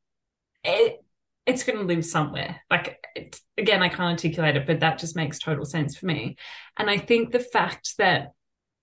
it, 0.63 0.97
it's 1.45 1.63
going 1.63 1.79
to 1.79 1.85
live 1.85 2.05
somewhere. 2.05 2.61
Like, 2.69 2.99
it, 3.15 3.39
again, 3.57 3.81
I 3.81 3.89
can't 3.89 4.19
articulate 4.19 4.57
it, 4.57 4.67
but 4.67 4.81
that 4.81 4.97
just 4.97 5.15
makes 5.15 5.39
total 5.39 5.63
sense 5.63 5.97
for 5.97 6.05
me. 6.05 6.35
And 6.77 6.89
I 6.89 6.97
think 6.97 7.31
the 7.31 7.39
fact 7.39 7.97
that 7.97 8.33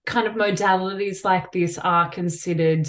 kind 0.06 0.26
of 0.26 0.34
modalities 0.34 1.24
like 1.24 1.52
this 1.52 1.78
are 1.78 2.08
considered 2.08 2.88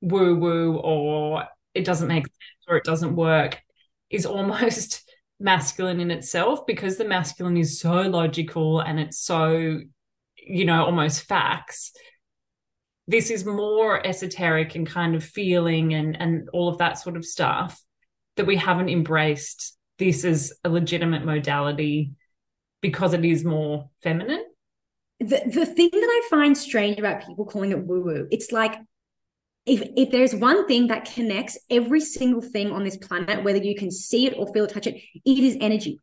woo 0.00 0.36
woo 0.36 0.76
or 0.76 1.44
it 1.74 1.84
doesn't 1.84 2.08
make 2.08 2.24
sense 2.24 2.64
or 2.68 2.76
it 2.76 2.84
doesn't 2.84 3.16
work 3.16 3.60
is 4.08 4.26
almost 4.26 5.09
masculine 5.40 6.00
in 6.00 6.10
itself 6.10 6.66
because 6.66 6.98
the 6.98 7.04
masculine 7.04 7.56
is 7.56 7.80
so 7.80 8.02
logical 8.02 8.80
and 8.80 9.00
it's 9.00 9.18
so 9.18 9.80
you 10.36 10.64
know 10.64 10.84
almost 10.84 11.22
facts. 11.22 11.92
This 13.08 13.30
is 13.30 13.44
more 13.44 14.06
esoteric 14.06 14.74
and 14.76 14.86
kind 14.86 15.14
of 15.14 15.24
feeling 15.24 15.94
and 15.94 16.20
and 16.20 16.48
all 16.52 16.68
of 16.68 16.78
that 16.78 16.98
sort 16.98 17.16
of 17.16 17.24
stuff 17.24 17.80
that 18.36 18.46
we 18.46 18.56
haven't 18.56 18.90
embraced 18.90 19.76
this 19.98 20.24
as 20.24 20.52
a 20.64 20.68
legitimate 20.68 21.24
modality 21.24 22.12
because 22.80 23.12
it 23.12 23.24
is 23.24 23.44
more 23.44 23.90
feminine. 24.02 24.44
The 25.20 25.42
the 25.46 25.66
thing 25.66 25.90
that 25.92 25.96
i 25.96 26.28
find 26.30 26.56
strange 26.56 26.98
about 26.98 27.26
people 27.26 27.44
calling 27.44 27.72
it 27.72 27.86
woo 27.86 28.02
woo 28.02 28.26
it's 28.30 28.52
like 28.52 28.74
if 29.70 29.88
if 29.96 30.10
there's 30.10 30.34
one 30.34 30.66
thing 30.66 30.88
that 30.88 31.04
connects 31.04 31.56
every 31.70 32.00
single 32.00 32.42
thing 32.42 32.72
on 32.72 32.82
this 32.82 32.96
planet, 32.96 33.44
whether 33.44 33.58
you 33.58 33.76
can 33.76 33.90
see 33.90 34.26
it 34.26 34.34
or 34.36 34.52
feel 34.52 34.66
touch 34.66 34.88
it, 34.88 34.96
it 35.24 35.38
is 35.38 35.56
energy. 35.60 36.00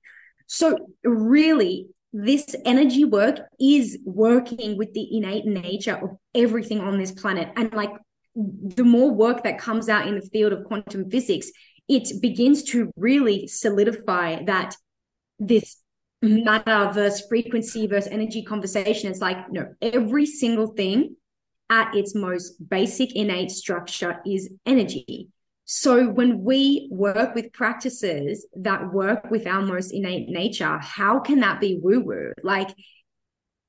So 0.47 0.77
really, 1.03 1.89
this 2.13 2.55
energy 2.63 3.03
work 3.03 3.39
is 3.59 3.99
working 4.05 4.77
with 4.77 4.93
the 4.93 5.17
innate 5.17 5.45
nature 5.45 5.99
of 6.01 6.11
everything 6.33 6.79
on 6.79 6.97
this 6.97 7.11
planet. 7.11 7.49
And 7.57 7.73
like 7.73 7.91
the 8.35 8.85
more 8.85 9.11
work 9.11 9.43
that 9.43 9.59
comes 9.59 9.89
out 9.89 10.07
in 10.07 10.15
the 10.15 10.29
field 10.33 10.53
of 10.53 10.63
quantum 10.63 11.09
physics, 11.09 11.51
it 11.89 12.21
begins 12.21 12.63
to 12.71 12.89
really 12.95 13.47
solidify 13.47 14.45
that 14.45 14.77
this 15.39 15.77
matter 16.21 16.89
versus 16.93 17.25
frequency 17.27 17.85
versus 17.85 18.11
energy 18.13 18.43
conversation. 18.43 19.11
It's 19.11 19.19
like, 19.19 19.51
no, 19.51 19.73
every 19.81 20.25
single 20.25 20.67
thing 20.67 21.17
at 21.69 21.95
its 21.95 22.15
most 22.15 22.69
basic 22.69 23.15
innate 23.15 23.51
structure 23.51 24.21
is 24.25 24.53
energy. 24.65 25.29
So 25.65 26.07
when 26.07 26.43
we 26.43 26.87
work 26.91 27.35
with 27.35 27.51
practices 27.51 28.47
that 28.55 28.93
work 28.93 29.29
with 29.29 29.45
our 29.45 29.61
most 29.61 29.91
innate 29.91 30.29
nature, 30.29 30.77
how 30.79 31.19
can 31.19 31.41
that 31.41 31.59
be 31.59 31.77
woo 31.81 31.99
woo? 31.99 32.31
Like, 32.41 32.73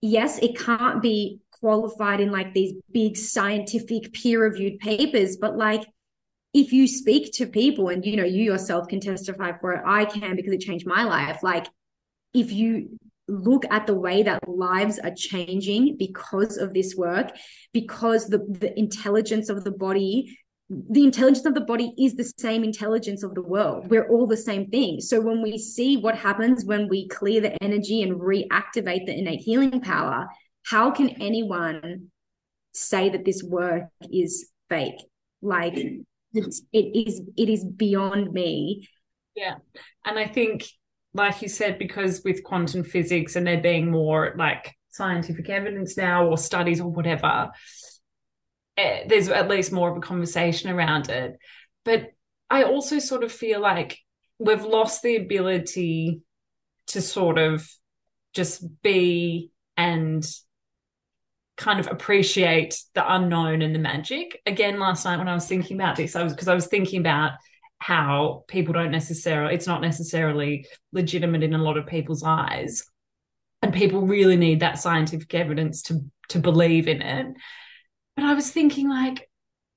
yes, 0.01 0.39
it 0.39 0.57
can't 0.57 1.03
be 1.03 1.41
qualified 1.51 2.21
in 2.21 2.31
like 2.31 2.55
these 2.55 2.75
big 2.93 3.17
scientific 3.17 4.13
peer 4.13 4.43
reviewed 4.43 4.79
papers, 4.79 5.37
but 5.37 5.57
like, 5.57 5.85
if 6.55 6.73
you 6.73 6.89
speak 6.89 7.33
to 7.33 7.47
people 7.47 7.89
and 7.89 8.05
you 8.05 8.17
know 8.17 8.25
you 8.25 8.43
yourself 8.43 8.89
can 8.89 9.01
testify 9.01 9.53
for 9.61 9.73
it 9.73 9.83
i 9.87 10.05
can 10.05 10.35
because 10.35 10.53
it 10.53 10.61
changed 10.61 10.87
my 10.87 11.05
life 11.05 11.43
like 11.43 11.67
if 12.35 12.51
you 12.51 12.99
look 13.29 13.65
at 13.71 13.87
the 13.87 13.95
way 13.95 14.23
that 14.23 14.49
lives 14.49 14.99
are 14.99 15.15
changing 15.15 15.97
because 15.99 16.57
of 16.57 16.73
this 16.73 16.95
work 16.97 17.31
because 17.73 18.27
the, 18.29 18.39
the 18.49 18.77
intelligence 18.79 19.49
of 19.49 19.65
the 19.65 19.71
body 19.71 20.39
the 20.91 21.05
intelligence 21.05 21.47
of 21.47 21.55
the 21.55 21.63
body 21.63 21.95
is 21.99 22.15
the 22.15 22.31
same 22.37 22.63
intelligence 22.63 23.23
of 23.23 23.35
the 23.35 23.43
world. 23.43 23.89
We're 23.89 24.07
all 24.11 24.27
the 24.27 24.37
same 24.37 24.69
thing. 24.69 25.01
So 25.01 25.19
when 25.19 25.41
we 25.41 25.57
see 25.57 25.97
what 25.97 26.15
happens 26.15 26.67
when 26.67 26.89
we 26.89 27.09
clear 27.09 27.41
the 27.41 27.63
energy 27.63 28.03
and 28.03 28.21
reactivate 28.21 29.07
the 29.07 29.19
innate 29.19 29.41
healing 29.41 29.81
power 29.81 30.29
how 30.69 30.91
can 30.91 31.09
anyone 31.21 32.09
say 32.75 33.09
that 33.09 33.25
this 33.25 33.43
work 33.43 33.85
is 34.13 34.51
fake? 34.69 35.01
Like 35.41 35.77
it 35.77 35.97
is 36.73 37.23
it 37.37 37.49
is 37.49 37.65
beyond 37.65 38.33
me. 38.33 38.89
Yeah. 39.35 39.55
And 40.05 40.19
i 40.19 40.27
think 40.27 40.65
like 41.15 41.43
you 41.43 41.49
said, 41.49 41.79
because 41.79 42.23
with 42.25 42.45
quantum 42.45 42.85
physics 42.85 43.37
and 43.37 43.47
there 43.47 43.61
being 43.61 43.91
more 43.91 44.35
like 44.37 44.75
scientific 44.91 45.49
evidence 45.49 45.97
now 45.97 46.27
or 46.27 46.37
studies 46.39 46.81
or 46.81 46.91
whatever, 46.91 47.51
eh, 48.77 49.05
there's 49.07 49.29
at 49.29 49.49
least 49.49 49.73
more 49.73 49.91
of 49.91 49.97
a 49.97 50.01
conversation 50.01 50.71
around 50.71 51.09
it. 51.09 51.39
But 51.85 52.13
I 52.51 52.65
also 52.65 52.99
sort 52.99 53.25
of 53.25 53.33
feel 53.33 53.61
like 53.61 53.99
we've 54.39 54.65
lost 54.65 55.03
the 55.03 55.17
ability 55.17 56.21
to 56.89 57.03
sort 57.03 57.39
of 57.39 57.69
just 58.35 58.65
be 58.83 59.51
and 59.77 60.27
kind 61.57 61.81
of 61.81 61.89
appreciate 61.89 62.81
the 62.95 63.15
unknown 63.15 63.63
and 63.63 63.75
the 63.75 63.81
magic. 63.81 64.41
Again, 64.47 64.79
last 64.79 65.05
night 65.05 65.19
when 65.19 65.29
I 65.29 65.35
was 65.35 65.47
thinking 65.47 65.77
about 65.77 65.97
this, 65.97 66.15
I 66.15 66.23
was 66.23 66.33
because 66.33 66.49
I 66.49 66.55
was 66.55 66.69
thinking 66.69 67.01
about 67.01 67.33
how 67.79 68.45
people 68.49 68.75
don't 68.75 68.91
necessarily 68.91 69.55
it's 69.55 69.67
not 69.67 69.81
necessarily 69.81 70.67
legitimate 70.93 71.43
in 71.43 71.55
a 71.55 71.63
lot 71.63 71.77
of 71.77 71.87
people's 71.87 72.23
eyes. 72.23 72.85
And 73.63 73.73
people 73.73 74.03
really 74.03 74.37
need 74.37 74.61
that 74.61 74.79
scientific 74.79 75.33
evidence 75.35 75.83
to 75.83 76.01
to 76.31 76.39
believe 76.39 76.89
in 76.89 77.03
it. 77.03 77.27
But 78.17 78.25
i 78.25 78.35
was 78.35 78.51
thinking 78.51 78.89
like 78.89 79.29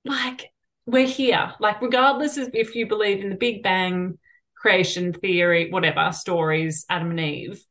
like 0.03 0.49
we're 0.85 1.07
here. 1.07 1.53
Like 1.59 1.81
regardless 1.81 2.37
of 2.37 2.49
if 2.53 2.75
you 2.75 2.87
believe 2.87 3.23
in 3.23 3.29
the 3.29 3.35
big 3.35 3.63
bang 3.63 4.17
creation 4.55 5.13
theory 5.13 5.71
whatever 5.71 6.11
stories 6.11 6.85
adam 6.89 7.11
and 7.11 7.19
eve 7.19 7.63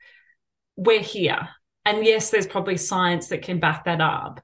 we're 0.77 1.01
here. 1.01 1.49
And 1.85 2.05
yes 2.05 2.31
there's 2.31 2.47
probably 2.47 2.77
science 2.77 3.29
that 3.29 3.43
can 3.43 3.59
back 3.59 3.85
that 3.85 4.01
up 4.01 4.41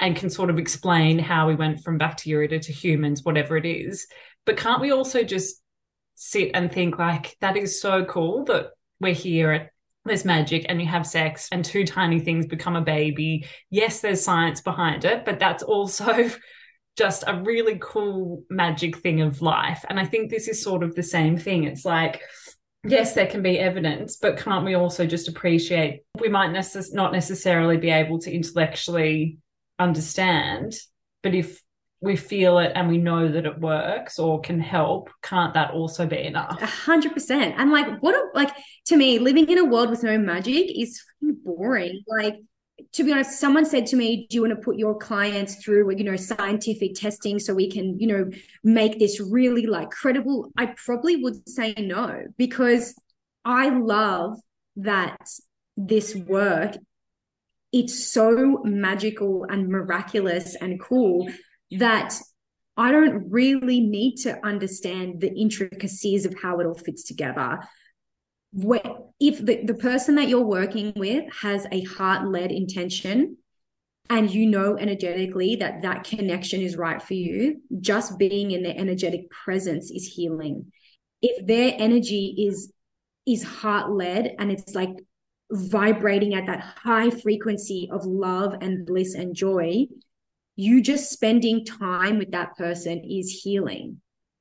and 0.00 0.16
can 0.16 0.30
sort 0.30 0.50
of 0.50 0.58
explain 0.58 1.18
how 1.18 1.48
we 1.48 1.54
went 1.54 1.80
from 1.80 1.98
bacteria 1.98 2.58
to 2.58 2.72
humans 2.72 3.24
whatever 3.24 3.56
it 3.56 3.66
is 3.66 4.06
but 4.44 4.56
can't 4.56 4.80
we 4.80 4.92
also 4.92 5.22
just 5.22 5.62
sit 6.14 6.50
and 6.54 6.72
think 6.72 6.98
like 6.98 7.36
that 7.40 7.56
is 7.56 7.80
so 7.80 8.04
cool 8.04 8.44
that 8.44 8.70
we're 9.00 9.14
here 9.14 9.52
at 9.52 9.70
there's 10.08 10.24
magic 10.24 10.66
and 10.68 10.80
you 10.80 10.86
have 10.88 11.06
sex 11.06 11.48
and 11.52 11.64
two 11.64 11.84
tiny 11.84 12.18
things 12.18 12.46
become 12.46 12.74
a 12.74 12.80
baby. 12.80 13.46
Yes, 13.70 14.00
there's 14.00 14.24
science 14.24 14.60
behind 14.60 15.04
it, 15.04 15.24
but 15.24 15.38
that's 15.38 15.62
also 15.62 16.30
just 16.96 17.24
a 17.26 17.40
really 17.42 17.78
cool 17.80 18.42
magic 18.50 18.96
thing 18.96 19.20
of 19.20 19.40
life. 19.40 19.84
And 19.88 20.00
I 20.00 20.04
think 20.04 20.30
this 20.30 20.48
is 20.48 20.62
sort 20.62 20.82
of 20.82 20.94
the 20.94 21.02
same 21.02 21.36
thing. 21.36 21.64
It's 21.64 21.84
like, 21.84 22.20
yes, 22.84 23.14
there 23.14 23.26
can 23.26 23.42
be 23.42 23.58
evidence, 23.58 24.16
but 24.16 24.38
can't 24.38 24.64
we 24.64 24.74
also 24.74 25.06
just 25.06 25.28
appreciate 25.28 26.02
we 26.18 26.28
might 26.28 26.50
necess- 26.50 26.92
not 26.92 27.12
necessarily 27.12 27.76
be 27.76 27.90
able 27.90 28.18
to 28.20 28.32
intellectually 28.32 29.38
understand, 29.78 30.74
but 31.22 31.34
if 31.34 31.62
we 32.00 32.14
feel 32.14 32.58
it 32.58 32.72
and 32.74 32.88
we 32.88 32.98
know 32.98 33.28
that 33.28 33.44
it 33.44 33.58
works 33.58 34.18
or 34.18 34.40
can 34.40 34.60
help, 34.60 35.10
can't 35.22 35.54
that 35.54 35.72
also 35.72 36.06
be 36.06 36.18
enough? 36.18 36.60
A 36.62 36.66
hundred 36.66 37.12
percent. 37.12 37.54
And 37.58 37.72
like, 37.72 38.00
what, 38.00 38.14
a, 38.14 38.24
like 38.34 38.52
to 38.86 38.96
me, 38.96 39.18
living 39.18 39.48
in 39.48 39.58
a 39.58 39.64
world 39.64 39.90
with 39.90 40.02
no 40.02 40.16
magic 40.18 40.66
is 40.78 41.02
boring. 41.20 42.02
Like, 42.06 42.36
to 42.92 43.02
be 43.02 43.12
honest, 43.12 43.40
someone 43.40 43.66
said 43.66 43.86
to 43.86 43.96
me, 43.96 44.28
"Do 44.30 44.36
you 44.36 44.42
want 44.42 44.54
to 44.54 44.62
put 44.64 44.76
your 44.76 44.96
clients 44.96 45.56
through, 45.56 45.92
you 45.96 46.04
know, 46.04 46.14
scientific 46.14 46.94
testing 46.94 47.40
so 47.40 47.52
we 47.52 47.68
can, 47.68 47.98
you 47.98 48.06
know, 48.06 48.30
make 48.62 49.00
this 49.00 49.20
really 49.20 49.66
like 49.66 49.90
credible?" 49.90 50.52
I 50.56 50.66
probably 50.66 51.16
would 51.16 51.48
say 51.48 51.74
no 51.76 52.22
because 52.36 52.94
I 53.44 53.70
love 53.70 54.38
that 54.76 55.28
this 55.76 56.14
work 56.14 56.76
it's 57.72 58.10
so 58.10 58.62
magical 58.64 59.44
and 59.44 59.68
miraculous 59.68 60.56
and 60.56 60.80
cool 60.80 61.28
that 61.72 62.18
I 62.76 62.92
don't 62.92 63.30
really 63.30 63.80
need 63.80 64.16
to 64.18 64.44
understand 64.46 65.20
the 65.20 65.34
intricacies 65.34 66.24
of 66.24 66.34
how 66.40 66.60
it 66.60 66.66
all 66.66 66.78
fits 66.78 67.04
together. 67.04 67.58
If 68.54 69.44
the, 69.44 69.64
the 69.64 69.74
person 69.74 70.14
that 70.14 70.28
you're 70.28 70.40
working 70.40 70.92
with 70.96 71.24
has 71.42 71.66
a 71.70 71.82
heart 71.82 72.28
led 72.28 72.52
intention 72.52 73.36
and 74.08 74.32
you 74.32 74.46
know 74.46 74.78
energetically 74.78 75.56
that 75.56 75.82
that 75.82 76.04
connection 76.04 76.62
is 76.62 76.76
right 76.76 77.02
for 77.02 77.14
you, 77.14 77.60
just 77.80 78.18
being 78.18 78.52
in 78.52 78.62
their 78.62 78.76
energetic 78.76 79.28
presence 79.30 79.90
is 79.90 80.06
healing. 80.06 80.72
If 81.20 81.46
their 81.46 81.74
energy 81.76 82.46
is 82.48 82.72
is 83.26 83.42
heart 83.42 83.90
led 83.90 84.34
and 84.38 84.50
it's 84.50 84.74
like 84.74 84.88
vibrating 85.50 86.34
at 86.34 86.46
that 86.46 86.60
high 86.60 87.10
frequency 87.10 87.88
of 87.90 88.04
love 88.04 88.54
and 88.60 88.86
bliss 88.86 89.14
and 89.14 89.34
joy, 89.34 89.86
you 90.56 90.82
just 90.82 91.10
spending 91.10 91.64
time 91.64 92.18
with 92.18 92.32
that 92.32 92.56
person 92.56 93.02
is 93.08 93.40
healing. 93.42 94.00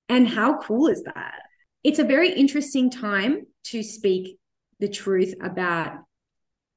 And 0.10 0.28
how 0.28 0.60
cool 0.60 0.88
is 0.88 1.04
that? 1.04 1.42
It's 1.84 2.00
a 2.00 2.04
very 2.04 2.34
interesting 2.34 2.90
time 2.90 3.46
to 3.66 3.84
speak 3.84 4.38
the 4.80 4.90
truth 4.90 5.34
about 5.42 5.98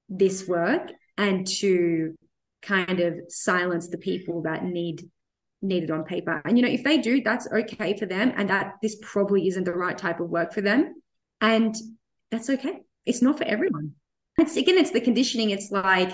this 0.09 0.47
work 0.47 0.93
and 1.17 1.47
to 1.47 2.15
kind 2.63 3.01
of 3.01 3.15
silence 3.29 3.89
the 3.89 3.99
people 3.99 4.43
that 4.43 4.65
need 4.65 5.09
need 5.63 5.85
it 5.85 5.91
on 5.91 6.05
paper. 6.05 6.41
And 6.45 6.57
you 6.57 6.65
know, 6.65 6.71
if 6.71 6.85
they 6.85 6.99
do, 6.99 7.23
that's 7.23 7.47
okay 7.53 7.97
for 7.97 8.07
them 8.07 8.33
and 8.37 8.49
that 8.49 8.75
this 8.83 8.97
probably 9.03 9.47
isn't 9.49 9.65
the 9.65 9.75
right 9.75 9.97
type 9.97 10.21
of 10.21 10.31
work 10.31 10.55
for 10.55 10.63
them. 10.63 10.95
And 11.41 11.75
that's 12.31 12.49
okay. 12.49 12.81
It's 13.05 13.21
not 13.21 13.39
for 13.39 13.45
everyone. 13.45 13.95
It's 14.41 14.57
again, 14.57 14.79
it's 14.79 14.91
the 14.91 15.01
conditioning. 15.01 15.51
It's 15.51 15.71
like 15.71 16.13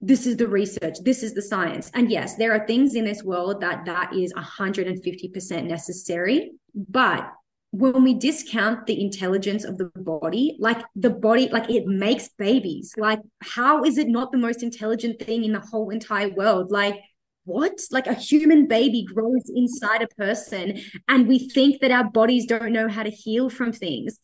this 0.00 0.26
is 0.26 0.36
the 0.36 0.48
research. 0.48 0.98
This 1.02 1.22
is 1.22 1.34
the 1.34 1.42
science. 1.42 1.90
And 1.94 2.10
yes 2.10 2.36
there 2.36 2.52
are 2.52 2.66
things 2.66 2.94
in 2.94 3.04
this 3.04 3.22
world 3.22 3.60
that 3.60 3.84
that 3.86 4.14
is 4.14 4.32
150% 4.34 5.64
necessary. 5.64 6.52
But 6.74 7.30
when 7.70 8.04
we 8.04 8.14
discount 8.14 8.86
the 8.86 9.00
intelligence 9.00 9.64
of 9.64 9.78
the 9.78 9.90
body 9.96 10.56
like 10.60 10.80
the 10.94 11.10
body 11.10 11.48
like 11.48 11.68
it 11.70 11.86
makes 11.86 12.28
babies. 12.38 12.94
Like 12.96 13.20
how 13.42 13.82
is 13.82 13.98
it 13.98 14.08
not 14.08 14.30
the 14.30 14.38
most 14.38 14.62
intelligent 14.62 15.20
thing 15.20 15.44
in 15.44 15.52
the 15.52 15.60
whole 15.60 15.90
entire 15.90 16.28
world? 16.28 16.70
Like 16.70 17.00
what? 17.44 17.80
Like 17.90 18.06
a 18.06 18.14
human 18.14 18.68
baby 18.68 19.04
grows 19.04 19.50
inside 19.54 20.02
a 20.02 20.08
person 20.08 20.80
and 21.08 21.26
we 21.26 21.48
think 21.48 21.80
that 21.80 21.90
our 21.90 22.04
bodies 22.04 22.46
don't 22.46 22.72
know 22.72 22.88
how 22.88 23.02
to 23.02 23.10
heal 23.10 23.50
from 23.50 23.72
things 23.72 24.20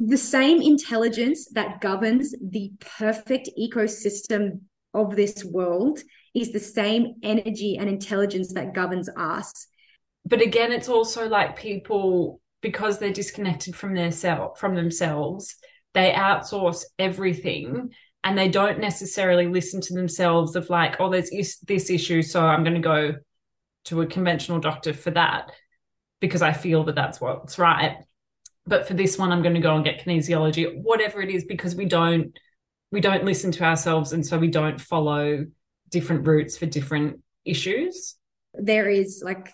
the 0.00 0.16
same 0.16 0.62
intelligence 0.62 1.48
that 1.52 1.80
governs 1.80 2.34
the 2.40 2.72
perfect 2.98 3.50
ecosystem 3.58 4.60
of 4.92 5.16
this 5.16 5.44
world 5.44 6.00
is 6.34 6.52
the 6.52 6.60
same 6.60 7.14
energy 7.22 7.76
and 7.78 7.88
intelligence 7.88 8.52
that 8.54 8.74
governs 8.74 9.08
us. 9.16 9.66
But 10.24 10.40
again, 10.40 10.72
it's 10.72 10.88
also 10.88 11.28
like 11.28 11.56
people 11.56 12.40
because 12.60 12.98
they're 12.98 13.12
disconnected 13.12 13.76
from 13.76 13.94
their 13.94 14.10
self 14.10 14.58
from 14.58 14.74
themselves, 14.74 15.56
they 15.92 16.12
outsource 16.12 16.84
everything 16.98 17.90
and 18.24 18.38
they 18.38 18.48
don't 18.48 18.80
necessarily 18.80 19.46
listen 19.46 19.82
to 19.82 19.94
themselves 19.94 20.56
of 20.56 20.70
like, 20.70 20.98
oh, 20.98 21.10
there's 21.10 21.28
is- 21.30 21.58
this 21.66 21.90
issue, 21.90 22.22
so 22.22 22.44
I'm 22.44 22.64
going 22.64 22.74
to 22.74 22.80
go 22.80 23.14
to 23.86 24.00
a 24.00 24.06
conventional 24.06 24.60
doctor 24.60 24.94
for 24.94 25.10
that 25.10 25.50
because 26.20 26.40
I 26.40 26.54
feel 26.54 26.84
that 26.84 26.94
that's 26.94 27.20
what's 27.20 27.58
right. 27.58 27.98
But 28.66 28.88
for 28.88 28.94
this 28.94 29.18
one, 29.18 29.30
I'm 29.30 29.42
going 29.42 29.54
to 29.54 29.60
go 29.60 29.74
and 29.74 29.84
get 29.84 30.04
kinesiology, 30.04 30.82
whatever 30.82 31.20
it 31.20 31.30
is, 31.30 31.44
because 31.44 31.74
we 31.74 31.84
don't 31.84 32.36
we 32.90 33.00
don't 33.00 33.24
listen 33.24 33.50
to 33.50 33.64
ourselves 33.64 34.12
and 34.12 34.24
so 34.24 34.38
we 34.38 34.48
don't 34.48 34.80
follow 34.80 35.44
different 35.90 36.26
routes 36.26 36.56
for 36.56 36.66
different 36.66 37.20
issues. 37.44 38.14
There 38.54 38.88
is 38.88 39.20
like 39.24 39.50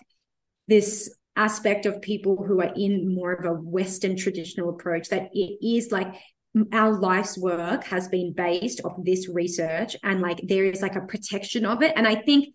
this 0.67 1.13
aspect 1.35 1.85
of 1.87 2.01
people 2.01 2.43
who 2.43 2.61
are 2.61 2.71
in 2.75 3.15
more 3.15 3.33
of 3.33 3.45
a 3.45 3.53
western 3.53 4.15
traditional 4.15 4.69
approach 4.69 5.09
that 5.09 5.29
it 5.33 5.57
is 5.65 5.91
like 5.91 6.13
our 6.71 6.99
life's 6.99 7.37
work 7.37 7.83
has 7.85 8.07
been 8.09 8.33
based 8.33 8.81
off 8.83 8.97
this 9.03 9.27
research 9.27 9.95
and 10.03 10.21
like 10.21 10.39
there 10.43 10.65
is 10.65 10.81
like 10.81 10.95
a 10.95 11.01
protection 11.01 11.65
of 11.65 11.81
it. 11.81 11.93
And 11.95 12.07
i 12.07 12.15
think 12.15 12.53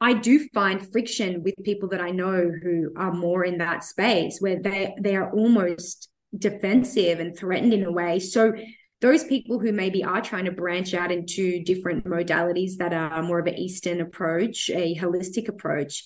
i 0.00 0.12
do 0.12 0.46
find 0.54 0.90
friction 0.92 1.42
with 1.42 1.54
people 1.64 1.88
that 1.88 2.00
i 2.00 2.10
know 2.10 2.50
who 2.62 2.92
are 2.96 3.12
more 3.12 3.44
in 3.44 3.58
that 3.58 3.84
space 3.84 4.38
where 4.40 4.60
they 4.60 4.94
they 5.00 5.16
are 5.16 5.30
almost 5.32 6.08
defensive 6.36 7.20
and 7.20 7.36
threatened 7.36 7.72
in 7.72 7.84
a 7.84 7.92
way. 7.92 8.18
So 8.18 8.52
those 9.00 9.24
people 9.24 9.58
who 9.58 9.72
maybe 9.72 10.02
are 10.04 10.22
trying 10.22 10.46
to 10.46 10.52
branch 10.52 10.94
out 10.94 11.12
into 11.12 11.62
different 11.62 12.04
modalities 12.04 12.76
that 12.78 12.92
are 12.92 13.22
more 13.22 13.38
of 13.38 13.46
an 13.46 13.58
eastern 13.58 14.00
approach 14.00 14.70
a 14.70 14.96
holistic 14.96 15.48
approach 15.48 16.04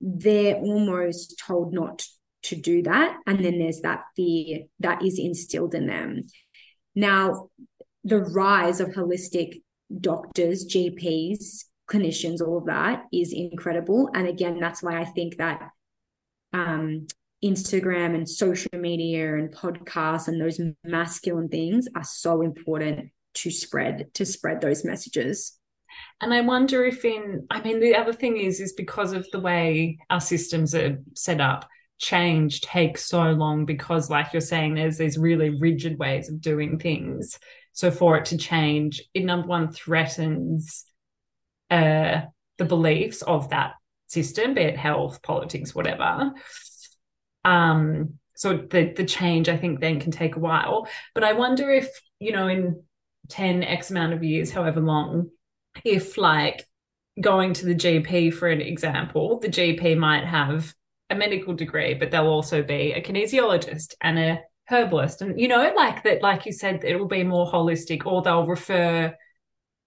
they're 0.00 0.56
almost 0.56 1.38
told 1.38 1.72
not 1.72 2.04
to 2.42 2.54
do 2.54 2.82
that. 2.82 3.16
And 3.26 3.42
then 3.42 3.58
there's 3.58 3.80
that 3.80 4.02
fear 4.14 4.64
that 4.80 5.02
is 5.02 5.18
instilled 5.18 5.74
in 5.74 5.86
them. 5.86 6.26
Now, 6.94 7.48
the 8.04 8.20
rise 8.20 8.80
of 8.80 8.90
holistic 8.90 9.62
doctors, 9.98 10.66
GPs, 10.66 11.64
clinicians, 11.90 12.40
all 12.40 12.58
of 12.58 12.66
that 12.66 13.04
is 13.12 13.32
incredible. 13.32 14.10
And 14.14 14.26
again, 14.26 14.58
that's 14.60 14.82
why 14.82 15.00
I 15.00 15.04
think 15.04 15.36
that 15.36 15.70
um, 16.52 17.06
Instagram 17.44 18.14
and 18.14 18.28
social 18.28 18.70
media 18.78 19.36
and 19.36 19.54
podcasts 19.54 20.28
and 20.28 20.40
those 20.40 20.60
masculine 20.84 21.48
things 21.48 21.88
are 21.94 22.04
so 22.04 22.42
important 22.42 23.10
to 23.34 23.50
spread 23.50 24.12
to 24.14 24.24
spread 24.24 24.60
those 24.60 24.84
messages. 24.84 25.58
And 26.20 26.32
I 26.32 26.40
wonder 26.40 26.84
if 26.84 27.04
in 27.04 27.46
I 27.50 27.60
mean 27.60 27.80
the 27.80 27.94
other 27.94 28.12
thing 28.12 28.38
is 28.38 28.60
is 28.60 28.72
because 28.72 29.12
of 29.12 29.26
the 29.30 29.40
way 29.40 29.98
our 30.10 30.20
systems 30.20 30.74
are 30.74 30.98
set 31.14 31.40
up, 31.40 31.68
change 31.98 32.60
takes 32.60 33.06
so 33.06 33.22
long 33.32 33.64
because 33.64 34.10
like 34.10 34.32
you're 34.32 34.40
saying 34.40 34.74
there's 34.74 34.98
these 34.98 35.16
really 35.16 35.50
rigid 35.50 35.98
ways 35.98 36.28
of 36.28 36.40
doing 36.40 36.78
things 36.78 37.38
so 37.72 37.90
for 37.90 38.18
it 38.18 38.26
to 38.26 38.36
change 38.36 39.02
it 39.14 39.24
number 39.24 39.46
one 39.46 39.72
threatens 39.72 40.84
uh 41.70 42.20
the 42.58 42.64
beliefs 42.64 43.22
of 43.22 43.50
that 43.50 43.72
system 44.06 44.54
be 44.54 44.62
it 44.62 44.76
health 44.76 45.22
politics 45.22 45.74
whatever 45.74 46.32
um 47.44 48.14
so 48.34 48.56
the 48.56 48.92
the 48.96 49.04
change 49.04 49.48
i 49.48 49.56
think 49.56 49.80
then 49.80 50.00
can 50.00 50.12
take 50.12 50.36
a 50.36 50.40
while 50.40 50.86
but 51.14 51.24
i 51.24 51.32
wonder 51.32 51.70
if 51.70 51.88
you 52.18 52.32
know 52.32 52.48
in 52.48 52.82
10 53.28 53.62
x 53.64 53.90
amount 53.90 54.12
of 54.12 54.22
years 54.22 54.50
however 54.50 54.80
long 54.80 55.28
if 55.84 56.16
like 56.16 56.64
going 57.20 57.52
to 57.52 57.66
the 57.66 57.74
gp 57.74 58.32
for 58.32 58.48
an 58.48 58.60
example 58.60 59.40
the 59.40 59.48
gp 59.48 59.96
might 59.98 60.24
have 60.24 60.72
a 61.10 61.14
medical 61.14 61.54
degree, 61.54 61.94
but 61.94 62.10
they'll 62.10 62.26
also 62.26 62.62
be 62.62 62.92
a 62.92 63.02
kinesiologist 63.02 63.94
and 64.00 64.18
a 64.18 64.40
herbalist. 64.68 65.22
And, 65.22 65.38
you 65.40 65.48
know, 65.48 65.72
like 65.76 66.02
that, 66.04 66.22
like 66.22 66.46
you 66.46 66.52
said, 66.52 66.82
it 66.84 66.96
will 66.96 67.06
be 67.06 67.22
more 67.22 67.50
holistic, 67.50 68.06
or 68.06 68.22
they'll 68.22 68.46
refer, 68.46 69.14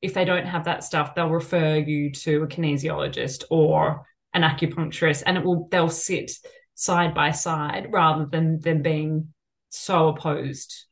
if 0.02 0.14
they 0.14 0.26
don't 0.26 0.45
have 0.45 0.66
that 0.66 0.84
stuff, 0.84 1.16
they'll 1.16 1.30
refer 1.30 1.78
you 1.78 2.12
to 2.12 2.43
a 2.43 2.47
kinesiologist 2.47 3.43
or 3.50 4.06
an 4.34 4.43
acupuncturist, 4.43 5.24
and 5.26 5.38
it 5.38 5.43
will, 5.43 5.68
they'll 5.72 5.89
sit 5.89 6.32
side 6.76 7.14
by 7.14 7.32
side 7.32 7.88
rather 7.91 8.26
than 8.26 8.60
them 8.60 8.82
being 8.82 9.34
so 9.70 10.10
opposed. 10.10 10.86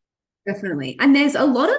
Definitely. 0.46 0.98
And 1.00 1.16
there's 1.16 1.36
a 1.36 1.46
lot 1.46 1.70
of 1.70 1.78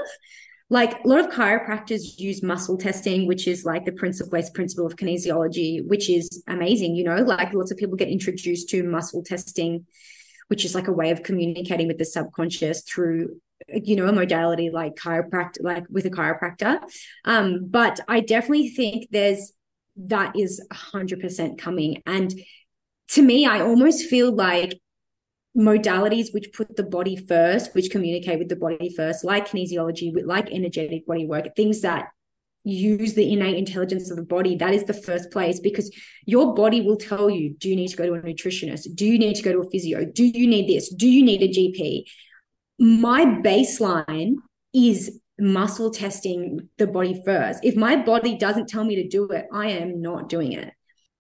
like 0.71 1.03
a 1.03 1.09
lot 1.09 1.21
of 1.21 1.29
chiropractors 1.29 2.19
use 2.19 2.43
muscle 2.43 2.77
testing, 2.77 3.27
which 3.27 3.49
is 3.49 3.65
like 3.65 3.87
the 3.87 3.93
principle 3.93 4.31
based 4.31 4.53
principle 4.53 4.87
of 4.87 4.97
kinesiology, 4.97 5.87
which 5.87 6.11
is 6.11 6.43
amazing. 6.47 6.95
You 6.95 7.05
know, 7.05 7.17
like 7.17 7.55
lots 7.55 7.71
of 7.71 7.79
people 7.79 7.97
get 7.97 8.09
introduced 8.09 8.69
to 8.71 8.83
muscle 8.83 9.23
testing, 9.23 9.87
which 10.49 10.65
is 10.65 10.75
like 10.75 10.89
a 10.89 10.93
way 10.93 11.11
of 11.11 11.23
communicating 11.23 11.87
with 11.87 11.99
the 11.99 12.05
subconscious 12.05 12.83
through 12.83 13.41
you 13.69 13.97
know 13.97 14.07
a 14.07 14.13
modality 14.13 14.71
like 14.71 14.95
chiropractor 14.95 15.63
like 15.63 15.85
with 15.91 16.07
a 16.07 16.11
chiropractor. 16.11 16.79
Um 17.25 17.67
but 17.69 18.01
i 18.09 18.21
definitely 18.21 18.71
think 18.71 19.09
there's 19.11 19.53
that 19.97 20.37
is 20.37 20.65
100% 20.73 21.59
coming. 21.59 22.03
And 22.07 22.33
to 23.11 23.23
me 23.23 23.47
i 23.47 23.61
almost 23.61 24.07
feel 24.07 24.33
like 24.33 24.79
modalities 25.57 26.33
which 26.33 26.53
put 26.53 26.77
the 26.77 26.85
body 26.85 27.17
first, 27.17 27.75
which 27.75 27.91
communicate 27.91 28.39
with 28.39 28.49
the 28.49 28.57
body 28.57 28.95
first, 28.95 29.25
like 29.25 29.49
kinesiology, 29.49 30.13
like 30.25 30.51
energetic 30.53 31.07
body 31.07 31.27
work, 31.27 31.55
things 31.57 31.81
that 31.81 32.09
use 32.71 33.15
the 33.15 33.33
innate 33.33 33.57
intelligence 33.57 34.11
of 34.11 34.17
the 34.17 34.23
body. 34.23 34.57
That 34.57 34.75
is 34.75 34.85
the 34.85 34.95
first 34.95 35.31
place 35.31 35.61
because 35.61 35.91
your 36.27 36.55
body 36.55 36.81
will 36.81 36.97
tell 36.97 37.31
you 37.31 37.55
do 37.59 37.69
you 37.69 37.77
need 37.77 37.89
to 37.89 37.97
go 37.97 38.07
to 38.07 38.15
a 38.15 38.21
nutritionist? 38.21 38.95
Do 38.95 39.07
you 39.07 39.19
need 39.19 39.35
to 39.35 39.43
go 39.43 39.53
to 39.53 39.61
a 39.61 39.71
physio? 39.71 40.05
Do 40.05 40.25
you 40.25 40.47
need 40.47 40.69
this? 40.69 40.93
Do 40.93 41.09
you 41.09 41.25
need 41.25 41.43
a 41.43 41.49
gp 41.49 42.05
my 42.79 43.25
baseline 43.25 44.37
is 44.73 45.21
muscle 45.39 45.91
testing 45.91 46.69
the 46.79 46.87
body 46.87 47.21
first. 47.25 47.61
If 47.63 47.77
my 47.77 47.97
body 47.97 48.37
doesn't 48.37 48.69
tell 48.69 48.85
me 48.85 48.97
to 48.97 49.09
do 49.09 49.29
it 49.31 49.47
i 49.53 49.69
am 49.69 50.01
not 50.01 50.29
doing 50.29 50.53
it. 50.53 50.73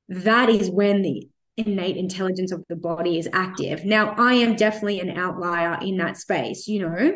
That 0.08 0.48
is 0.48 0.70
when 0.70 1.02
the 1.02 1.28
innate 1.56 1.96
intelligence 1.96 2.52
of 2.52 2.64
the 2.68 2.76
body 2.76 3.18
is 3.18 3.28
active. 3.32 3.84
Now, 3.84 4.14
I 4.16 4.34
am 4.34 4.54
definitely 4.56 5.00
an 5.00 5.18
outlier 5.18 5.78
in 5.82 5.96
that 5.98 6.16
space, 6.16 6.68
you 6.68 6.80
know. 6.80 7.12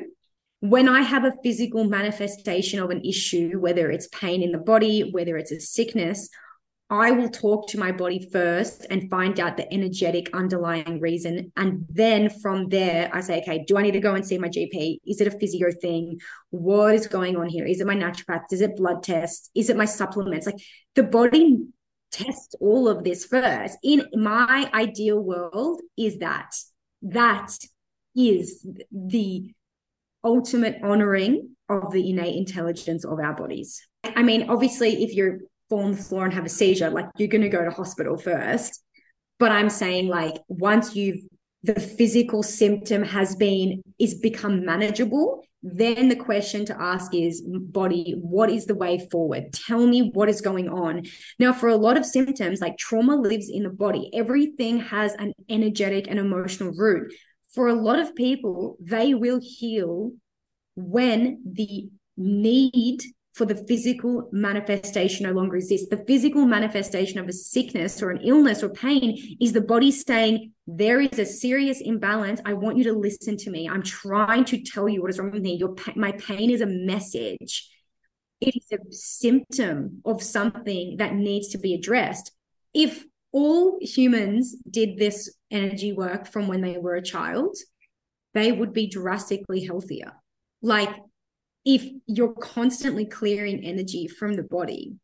When 0.63 0.89
I 0.89 1.01
have 1.01 1.25
a 1.25 1.35
physical 1.43 1.83
manifestation 1.83 2.79
of 2.79 2.91
an 2.91 3.05
issue, 3.05 3.59
whether 3.59 3.91
it's 3.91 4.07
pain 4.13 4.45
in 4.45 4.53
the 4.53 4.59
body, 4.59 5.11
whether 5.11 5.37
it's 5.37 5.51
a 5.51 5.59
sickness, 5.59 6.29
I 6.89 7.11
will 7.11 7.31
talk 7.31 7.67
to 7.71 7.81
my 7.81 7.91
body 7.91 8.29
first 8.33 8.87
and 8.89 9.11
find 9.11 9.41
out 9.41 9.57
the 9.57 9.67
energetic 9.75 10.31
underlying 10.33 11.01
reason. 11.01 11.51
And 11.57 11.85
then 11.89 12.31
from 12.31 12.69
there, 12.69 13.11
I 13.13 13.23
say, 13.23 13.41
okay, 13.41 13.65
do 13.67 13.77
I 13.77 13.83
need 13.83 13.95
to 13.95 14.01
go 14.01 14.15
and 14.15 14.25
see 14.25 14.39
my 14.39 14.49
GP? 14.49 14.99
Is 15.05 15.21
it 15.21 15.27
a 15.27 15.37
physio 15.37 15.73
thing? 15.73 16.21
What 16.51 16.95
is 16.95 17.09
going 17.09 17.37
on 17.37 17.49
here? 17.49 17.67
Is 17.67 17.81
it 17.81 17.87
my 17.89 17.97
naturopath? 17.97 18.43
Is 18.53 18.61
it 18.61 18.77
blood 18.77 19.03
tests? 19.03 19.51
Is 19.57 19.69
it 19.69 19.77
my 19.77 19.85
supplements? 19.85 20.47
Like 20.47 20.63
the 20.95 21.03
body 21.03 21.59
test 22.13 22.55
all 22.61 22.87
of 22.87 23.03
this 23.03 23.25
first. 23.25 23.79
In 23.83 24.07
my 24.13 24.71
ideal 24.73 25.19
world, 25.19 25.81
is 25.99 26.19
that 26.19 26.55
that 27.03 27.51
is 28.15 28.65
the 28.93 29.53
ultimate 30.25 30.79
honoring 30.83 31.51
of 31.69 31.93
the 31.93 32.11
innate 32.11 32.37
intelligence 32.37 33.05
of 33.05 33.19
our 33.19 33.35
bodies. 33.35 33.87
I 34.05 34.23
mean, 34.23 34.51
obviously, 34.51 35.05
if 35.05 35.15
you're 35.15 35.39
fall 35.69 35.85
on 35.85 35.93
the 35.93 36.03
floor 36.03 36.25
and 36.25 36.35
have 36.35 36.45
a 36.45 36.51
seizure, 36.51 36.91
like 36.91 37.07
you're 37.17 37.29
going 37.29 37.43
to 37.43 37.49
go 37.49 37.65
to 37.65 37.71
hospital 37.71 38.17
first. 38.17 38.83
But 39.39 39.53
I'm 39.53 39.71
saying, 39.71 40.09
like, 40.09 40.37
once 40.49 40.95
you've 40.95 41.21
the 41.63 41.79
physical 41.79 42.43
symptom 42.43 43.03
has 43.03 43.37
been 43.37 43.83
is 43.99 44.15
become 44.15 44.65
manageable 44.65 45.45
then 45.63 46.09
the 46.09 46.17
question 46.17 46.65
to 46.65 46.81
ask 46.81 47.15
is 47.15 47.41
body 47.47 48.17
what 48.21 48.51
is 48.51 48.67
the 48.67 48.75
way 48.75 49.07
forward 49.11 49.53
tell 49.53 49.87
me 49.87 50.11
what 50.13 50.29
is 50.29 50.41
going 50.41 50.69
on 50.69 51.05
now 51.39 51.53
for 51.53 51.69
a 51.69 51.77
lot 51.77 51.97
of 51.97 52.05
symptoms 52.05 52.61
like 52.61 52.77
trauma 52.79 53.15
lives 53.15 53.49
in 53.49 53.63
the 53.63 53.71
body 53.71 54.11
everything 54.13 54.81
has 54.81 55.15
an 55.15 55.33
energetic 55.49 56.09
and 56.09 56.19
emotional 56.19 56.73
root 56.73 57.13
for 57.53 57.69
a 57.69 57.75
lot 57.75 57.99
of 57.99 58.15
people 58.15 58.77
they 58.81 59.15
will 59.15 59.41
heal 59.43 60.13
when 60.75 61.43
the 61.45 61.89
need 62.17 63.03
for 63.33 63.47
the 63.47 63.65
physical 63.67 64.29
manifestation 64.31 65.25
no 65.25 65.33
longer 65.33 65.57
exists. 65.57 65.89
The 65.89 66.05
physical 66.07 66.45
manifestation 66.45 67.19
of 67.19 67.29
a 67.29 67.33
sickness 67.33 68.03
or 68.03 68.11
an 68.11 68.21
illness 68.23 68.63
or 68.63 68.69
pain 68.69 69.37
is 69.41 69.53
the 69.53 69.63
body 69.63 69.91
saying, 69.91 70.53
There 70.67 71.01
is 71.01 71.19
a 71.19 71.25
serious 71.25 71.81
imbalance. 71.81 72.41
I 72.45 72.53
want 72.53 72.77
you 72.77 72.85
to 72.85 72.93
listen 72.93 73.39
to 73.39 73.51
me. 73.51 73.69
I'm 73.69 73.83
trying 73.83 74.45
to 74.47 74.63
tell 74.63 74.89
you 74.89 75.01
what 75.01 75.11
is 75.11 75.19
wrong 75.19 75.31
with 75.31 75.43
me. 75.43 75.55
Your, 75.55 75.75
my 75.97 76.13
pain 76.13 76.51
is 76.51 76.61
a 76.61 76.67
message. 76.67 77.71
It 78.41 78.55
is 78.57 78.71
a 78.73 78.79
symptom 78.91 80.03
of 80.05 80.23
something 80.23 80.97
that 80.99 81.15
needs 81.15 81.49
to 81.51 81.59
be 81.59 81.75
addressed. 81.75 82.33
If 82.75 83.05
all 83.33 83.79
humans 83.81 84.57
did 84.71 84.99
this 84.99 85.35
energy 85.51 85.93
work 85.93 86.27
from 86.27 86.49
when 86.49 86.61
they 86.61 86.79
were 86.79 86.95
a 86.97 87.03
child, 87.03 87.57
they 88.35 88.53
would 88.53 88.73
be 88.73 88.87
drastically 88.87 89.65
healthier. 89.65 90.13
Like 90.63 90.95
if 91.65 91.87
you're 92.07 92.35
constantly 92.35 93.07
clearing 93.07 93.65
energy 93.65 94.07
from 94.07 94.35
the 94.35 94.43
body, 94.43 94.95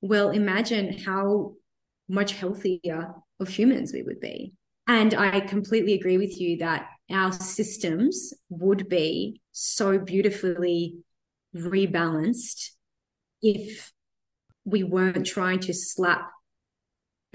well, 0.00 0.30
imagine 0.30 0.98
how 0.98 1.54
much 2.08 2.32
healthier 2.32 3.14
of 3.40 3.48
humans 3.48 3.92
we 3.92 4.02
would 4.02 4.20
be. 4.20 4.52
And 4.88 5.14
I 5.14 5.40
completely 5.40 5.94
agree 5.94 6.16
with 6.16 6.40
you 6.40 6.58
that 6.58 6.86
our 7.10 7.32
systems 7.32 8.32
would 8.48 8.88
be 8.88 9.40
so 9.52 9.98
beautifully 9.98 10.98
rebalanced 11.54 12.70
if 13.42 13.92
we 14.64 14.84
weren't 14.84 15.26
trying 15.26 15.60
to 15.60 15.74
slap 15.74 16.30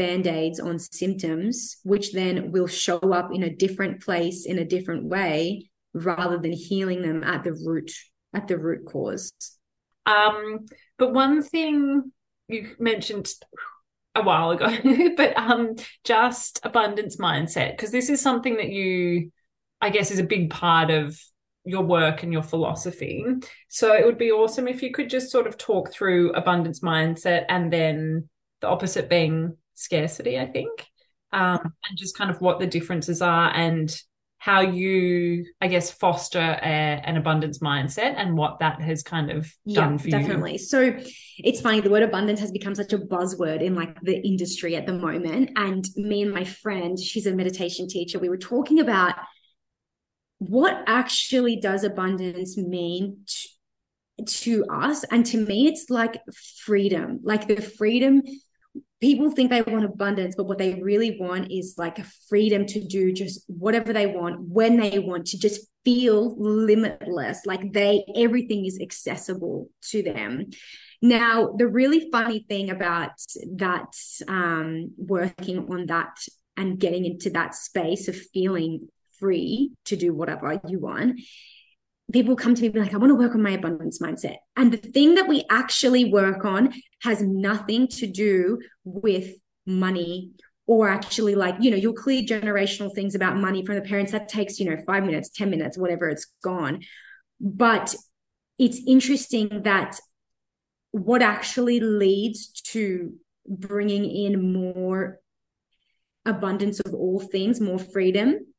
band 0.01 0.25
aids 0.25 0.59
on 0.59 0.79
symptoms, 0.79 1.77
which 1.83 2.11
then 2.11 2.51
will 2.51 2.65
show 2.65 2.97
up 2.97 3.31
in 3.31 3.43
a 3.43 3.55
different 3.55 4.01
place 4.01 4.47
in 4.47 4.57
a 4.57 4.65
different 4.65 5.03
way 5.05 5.69
rather 5.93 6.39
than 6.39 6.51
healing 6.51 7.03
them 7.03 7.23
at 7.23 7.43
the 7.43 7.53
root 7.53 7.91
at 8.33 8.47
the 8.47 8.57
root 8.57 8.83
cause. 8.87 9.31
Um, 10.07 10.65
but 10.97 11.13
one 11.13 11.43
thing 11.43 12.11
you 12.47 12.75
mentioned 12.79 13.29
a 14.15 14.23
while 14.23 14.49
ago, 14.49 14.75
but 15.17 15.37
um, 15.37 15.75
just 16.03 16.59
abundance 16.63 17.17
mindset, 17.17 17.77
because 17.77 17.91
this 17.91 18.09
is 18.09 18.19
something 18.19 18.57
that 18.57 18.69
you, 18.69 19.31
I 19.81 19.91
guess, 19.91 20.09
is 20.09 20.17
a 20.17 20.23
big 20.23 20.49
part 20.49 20.89
of 20.89 21.15
your 21.63 21.83
work 21.83 22.23
and 22.23 22.33
your 22.33 22.41
philosophy. 22.41 23.23
So 23.67 23.93
it 23.93 24.03
would 24.03 24.17
be 24.17 24.31
awesome 24.31 24.67
if 24.67 24.81
you 24.81 24.89
could 24.91 25.11
just 25.11 25.29
sort 25.29 25.45
of 25.45 25.59
talk 25.59 25.93
through 25.93 26.31
abundance 26.31 26.79
mindset 26.79 27.45
and 27.49 27.71
then 27.71 28.29
the 28.61 28.67
opposite 28.67 29.07
being 29.07 29.57
scarcity, 29.81 30.39
I 30.39 30.45
think, 30.45 30.69
um, 31.31 31.73
and 31.89 31.97
just 31.97 32.17
kind 32.17 32.29
of 32.29 32.41
what 32.41 32.59
the 32.59 32.67
differences 32.67 33.21
are 33.21 33.51
and 33.53 33.93
how 34.37 34.61
you, 34.61 35.45
I 35.61 35.67
guess, 35.67 35.91
foster 35.91 36.39
a, 36.39 36.65
an 36.65 37.15
abundance 37.15 37.59
mindset 37.59 38.15
and 38.17 38.35
what 38.35 38.57
that 38.57 38.81
has 38.81 39.03
kind 39.03 39.29
of 39.29 39.47
done 39.71 39.99
for 39.99 40.09
definitely. 40.09 40.53
you. 40.53 40.57
Definitely. 40.57 40.57
So 40.57 41.13
it's 41.37 41.61
funny, 41.61 41.79
the 41.79 41.91
word 41.91 42.01
abundance 42.01 42.39
has 42.39 42.51
become 42.51 42.73
such 42.73 42.91
a 42.91 42.97
buzzword 42.97 43.61
in 43.61 43.75
like 43.75 44.01
the 44.01 44.19
industry 44.25 44.75
at 44.75 44.87
the 44.87 44.93
moment. 44.93 45.51
And 45.57 45.85
me 45.95 46.23
and 46.23 46.33
my 46.33 46.43
friend, 46.43 46.99
she's 46.99 47.27
a 47.27 47.35
meditation 47.35 47.87
teacher, 47.87 48.17
we 48.17 48.29
were 48.29 48.37
talking 48.37 48.79
about 48.79 49.13
what 50.41 50.83
actually 50.87 51.57
does 51.57 51.83
abundance 51.83 52.57
mean 52.57 53.17
to, 53.27 54.25
to 54.25 54.65
us 54.71 55.03
and 55.11 55.23
to 55.23 55.37
me 55.37 55.67
it's 55.67 55.91
like 55.91 56.19
freedom 56.65 57.19
like 57.21 57.47
the 57.47 57.61
freedom 57.61 58.23
people 59.01 59.31
think 59.31 59.49
they 59.49 59.63
want 59.63 59.83
abundance 59.83 60.35
but 60.35 60.45
what 60.45 60.59
they 60.59 60.75
really 60.75 61.17
want 61.19 61.51
is 61.51 61.75
like 61.77 61.99
a 61.99 62.05
freedom 62.29 62.65
to 62.65 62.85
do 62.85 63.11
just 63.11 63.43
whatever 63.47 63.91
they 63.91 64.07
want 64.07 64.39
when 64.41 64.77
they 64.77 64.99
want 64.99 65.25
to 65.25 65.37
just 65.37 65.67
feel 65.83 66.35
limitless 66.37 67.45
like 67.45 67.73
they 67.73 68.05
everything 68.15 68.65
is 68.65 68.79
accessible 68.79 69.67
to 69.81 70.03
them. 70.03 70.45
Now 71.01 71.53
the 71.57 71.67
really 71.67 72.09
funny 72.11 72.45
thing 72.47 72.69
about 72.69 73.13
that 73.55 73.93
um 74.27 74.91
working 74.97 75.71
on 75.71 75.87
that 75.87 76.17
and 76.55 76.79
getting 76.79 77.05
into 77.05 77.31
that 77.31 77.55
space 77.55 78.07
of 78.07 78.15
feeling 78.15 78.87
free 79.19 79.71
to 79.85 79.95
do 79.95 80.13
whatever 80.13 80.59
you 80.67 80.79
want 80.79 81.19
people 82.13 82.35
come 82.35 82.55
to 82.55 82.61
me 82.61 82.79
like, 82.79 82.93
I 82.93 82.97
want 82.97 83.11
to 83.11 83.15
work 83.15 83.35
on 83.35 83.43
my 83.43 83.51
abundance 83.51 83.99
mindset. 83.99 84.37
And 84.55 84.71
the 84.71 84.77
thing 84.77 85.15
that 85.15 85.27
we 85.27 85.45
actually 85.49 86.11
work 86.11 86.45
on 86.45 86.73
has 87.03 87.21
nothing 87.21 87.87
to 87.89 88.07
do 88.07 88.59
with 88.83 89.33
money 89.65 90.31
or 90.67 90.89
actually 90.89 91.35
like, 91.35 91.55
you 91.59 91.69
know, 91.69 91.77
you'll 91.77 91.93
clear 91.93 92.21
generational 92.21 92.93
things 92.93 93.15
about 93.15 93.37
money 93.37 93.65
from 93.65 93.75
the 93.75 93.81
parents. 93.81 94.11
That 94.11 94.29
takes, 94.29 94.59
you 94.59 94.69
know, 94.69 94.77
five 94.85 95.03
minutes, 95.03 95.29
10 95.29 95.49
minutes, 95.49 95.77
whatever, 95.77 96.09
it's 96.09 96.27
gone. 96.43 96.81
But 97.39 97.95
it's 98.57 98.79
interesting 98.87 99.63
that 99.63 99.99
what 100.91 101.21
actually 101.21 101.79
leads 101.79 102.51
to 102.61 103.13
bringing 103.47 104.05
in 104.05 104.53
more 104.53 105.19
abundance 106.25 106.79
of 106.79 106.93
all 106.93 107.19
things, 107.19 107.59
more 107.59 107.79
freedom, 107.79 108.50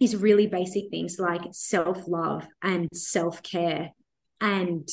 is 0.00 0.16
really 0.16 0.46
basic 0.46 0.90
things 0.90 1.18
like 1.18 1.42
self 1.52 2.06
love 2.08 2.46
and 2.62 2.88
self 2.92 3.42
care 3.42 3.90
and 4.40 4.88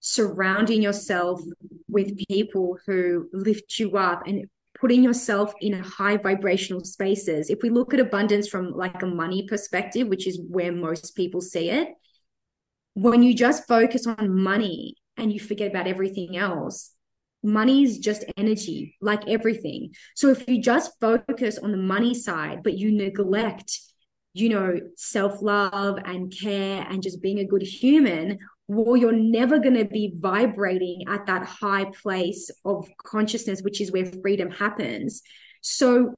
surrounding 0.00 0.82
yourself 0.82 1.40
with 1.88 2.18
people 2.28 2.78
who 2.86 3.28
lift 3.32 3.78
you 3.78 3.96
up 3.96 4.26
and 4.26 4.46
putting 4.78 5.04
yourself 5.04 5.54
in 5.60 5.72
high 5.74 6.16
vibrational 6.16 6.84
spaces. 6.84 7.50
If 7.50 7.62
we 7.62 7.70
look 7.70 7.94
at 7.94 8.00
abundance 8.00 8.48
from 8.48 8.72
like 8.72 9.00
a 9.02 9.06
money 9.06 9.46
perspective, 9.46 10.08
which 10.08 10.26
is 10.26 10.40
where 10.48 10.72
most 10.72 11.14
people 11.14 11.40
see 11.40 11.70
it, 11.70 11.88
when 12.94 13.22
you 13.22 13.32
just 13.32 13.68
focus 13.68 14.06
on 14.06 14.42
money 14.42 14.96
and 15.16 15.32
you 15.32 15.38
forget 15.38 15.70
about 15.70 15.86
everything 15.86 16.36
else, 16.36 16.92
money 17.44 17.84
is 17.84 17.98
just 17.98 18.24
energy, 18.36 18.96
like 19.00 19.28
everything. 19.28 19.94
So 20.16 20.30
if 20.30 20.48
you 20.48 20.60
just 20.60 20.92
focus 21.00 21.58
on 21.58 21.70
the 21.70 21.78
money 21.78 22.14
side, 22.14 22.62
but 22.64 22.76
you 22.76 22.90
neglect 22.90 23.78
you 24.34 24.48
know, 24.48 24.80
self 24.96 25.42
love 25.42 25.98
and 26.04 26.32
care 26.32 26.86
and 26.88 27.02
just 27.02 27.22
being 27.22 27.38
a 27.38 27.46
good 27.46 27.62
human, 27.62 28.38
well, 28.68 28.96
you're 28.96 29.12
never 29.12 29.58
going 29.58 29.76
to 29.76 29.84
be 29.84 30.14
vibrating 30.16 31.04
at 31.08 31.26
that 31.26 31.44
high 31.44 31.86
place 32.02 32.50
of 32.64 32.88
consciousness, 33.04 33.62
which 33.62 33.80
is 33.80 33.92
where 33.92 34.06
freedom 34.06 34.50
happens. 34.50 35.22
So, 35.60 36.14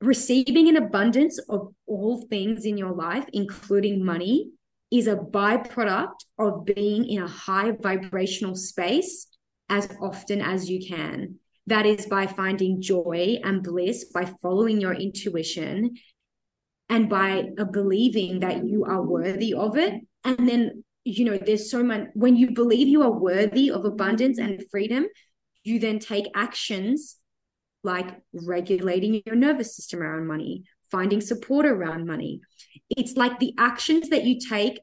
receiving 0.00 0.68
an 0.68 0.76
abundance 0.76 1.38
of 1.48 1.72
all 1.86 2.26
things 2.28 2.64
in 2.64 2.76
your 2.76 2.92
life, 2.92 3.26
including 3.32 4.04
money, 4.04 4.50
is 4.90 5.06
a 5.06 5.16
byproduct 5.16 6.24
of 6.38 6.64
being 6.64 7.08
in 7.08 7.22
a 7.22 7.28
high 7.28 7.72
vibrational 7.80 8.54
space 8.54 9.28
as 9.68 9.88
often 10.00 10.40
as 10.40 10.68
you 10.70 10.86
can. 10.86 11.36
That 11.66 11.86
is 11.86 12.06
by 12.06 12.26
finding 12.26 12.82
joy 12.82 13.38
and 13.42 13.62
bliss, 13.62 14.06
by 14.12 14.26
following 14.42 14.80
your 14.80 14.92
intuition, 14.92 15.94
and 16.88 17.08
by 17.08 17.48
believing 17.72 18.40
that 18.40 18.64
you 18.64 18.84
are 18.84 19.02
worthy 19.02 19.54
of 19.54 19.76
it. 19.76 19.94
And 20.24 20.48
then 20.48 20.84
you 21.04 21.24
know 21.26 21.36
there's 21.36 21.70
so 21.70 21.82
much 21.82 22.08
when 22.14 22.36
you 22.36 22.52
believe 22.52 22.88
you 22.88 23.02
are 23.02 23.12
worthy 23.12 23.70
of 23.70 23.84
abundance 23.84 24.38
and 24.38 24.64
freedom 24.70 25.04
you 25.62 25.78
then 25.78 25.98
take 25.98 26.26
actions 26.34 27.18
like 27.82 28.08
regulating 28.32 29.22
your 29.26 29.34
nervous 29.34 29.76
system 29.76 30.00
around 30.00 30.26
money 30.26 30.64
finding 30.94 31.20
support 31.20 31.66
around 31.66 32.06
money. 32.06 32.40
It's 32.88 33.16
like 33.16 33.40
the 33.40 33.52
actions 33.58 34.10
that 34.10 34.22
you 34.22 34.38
take 34.38 34.78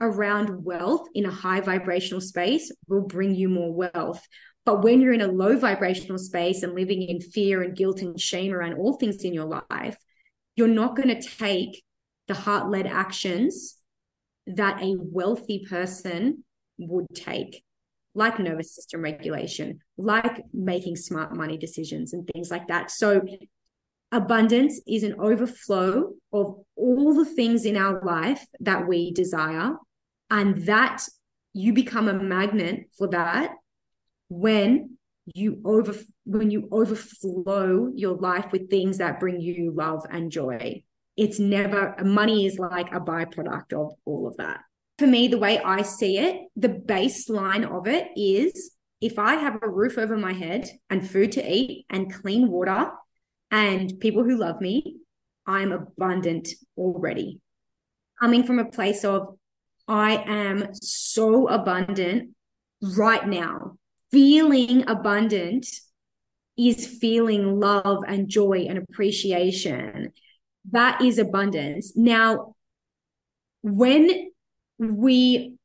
around 0.00 0.64
wealth 0.64 1.06
in 1.14 1.24
a 1.24 1.30
high 1.30 1.60
vibrational 1.60 2.20
space 2.20 2.72
will 2.88 3.02
bring 3.02 3.32
you 3.32 3.48
more 3.48 3.72
wealth. 3.72 4.26
But 4.64 4.82
when 4.82 5.00
you're 5.00 5.12
in 5.12 5.20
a 5.20 5.28
low 5.28 5.56
vibrational 5.56 6.18
space 6.18 6.64
and 6.64 6.74
living 6.74 7.02
in 7.02 7.20
fear 7.20 7.62
and 7.62 7.76
guilt 7.76 8.00
and 8.00 8.20
shame 8.20 8.52
around 8.52 8.74
all 8.74 8.94
things 8.94 9.22
in 9.22 9.32
your 9.32 9.62
life 9.70 9.96
you're 10.56 10.68
not 10.68 10.96
going 10.96 11.08
to 11.08 11.20
take 11.20 11.82
the 12.28 12.34
heart 12.34 12.70
led 12.70 12.86
actions 12.86 13.78
that 14.46 14.82
a 14.82 14.96
wealthy 14.98 15.64
person 15.68 16.44
would 16.78 17.06
take, 17.14 17.62
like 18.14 18.38
nervous 18.38 18.74
system 18.74 19.02
regulation, 19.02 19.80
like 19.96 20.42
making 20.52 20.96
smart 20.96 21.34
money 21.34 21.56
decisions 21.56 22.12
and 22.12 22.28
things 22.32 22.50
like 22.50 22.68
that. 22.68 22.90
So, 22.90 23.22
abundance 24.10 24.80
is 24.86 25.04
an 25.04 25.14
overflow 25.18 26.12
of 26.32 26.56
all 26.76 27.14
the 27.14 27.24
things 27.24 27.64
in 27.64 27.76
our 27.76 28.02
life 28.04 28.44
that 28.60 28.86
we 28.86 29.12
desire. 29.12 29.76
And 30.30 30.64
that 30.66 31.02
you 31.52 31.72
become 31.72 32.08
a 32.08 32.14
magnet 32.14 32.88
for 32.96 33.08
that 33.08 33.52
when 34.28 34.96
you 35.34 35.60
over 35.64 35.94
when 36.24 36.50
you 36.50 36.68
overflow 36.70 37.90
your 37.94 38.16
life 38.16 38.52
with 38.52 38.70
things 38.70 38.98
that 38.98 39.20
bring 39.20 39.40
you 39.40 39.72
love 39.74 40.04
and 40.10 40.30
joy. 40.30 40.82
It's 41.16 41.38
never 41.38 41.96
money 42.02 42.46
is 42.46 42.58
like 42.58 42.92
a 42.92 43.00
byproduct 43.00 43.72
of 43.72 43.92
all 44.04 44.26
of 44.26 44.36
that. 44.36 44.60
For 44.98 45.06
me 45.06 45.26
the 45.28 45.38
way 45.38 45.58
i 45.58 45.82
see 45.82 46.18
it 46.18 46.42
the 46.54 46.68
baseline 46.68 47.68
of 47.68 47.88
it 47.88 48.08
is 48.14 48.72
if 49.00 49.18
i 49.18 49.34
have 49.34 49.58
a 49.60 49.68
roof 49.68 49.98
over 49.98 50.16
my 50.16 50.32
head 50.32 50.68
and 50.90 51.08
food 51.08 51.32
to 51.32 51.52
eat 51.52 51.86
and 51.90 52.12
clean 52.12 52.48
water 52.48 52.90
and 53.50 53.98
people 53.98 54.22
who 54.22 54.36
love 54.36 54.60
me 54.60 54.98
i'm 55.46 55.72
abundant 55.72 56.48
already. 56.76 57.40
Coming 58.20 58.44
from 58.44 58.60
a 58.60 58.70
place 58.70 59.04
of 59.04 59.36
i 59.88 60.22
am 60.26 60.72
so 60.74 61.48
abundant 61.48 62.30
right 62.80 63.26
now 63.26 63.76
feeling 64.12 64.88
abundant 64.88 65.66
is 66.58 66.86
feeling 66.86 67.58
love 67.58 68.04
and 68.06 68.28
joy 68.28 68.66
and 68.68 68.78
appreciation. 68.78 70.12
That 70.70 71.00
is 71.02 71.18
abundance. 71.18 71.92
Now, 71.96 72.54
when 73.62 74.30
we 74.78 75.56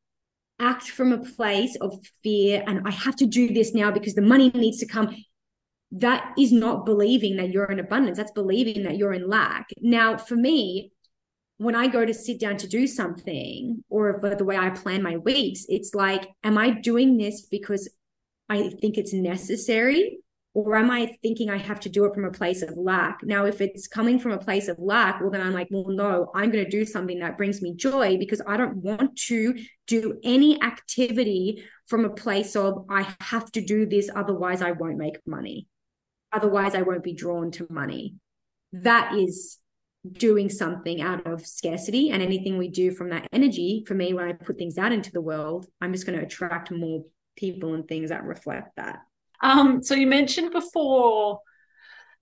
act 0.59 0.89
from 0.89 1.11
a 1.11 1.23
place 1.23 1.75
of 1.81 1.99
fear 2.23 2.63
and 2.65 2.81
I 2.85 2.91
have 2.91 3.15
to 3.17 3.25
do 3.25 3.53
this 3.53 3.73
now 3.73 3.91
because 3.91 4.15
the 4.15 4.21
money 4.21 4.49
needs 4.49 4.79
to 4.79 4.87
come, 4.87 5.15
that 5.91 6.33
is 6.37 6.51
not 6.51 6.85
believing 6.85 7.37
that 7.37 7.49
you're 7.49 7.71
in 7.71 7.79
abundance. 7.79 8.17
That's 8.17 8.31
believing 8.31 8.83
that 8.83 8.97
you're 8.97 9.13
in 9.13 9.29
lack. 9.29 9.67
Now, 9.81 10.17
for 10.17 10.35
me, 10.35 10.91
when 11.57 11.75
I 11.75 11.87
go 11.87 12.05
to 12.05 12.13
sit 12.13 12.39
down 12.39 12.57
to 12.57 12.67
do 12.67 12.87
something 12.87 13.83
or 13.89 14.19
the 14.37 14.45
way 14.45 14.57
I 14.57 14.69
plan 14.69 15.01
my 15.01 15.17
weeks, 15.17 15.65
it's 15.69 15.95
like, 15.95 16.27
am 16.43 16.57
I 16.57 16.71
doing 16.71 17.17
this 17.17 17.45
because 17.45 17.89
I 18.49 18.69
think 18.81 18.97
it's 18.97 19.13
necessary? 19.13 20.19
Or 20.57 20.75
am 20.75 20.89
I 20.89 21.15
thinking 21.21 21.51
I 21.51 21.57
have 21.57 21.79
to 21.81 21.89
do 21.89 22.05
it 22.05 22.15
from 22.15 22.25
a 22.25 22.31
place 22.31 22.63
of 22.63 22.75
lack? 22.75 23.19
Now, 23.21 23.45
if 23.45 23.61
it's 23.61 23.87
coming 23.87 24.17
from 24.17 24.31
a 24.31 24.39
place 24.39 24.67
of 24.67 24.79
lack, 24.79 25.21
well, 25.21 25.29
then 25.29 25.41
I'm 25.41 25.53
like, 25.53 25.67
well, 25.69 25.85
no, 25.87 26.31
I'm 26.33 26.49
going 26.49 26.65
to 26.65 26.71
do 26.71 26.83
something 26.83 27.19
that 27.19 27.37
brings 27.37 27.61
me 27.61 27.75
joy 27.75 28.17
because 28.17 28.41
I 28.47 28.57
don't 28.57 28.77
want 28.77 29.15
to 29.27 29.53
do 29.85 30.19
any 30.23 30.59
activity 30.63 31.63
from 31.85 32.05
a 32.05 32.09
place 32.09 32.55
of, 32.55 32.87
I 32.89 33.05
have 33.21 33.51
to 33.51 33.61
do 33.61 33.85
this, 33.85 34.09
otherwise, 34.15 34.63
I 34.63 34.71
won't 34.71 34.97
make 34.97 35.19
money. 35.27 35.67
Otherwise, 36.33 36.73
I 36.73 36.81
won't 36.81 37.03
be 37.03 37.13
drawn 37.13 37.51
to 37.51 37.67
money. 37.69 38.15
That 38.73 39.13
is 39.13 39.59
doing 40.11 40.49
something 40.49 41.03
out 41.03 41.27
of 41.27 41.45
scarcity 41.45 42.09
and 42.09 42.23
anything 42.23 42.57
we 42.57 42.69
do 42.69 42.89
from 42.89 43.11
that 43.11 43.27
energy 43.31 43.83
for 43.85 43.93
me 43.93 44.13
when 44.13 44.23
i 44.23 44.31
put 44.31 44.57
things 44.57 44.77
out 44.77 44.93
into 44.93 45.11
the 45.11 45.19
world 45.19 45.65
i'm 45.81 45.91
just 45.91 46.05
going 46.05 46.17
to 46.17 46.23
attract 46.23 46.71
more 46.71 47.03
people 47.37 47.73
and 47.73 47.87
things 47.87 48.09
that 48.09 48.23
reflect 48.23 48.75
that. 48.75 48.99
Um, 49.41 49.83
so 49.83 49.95
you 49.95 50.07
mentioned 50.07 50.51
before, 50.51 51.41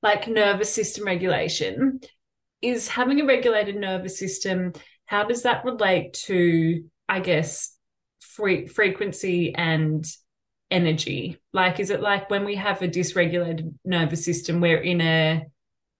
like 0.01 0.27
nervous 0.27 0.73
system 0.73 1.05
regulation. 1.05 1.99
Is 2.61 2.87
having 2.87 3.21
a 3.21 3.25
regulated 3.25 3.75
nervous 3.75 4.17
system 4.17 4.73
how 5.05 5.23
does 5.23 5.43
that 5.43 5.63
relate 5.63 6.13
to, 6.25 6.83
I 7.07 7.19
guess, 7.19 7.75
frequency 8.19 9.53
and 9.55 10.05
energy? 10.71 11.37
Like, 11.53 11.79
is 11.79 11.91
it 11.91 12.01
like 12.01 12.29
when 12.29 12.43
we 12.43 12.55
have 12.55 12.81
a 12.81 12.87
dysregulated 12.87 13.73
nervous 13.85 14.25
system, 14.25 14.61
we're 14.61 14.81
in 14.81 15.01
a 15.01 15.45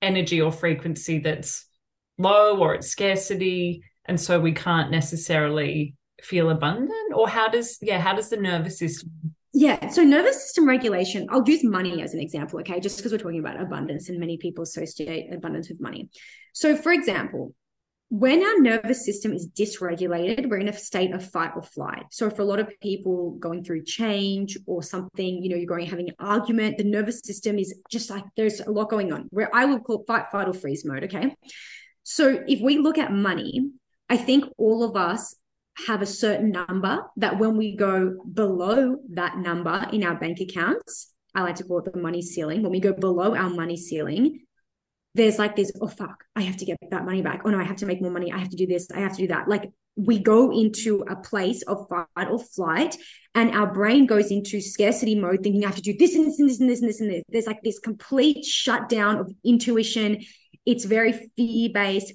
energy 0.01 0.41
or 0.41 0.51
frequency 0.51 1.19
that's 1.19 1.65
low 2.17 2.57
or 2.57 2.75
it's 2.75 2.87
scarcity, 2.87 3.83
and 4.05 4.19
so 4.19 4.39
we 4.39 4.53
can't 4.53 4.91
necessarily 4.91 5.95
feel 6.21 6.49
abundant? 6.49 7.13
Or 7.13 7.29
how 7.29 7.47
does 7.47 7.77
yeah, 7.81 7.99
how 7.99 8.15
does 8.15 8.29
the 8.29 8.37
nervous 8.37 8.79
system 8.79 9.34
yeah. 9.57 9.87
So 9.87 10.03
nervous 10.03 10.43
system 10.43 10.67
regulation, 10.67 11.27
I'll 11.29 11.47
use 11.47 11.63
money 11.63 12.01
as 12.01 12.13
an 12.13 12.19
example, 12.19 12.59
okay? 12.59 12.81
Just 12.81 12.97
because 12.97 13.13
we're 13.13 13.19
talking 13.19 13.39
about 13.39 13.59
abundance 13.59 14.09
and 14.09 14.19
many 14.19 14.37
people 14.37 14.63
associate 14.63 15.33
abundance 15.33 15.69
with 15.69 15.79
money. 15.79 16.09
So, 16.51 16.75
for 16.75 16.91
example, 16.91 17.55
when 18.09 18.43
our 18.43 18.59
nervous 18.59 19.05
system 19.05 19.31
is 19.31 19.47
dysregulated, 19.47 20.49
we're 20.49 20.57
in 20.57 20.67
a 20.67 20.73
state 20.73 21.13
of 21.13 21.31
fight 21.31 21.53
or 21.55 21.61
flight. 21.61 22.03
So, 22.11 22.29
for 22.29 22.41
a 22.41 22.45
lot 22.45 22.59
of 22.59 22.69
people 22.81 23.37
going 23.39 23.63
through 23.63 23.85
change 23.85 24.57
or 24.67 24.83
something, 24.83 25.41
you 25.41 25.49
know, 25.49 25.55
you're 25.55 25.67
going 25.67 25.85
having 25.85 26.09
an 26.09 26.15
argument, 26.19 26.77
the 26.77 26.83
nervous 26.83 27.21
system 27.21 27.57
is 27.57 27.73
just 27.89 28.09
like 28.09 28.25
there's 28.35 28.59
a 28.59 28.69
lot 28.69 28.89
going 28.89 29.13
on 29.13 29.27
where 29.29 29.49
I 29.55 29.63
would 29.63 29.85
call 29.85 30.03
fight, 30.05 30.25
fight, 30.33 30.49
or 30.49 30.53
freeze 30.53 30.83
mode. 30.83 31.05
Okay. 31.05 31.33
So, 32.03 32.43
if 32.45 32.59
we 32.59 32.77
look 32.77 32.97
at 32.97 33.13
money, 33.13 33.71
I 34.09 34.17
think 34.17 34.43
all 34.57 34.83
of 34.83 34.97
us 34.97 35.33
have 35.87 36.01
a 36.01 36.05
certain 36.05 36.51
number 36.51 37.03
that 37.17 37.37
when 37.37 37.57
we 37.57 37.75
go 37.75 38.15
below 38.31 38.97
that 39.13 39.37
number 39.37 39.87
in 39.91 40.03
our 40.03 40.15
bank 40.15 40.39
accounts, 40.39 41.11
I 41.33 41.41
like 41.41 41.55
to 41.55 41.63
call 41.63 41.79
it 41.79 41.91
the 41.91 41.99
money 41.99 42.21
ceiling. 42.21 42.61
When 42.63 42.71
we 42.71 42.79
go 42.79 42.93
below 42.93 43.35
our 43.35 43.49
money 43.49 43.75
ceiling, 43.75 44.41
there's 45.15 45.37
like 45.37 45.55
this, 45.55 45.71
oh 45.81 45.87
fuck, 45.87 46.23
I 46.35 46.41
have 46.41 46.57
to 46.57 46.65
get 46.65 46.77
that 46.91 47.05
money 47.05 47.21
back. 47.21 47.41
Oh 47.45 47.49
no, 47.49 47.59
I 47.59 47.63
have 47.63 47.77
to 47.77 47.85
make 47.85 48.01
more 48.01 48.11
money. 48.11 48.31
I 48.31 48.37
have 48.37 48.49
to 48.49 48.57
do 48.57 48.67
this. 48.67 48.89
I 48.91 48.99
have 48.99 49.15
to 49.15 49.23
do 49.23 49.27
that. 49.27 49.47
Like 49.47 49.69
we 49.97 50.19
go 50.19 50.51
into 50.51 51.05
a 51.09 51.15
place 51.15 51.61
of 51.63 51.87
fight 51.89 52.29
or 52.29 52.39
flight, 52.39 52.97
and 53.33 53.51
our 53.51 53.71
brain 53.71 54.05
goes 54.05 54.31
into 54.31 54.61
scarcity 54.61 55.15
mode, 55.15 55.39
thinking 55.41 55.63
I 55.63 55.67
have 55.67 55.77
to 55.77 55.81
do 55.81 55.95
this 55.97 56.15
and 56.15 56.25
this 56.25 56.39
and 56.39 56.49
this 56.49 56.59
and 56.59 56.69
this 56.69 56.81
and 56.81 56.89
this 56.89 57.01
and 57.01 57.11
this. 57.11 57.23
There's 57.29 57.47
like 57.47 57.61
this 57.63 57.79
complete 57.79 58.45
shutdown 58.45 59.17
of 59.17 59.33
intuition. 59.43 60.21
It's 60.65 60.85
very 60.85 61.13
fear 61.35 61.69
based, 61.73 62.13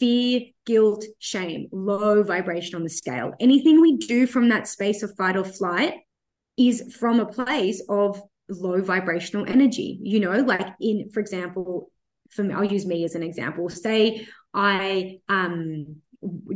fear, 0.00 0.40
guilt, 0.66 1.04
shame, 1.18 1.68
low 1.70 2.24
vibration 2.24 2.74
on 2.74 2.82
the 2.82 2.90
scale. 2.90 3.32
Anything 3.38 3.80
we 3.80 3.98
do 3.98 4.26
from 4.26 4.48
that 4.48 4.66
space 4.66 5.04
of 5.04 5.14
fight 5.16 5.36
or 5.36 5.44
flight 5.44 5.94
is 6.56 6.96
from 6.98 7.20
a 7.20 7.26
place 7.26 7.82
of 7.88 8.20
low 8.48 8.82
vibrational 8.82 9.46
energy. 9.46 10.00
You 10.02 10.18
know, 10.20 10.40
like 10.40 10.66
in, 10.80 11.10
for 11.10 11.20
example, 11.20 11.92
for 12.30 12.42
me, 12.42 12.54
I'll 12.54 12.64
use 12.64 12.86
me 12.86 13.04
as 13.04 13.14
an 13.14 13.22
example. 13.22 13.68
Say 13.68 14.26
I 14.52 15.20
um 15.28 15.96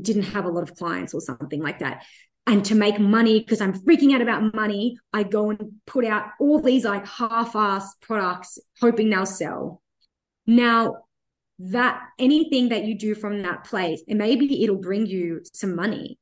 didn't 0.01 0.25
have 0.25 0.45
a 0.45 0.51
lot 0.51 0.63
of 0.63 0.77
clients 0.77 1.15
or 1.15 1.21
something 1.21 1.63
like 1.63 1.79
that. 1.79 2.05
And 2.47 2.63
to 2.67 2.75
make 2.75 2.99
money, 2.99 3.39
because 3.39 3.63
I'm 3.63 3.73
freaking 3.73 4.15
out 4.15 4.21
about 4.21 4.55
money, 4.55 4.99
I 5.15 5.23
go 5.23 5.49
and 5.49 5.73
put 5.87 6.05
out 6.05 6.27
all 6.39 6.61
these 6.61 6.85
like 6.85 7.07
half-ass 7.07 7.95
products, 8.03 8.59
hoping 8.81 9.09
they'll 9.09 9.25
sell. 9.25 9.81
Now, 10.47 11.05
that 11.59 12.03
anything 12.19 12.71
that 12.71 12.85
you 12.85 12.99
do 12.99 13.15
from 13.15 13.43
that 13.43 13.65
place, 13.65 14.03
and 14.09 14.19
maybe 14.19 14.63
it'll 14.65 14.77
bring 14.77 15.07
you 15.07 15.43
some 15.53 15.77
money. 15.77 16.19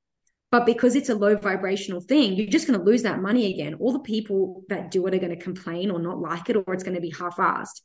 But 0.51 0.67
because 0.67 0.95
it's 0.95 1.09
a 1.09 1.15
low 1.15 1.37
vibrational 1.37 2.03
thing, 2.03 2.35
you're 2.35 2.47
just 2.47 2.67
going 2.67 2.79
to 2.79 2.85
lose 2.85 3.03
that 3.05 3.23
money 3.23 3.55
again. 3.55 3.75
All 3.75 3.93
the 3.93 4.01
people 4.01 4.65
that 4.69 4.91
do 4.91 5.07
it 5.07 5.15
are 5.15 5.19
going 5.19 5.37
to 5.37 5.43
complain 5.43 5.91
or 5.91 5.99
not 5.99 6.19
like 6.19 6.51
it, 6.51 6.57
or 6.57 6.75
it's 6.75 6.85
going 6.85 6.95
to 6.95 7.01
be 7.01 7.15
half 7.19 7.37
assed. 7.37 7.81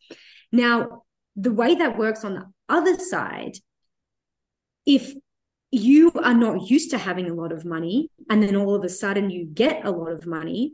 Now, 0.52 1.04
the 1.38 1.54
way 1.54 1.76
that 1.76 1.98
works 1.98 2.26
on 2.26 2.34
the 2.34 2.46
other 2.68 3.00
side, 3.00 3.58
if 4.86 5.14
you 5.72 6.12
are 6.22 6.34
not 6.34 6.70
used 6.70 6.92
to 6.92 6.98
having 6.98 7.30
a 7.30 7.34
lot 7.34 7.54
of 7.54 7.64
money, 7.64 8.10
and 8.30 8.44
then 8.44 8.58
all 8.58 8.76
of 8.76 8.84
a 8.84 8.90
sudden 8.90 9.30
you 9.30 9.46
get 9.46 9.86
a 9.86 9.92
lot 9.92 10.12
of 10.12 10.26
money, 10.26 10.74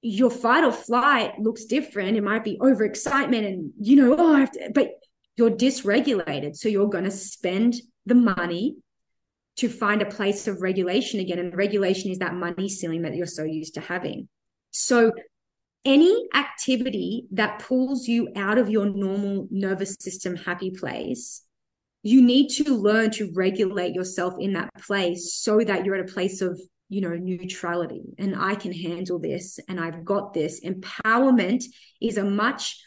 your 0.00 0.30
fight 0.30 0.64
or 0.64 0.72
flight 0.72 1.38
looks 1.38 1.66
different. 1.66 2.16
It 2.16 2.24
might 2.24 2.44
be 2.44 2.58
overexcitement 2.58 3.46
and, 3.46 3.72
you 3.78 3.96
know, 3.96 4.16
oh, 4.18 4.34
I 4.34 4.40
have 4.40 4.50
to, 4.52 4.70
but 4.74 4.92
you're 5.36 5.50
dysregulated. 5.50 6.56
So 6.56 6.68
you're 6.68 6.88
going 6.88 7.04
to 7.04 7.10
spend 7.10 7.74
the 8.06 8.14
money 8.14 8.76
to 9.56 9.68
find 9.68 10.02
a 10.02 10.06
place 10.06 10.48
of 10.48 10.62
regulation 10.62 11.20
again. 11.20 11.38
And 11.38 11.56
regulation 11.56 12.10
is 12.10 12.18
that 12.18 12.34
money 12.34 12.68
ceiling 12.68 13.02
that 13.02 13.14
you're 13.14 13.26
so 13.26 13.44
used 13.44 13.74
to 13.74 13.80
having. 13.80 14.28
So 14.70 15.12
any 15.84 16.26
activity 16.34 17.26
that 17.32 17.58
pulls 17.58 18.06
you 18.06 18.28
out 18.36 18.58
of 18.58 18.70
your 18.70 18.86
normal 18.86 19.48
nervous 19.50 19.96
system 19.98 20.36
happy 20.36 20.70
place, 20.70 21.42
you 22.02 22.22
need 22.22 22.48
to 22.48 22.76
learn 22.76 23.10
to 23.12 23.32
regulate 23.34 23.94
yourself 23.94 24.34
in 24.38 24.54
that 24.54 24.70
place 24.82 25.34
so 25.34 25.60
that 25.60 25.84
you're 25.84 25.96
at 25.96 26.08
a 26.08 26.12
place 26.12 26.40
of 26.40 26.60
you 26.88 27.00
know 27.00 27.14
neutrality 27.14 28.02
and 28.18 28.36
i 28.36 28.54
can 28.54 28.70
handle 28.70 29.18
this 29.18 29.58
and 29.66 29.80
i've 29.80 30.04
got 30.04 30.34
this 30.34 30.62
empowerment 30.62 31.64
is 32.02 32.18
a 32.18 32.24
much 32.24 32.84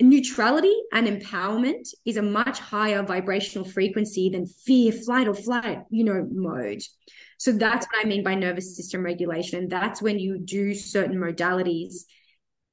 neutrality 0.00 0.74
and 0.92 1.06
empowerment 1.06 1.92
is 2.04 2.16
a 2.16 2.22
much 2.22 2.58
higher 2.58 3.02
vibrational 3.02 3.68
frequency 3.68 4.30
than 4.30 4.46
fear, 4.46 4.92
flight, 4.92 5.28
or 5.28 5.34
flight, 5.34 5.80
you 5.90 6.04
know, 6.04 6.26
mode. 6.30 6.82
So 7.38 7.52
that's 7.52 7.86
what 7.86 8.04
I 8.04 8.08
mean 8.08 8.22
by 8.22 8.34
nervous 8.34 8.76
system 8.76 9.02
regulation. 9.02 9.68
That's 9.68 10.02
when 10.02 10.18
you 10.18 10.38
do 10.38 10.74
certain 10.74 11.16
modalities 11.16 12.04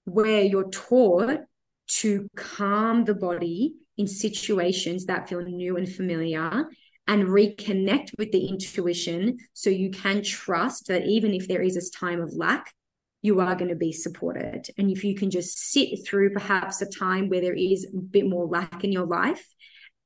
where 0.06 0.42
you're 0.42 0.70
taught 0.70 1.42
to 1.88 2.30
calm 2.36 3.06
the 3.06 3.16
body 3.16 3.76
in 3.98 4.08
situations 4.08 5.06
that 5.06 5.28
feel 5.28 5.42
new 5.42 5.78
and 5.78 5.88
familiar 5.88 6.66
and 7.08 7.24
reconnect 7.24 8.18
with 8.18 8.32
the 8.32 8.48
intuition 8.48 9.38
so 9.54 9.70
you 9.70 9.90
can 9.90 10.22
trust 10.22 10.88
that 10.88 11.06
even 11.06 11.34
if 11.34 11.48
there 11.48 11.62
is 11.62 11.76
this 11.76 11.90
time 11.90 12.22
of 12.22 12.34
lack 12.34 12.74
you 13.22 13.40
are 13.42 13.56
going 13.56 13.70
to 13.70 13.76
be 13.76 13.92
supported. 13.92 14.68
And 14.78 14.92
if 14.92 15.04
you 15.04 15.16
can 15.16 15.32
just 15.32 15.58
sit 15.58 16.08
through 16.08 16.34
perhaps 16.34 16.82
a 16.82 16.90
time 16.90 17.30
where 17.30 17.42
there 17.42 17.54
is 17.54 17.86
a 17.86 17.98
bit 17.98 18.28
more 18.28 18.46
lack 18.46 18.84
in 18.84 18.92
your 18.92 19.08
life 19.08 19.46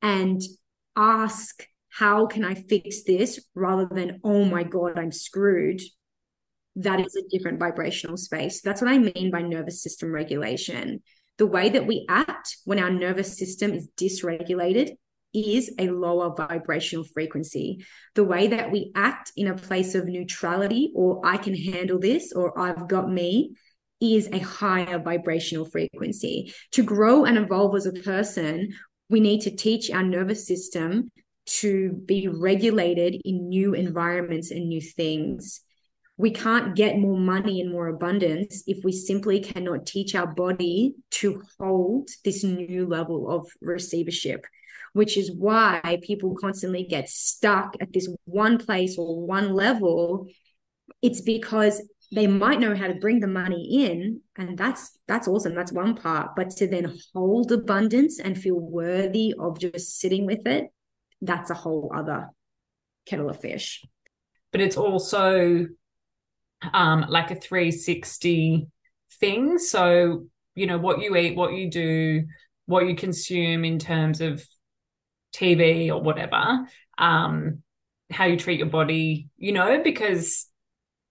and 0.02 0.42
ask, 0.96 1.66
how 1.90 2.26
can 2.26 2.46
I 2.46 2.56
fix 2.56 3.04
this 3.04 3.40
rather 3.54 3.88
than, 3.92 4.22
oh 4.24 4.46
my 4.46 4.64
God, 4.64 4.98
I'm 4.98 5.12
screwed. 5.12 5.82
That 6.78 7.02
is 7.02 7.16
a 7.18 7.28
different 7.30 7.60
vibrational 7.60 8.16
space. 8.16 8.62
That's 8.62 8.82
what 8.82 8.90
I 8.90 8.98
mean 8.98 9.30
by 9.30 9.42
nervous 9.42 9.84
system 9.84 10.12
regulation. 10.12 11.02
The 11.38 11.48
way 11.48 11.70
that 11.70 11.86
we 11.86 12.06
act 12.10 12.58
when 12.64 12.80
our 12.80 12.90
nervous 12.90 13.38
system 13.38 13.74
is 13.74 13.90
dysregulated 13.98 14.92
is 15.34 15.74
a 15.80 15.90
lower 15.90 16.34
vibrational 16.36 17.06
frequency. 17.06 17.86
The 18.16 18.24
way 18.24 18.48
that 18.48 18.72
we 18.72 18.92
act 18.96 19.32
in 19.36 19.48
a 19.48 19.56
place 19.56 19.96
of 19.96 20.06
neutrality, 20.06 20.92
or 20.96 21.22
I 21.26 21.38
can 21.38 21.56
handle 21.56 22.00
this, 22.00 22.34
or 22.34 22.58
I've 22.60 22.88
got 22.88 23.10
me, 23.10 23.56
is 24.02 24.28
a 24.32 24.40
higher 24.40 25.00
vibrational 25.00 25.66
frequency. 25.66 26.54
To 26.72 26.84
grow 26.84 27.26
and 27.26 27.38
evolve 27.38 27.76
as 27.76 27.86
a 27.86 27.94
person, 27.94 28.74
we 29.10 29.20
need 29.20 29.42
to 29.42 29.56
teach 29.56 29.92
our 29.92 30.04
nervous 30.04 30.48
system 30.48 31.12
to 31.46 31.92
be 32.06 32.28
regulated 32.28 33.22
in 33.26 33.50
new 33.50 33.74
environments 33.74 34.52
and 34.52 34.68
new 34.68 34.82
things. 34.82 35.62
We 36.18 36.32
can't 36.32 36.76
get 36.76 37.00
more 37.00 37.18
money 37.18 37.62
and 37.62 37.72
more 37.72 37.88
abundance 37.88 38.64
if 38.68 38.84
we 38.84 38.92
simply 38.92 39.40
cannot 39.40 39.86
teach 39.86 40.14
our 40.14 40.28
body 40.28 40.96
to 41.12 41.42
hold 41.60 42.10
this 42.24 42.44
new 42.44 42.86
level 42.88 43.30
of 43.30 43.48
receivership 43.62 44.46
which 44.94 45.18
is 45.18 45.32
why 45.32 46.00
people 46.04 46.36
constantly 46.36 46.84
get 46.84 47.10
stuck 47.10 47.76
at 47.80 47.94
this 47.94 48.10
one 48.26 48.58
place 48.58 48.98
or 48.98 49.26
one 49.26 49.54
level. 49.54 50.28
It's 51.02 51.22
because 51.22 51.82
they 52.14 52.28
might 52.28 52.60
know 52.60 52.76
how 52.76 52.88
to 52.88 52.96
bring 52.96 53.22
the 53.22 53.28
money 53.28 53.86
in 53.86 54.22
and 54.36 54.58
that's 54.58 54.98
that's 55.08 55.28
awesome. 55.28 55.56
That's 55.56 55.72
one 55.72 55.96
part. 55.96 56.32
But 56.36 56.50
to 56.58 56.68
then 56.68 56.98
hold 57.14 57.52
abundance 57.52 58.20
and 58.20 58.38
feel 58.38 58.60
worthy 58.60 59.34
of 59.40 59.60
just 59.60 60.00
sitting 60.00 60.26
with 60.26 60.46
it 60.46 60.72
that's 61.22 61.52
a 61.52 61.56
whole 61.56 61.92
other 61.96 62.30
kettle 63.06 63.30
of 63.30 63.40
fish. 63.40 63.84
But 64.52 64.62
it's 64.62 64.78
also 64.78 65.68
um 66.74 67.06
like 67.08 67.32
a 67.32 67.36
360 67.36 68.68
thing. 69.20 69.58
So 69.58 70.26
you 70.56 70.68
know 70.68 70.78
what 70.78 71.00
you 71.00 71.16
eat 71.16 71.36
what 71.36 71.54
you 71.54 71.70
do 71.70 72.26
what 72.66 72.88
you 72.88 72.96
consume 72.96 73.66
in 73.66 73.80
terms 73.80 74.22
of 74.22 74.46
TV 75.34 75.90
or 75.90 76.02
whatever, 76.02 76.68
um, 76.98 77.64
how 78.12 78.26
you 78.26 78.38
treat 78.38 78.60
your 78.60 78.70
body, 78.70 79.30
you 79.38 79.52
know, 79.52 79.82
because 79.84 80.48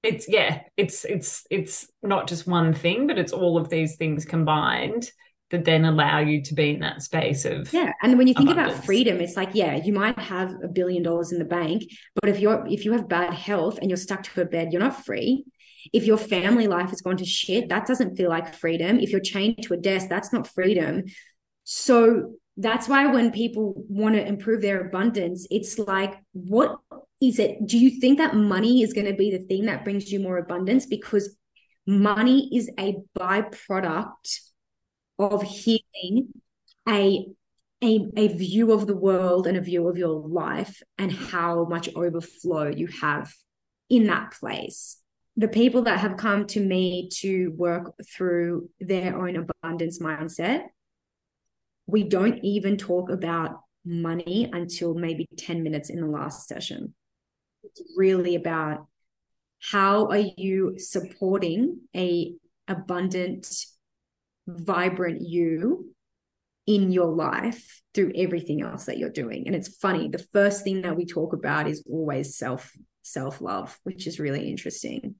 it's 0.02 0.28
yeah, 0.28 0.62
it's 0.76 1.04
it's 1.04 1.46
it's 1.50 1.88
not 2.02 2.28
just 2.28 2.46
one 2.46 2.74
thing, 2.74 3.06
but 3.06 3.18
it's 3.18 3.32
all 3.32 3.58
of 3.58 3.68
these 3.68 3.96
things 3.96 4.24
combined 4.24 5.10
that 5.50 5.64
then 5.64 5.84
allow 5.84 6.18
you 6.20 6.42
to 6.42 6.54
be 6.54 6.70
in 6.70 6.80
that 6.80 7.02
space 7.02 7.44
of 7.44 7.72
yeah 7.72 7.92
and 8.02 8.16
when 8.16 8.26
you 8.26 8.34
think 8.34 8.50
abundance. 8.50 8.74
about 8.74 8.84
freedom 8.84 9.20
it's 9.20 9.36
like 9.36 9.50
yeah 9.52 9.76
you 9.76 9.92
might 9.92 10.18
have 10.18 10.52
a 10.62 10.68
billion 10.68 11.02
dollars 11.02 11.32
in 11.32 11.38
the 11.38 11.44
bank 11.44 11.82
but 12.20 12.30
if 12.30 12.38
you're 12.38 12.64
if 12.68 12.84
you 12.84 12.92
have 12.92 13.08
bad 13.08 13.34
health 13.34 13.78
and 13.78 13.90
you're 13.90 13.96
stuck 13.96 14.22
to 14.22 14.40
a 14.40 14.44
bed 14.44 14.72
you're 14.72 14.80
not 14.80 15.04
free. 15.04 15.44
If 15.94 16.04
your 16.04 16.18
family 16.18 16.66
life 16.66 16.90
has 16.90 17.00
gone 17.00 17.16
to 17.16 17.24
shit 17.24 17.70
that 17.70 17.86
doesn't 17.86 18.16
feel 18.16 18.28
like 18.28 18.54
freedom. 18.54 19.00
If 19.00 19.10
you're 19.10 19.20
chained 19.20 19.62
to 19.62 19.74
a 19.74 19.78
desk 19.78 20.08
that's 20.08 20.32
not 20.32 20.46
freedom. 20.46 21.04
So 21.64 22.34
that's 22.60 22.88
why 22.88 23.06
when 23.06 23.30
people 23.30 23.84
want 23.88 24.14
to 24.14 24.26
improve 24.26 24.60
their 24.60 24.80
abundance, 24.80 25.46
it's 25.50 25.78
like, 25.78 26.14
what 26.32 26.78
is 27.20 27.38
it? 27.38 27.66
Do 27.66 27.78
you 27.78 28.00
think 28.00 28.18
that 28.18 28.34
money 28.34 28.82
is 28.82 28.92
going 28.92 29.06
to 29.06 29.14
be 29.14 29.30
the 29.30 29.44
thing 29.44 29.66
that 29.66 29.84
brings 29.84 30.12
you 30.12 30.20
more 30.20 30.38
abundance? 30.38 30.86
Because 30.86 31.36
money 31.86 32.50
is 32.54 32.70
a 32.78 32.96
byproduct 33.18 34.40
of 35.18 35.42
healing 35.42 36.28
a 36.88 37.26
a, 37.82 38.06
a 38.14 38.28
view 38.28 38.72
of 38.72 38.86
the 38.86 38.96
world 38.96 39.46
and 39.46 39.56
a 39.56 39.62
view 39.62 39.88
of 39.88 39.96
your 39.96 40.28
life 40.28 40.82
and 40.98 41.10
how 41.10 41.64
much 41.64 41.88
overflow 41.96 42.68
you 42.68 42.86
have 43.00 43.32
in 43.88 44.06
that 44.08 44.32
place. 44.32 44.98
The 45.36 45.48
people 45.48 45.82
that 45.82 46.00
have 46.00 46.18
come 46.18 46.46
to 46.48 46.60
me 46.60 47.08
to 47.20 47.54
work 47.56 47.94
through 48.06 48.68
their 48.80 49.16
own 49.16 49.36
abundance 49.36 49.98
mindset, 49.98 50.64
we 51.90 52.04
don't 52.04 52.38
even 52.44 52.76
talk 52.76 53.10
about 53.10 53.60
money 53.84 54.48
until 54.52 54.94
maybe 54.94 55.26
10 55.36 55.62
minutes 55.62 55.90
in 55.90 56.00
the 56.00 56.06
last 56.06 56.46
session. 56.46 56.94
It's 57.62 57.82
really 57.96 58.34
about 58.34 58.86
how 59.60 60.06
are 60.06 60.24
you 60.36 60.78
supporting 60.78 61.80
a 61.94 62.34
abundant 62.68 63.46
vibrant 64.46 65.20
you 65.20 65.92
in 66.66 66.92
your 66.92 67.12
life 67.12 67.82
through 67.94 68.12
everything 68.14 68.62
else 68.62 68.84
that 68.84 68.96
you're 68.96 69.10
doing 69.10 69.46
and 69.46 69.56
it's 69.56 69.76
funny 69.78 70.08
the 70.08 70.24
first 70.32 70.62
thing 70.62 70.82
that 70.82 70.96
we 70.96 71.04
talk 71.04 71.32
about 71.32 71.66
is 71.66 71.84
always 71.90 72.36
self 72.36 72.72
self 73.02 73.40
love 73.40 73.78
which 73.82 74.06
is 74.06 74.20
really 74.20 74.48
interesting 74.48 75.14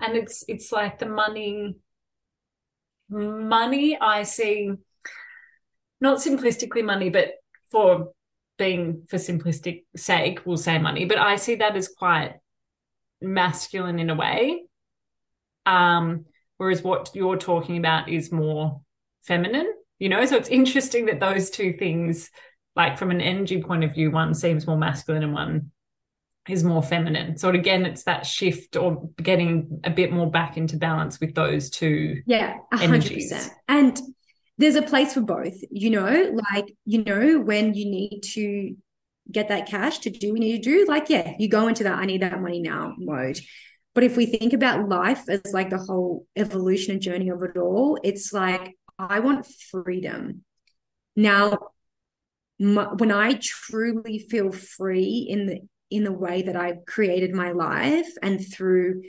and 0.00 0.16
it's 0.16 0.44
it's 0.48 0.72
like 0.72 0.98
the 0.98 1.06
money 1.06 1.76
money 3.08 3.98
i 4.00 4.22
see 4.22 4.72
not 6.00 6.18
simplistically 6.18 6.84
money 6.84 7.10
but 7.10 7.32
for 7.70 8.12
being 8.58 9.02
for 9.08 9.16
simplistic 9.16 9.84
sake 9.96 10.40
we'll 10.44 10.56
say 10.56 10.78
money. 10.78 11.04
But 11.04 11.18
i 11.18 11.36
see 11.36 11.56
that 11.56 11.76
as 11.76 11.88
quite 11.88 12.34
masculine 13.20 13.98
in 13.98 14.10
a 14.10 14.14
way. 14.14 14.64
Um 15.66 16.24
whereas 16.56 16.82
what 16.82 17.10
you're 17.14 17.36
talking 17.36 17.76
about 17.76 18.08
is 18.08 18.32
more 18.32 18.80
feminine 19.22 19.72
you 19.98 20.08
know? 20.08 20.24
So 20.26 20.36
it's 20.36 20.48
interesting 20.48 21.06
that 21.06 21.20
those 21.20 21.50
two 21.50 21.72
things 21.72 22.30
like 22.76 22.98
from 22.98 23.10
an 23.10 23.20
energy 23.20 23.62
point 23.62 23.84
of 23.84 23.94
view 23.94 24.10
one 24.10 24.34
seems 24.34 24.66
more 24.66 24.78
masculine 24.78 25.24
and 25.24 25.32
one 25.34 25.72
is 26.48 26.64
more 26.64 26.82
feminine. 26.82 27.36
So 27.36 27.50
again 27.50 27.84
it's 27.84 28.04
that 28.04 28.24
shift 28.24 28.76
or 28.76 29.10
getting 29.20 29.80
a 29.84 29.90
bit 29.90 30.12
more 30.12 30.30
back 30.30 30.56
into 30.56 30.76
balance 30.76 31.20
with 31.20 31.34
those 31.34 31.70
two 31.70 32.22
yeah 32.26 32.56
100% 32.72 32.82
energies. 32.82 33.50
and 33.66 34.00
there's 34.58 34.76
a 34.76 34.82
place 34.82 35.14
for 35.14 35.20
both 35.20 35.54
you 35.70 35.90
know 35.90 36.36
like 36.52 36.74
you 36.84 37.02
know 37.04 37.40
when 37.40 37.74
you 37.74 37.84
need 37.84 38.20
to 38.20 38.76
get 39.30 39.48
that 39.48 39.66
cash 39.66 39.98
to 39.98 40.10
do 40.10 40.32
what 40.32 40.40
you 40.40 40.48
need 40.48 40.62
to 40.62 40.70
do 40.70 40.84
like 40.86 41.08
yeah 41.08 41.34
you 41.38 41.48
go 41.48 41.68
into 41.68 41.84
that 41.84 41.98
i 41.98 42.04
need 42.04 42.22
that 42.22 42.40
money 42.40 42.60
now 42.60 42.94
mode 42.98 43.38
but 43.94 44.04
if 44.04 44.16
we 44.16 44.26
think 44.26 44.52
about 44.52 44.88
life 44.88 45.28
as 45.28 45.40
like 45.52 45.70
the 45.70 45.78
whole 45.78 46.26
evolution 46.36 46.92
and 46.92 47.02
journey 47.02 47.28
of 47.28 47.42
it 47.42 47.56
all 47.56 47.98
it's 48.02 48.32
like 48.32 48.74
I 48.98 49.20
want 49.20 49.46
freedom. 49.46 50.44
Now, 51.14 51.58
my, 52.58 52.84
when 52.84 53.12
I 53.12 53.38
truly 53.40 54.18
feel 54.18 54.50
free 54.50 55.26
in 55.28 55.46
the 55.46 55.60
in 55.90 56.04
the 56.04 56.12
way 56.12 56.42
that 56.42 56.56
I've 56.56 56.84
created 56.86 57.32
my 57.32 57.52
life 57.52 58.08
and 58.22 58.46
through 58.46 59.02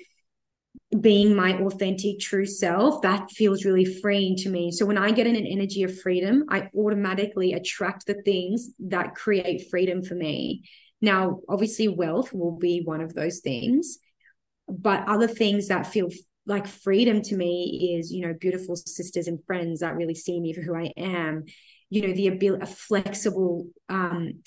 being 1.01 1.35
my 1.35 1.53
authentic 1.59 2.19
true 2.19 2.45
self 2.45 3.01
that 3.03 3.29
feels 3.31 3.63
really 3.63 3.85
freeing 3.85 4.35
to 4.35 4.49
me. 4.49 4.71
So 4.71 4.85
when 4.85 4.97
i 4.97 5.11
get 5.11 5.27
in 5.27 5.35
an 5.35 5.45
energy 5.45 5.83
of 5.83 5.99
freedom 5.99 6.45
i 6.49 6.67
automatically 6.75 7.53
attract 7.53 8.05
the 8.05 8.21
things 8.23 8.71
that 8.79 9.15
create 9.15 9.69
freedom 9.69 10.03
for 10.03 10.15
me. 10.15 10.63
Now 11.01 11.41
obviously 11.47 11.87
wealth 11.87 12.33
will 12.33 12.57
be 12.57 12.81
one 12.83 13.01
of 13.01 13.13
those 13.13 13.39
things 13.39 13.99
but 14.67 15.07
other 15.07 15.27
things 15.27 15.67
that 15.67 15.87
feel 15.87 16.09
like 16.45 16.67
freedom 16.67 17.21
to 17.21 17.35
me 17.35 17.95
is 17.95 18.11
you 18.11 18.25
know 18.25 18.33
beautiful 18.33 18.75
sisters 18.75 19.27
and 19.27 19.43
friends 19.45 19.81
that 19.81 19.95
really 19.95 20.15
see 20.15 20.39
me 20.39 20.53
for 20.53 20.61
who 20.61 20.75
i 20.75 20.91
am. 20.97 21.45
You 21.89 22.07
know 22.07 22.13
the 22.13 22.27
ability 22.27 22.63
a 22.63 22.67
flexible 22.67 23.67
um 23.89 24.41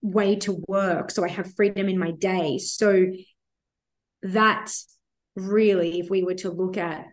way 0.00 0.36
to 0.36 0.62
work. 0.66 1.10
So 1.10 1.24
i 1.24 1.28
have 1.28 1.54
freedom 1.54 1.88
in 1.88 1.98
my 1.98 2.10
day. 2.10 2.58
So 2.58 3.06
that 4.22 4.72
really 5.38 6.00
if 6.00 6.10
we 6.10 6.22
were 6.22 6.34
to 6.34 6.50
look 6.50 6.76
at 6.76 7.06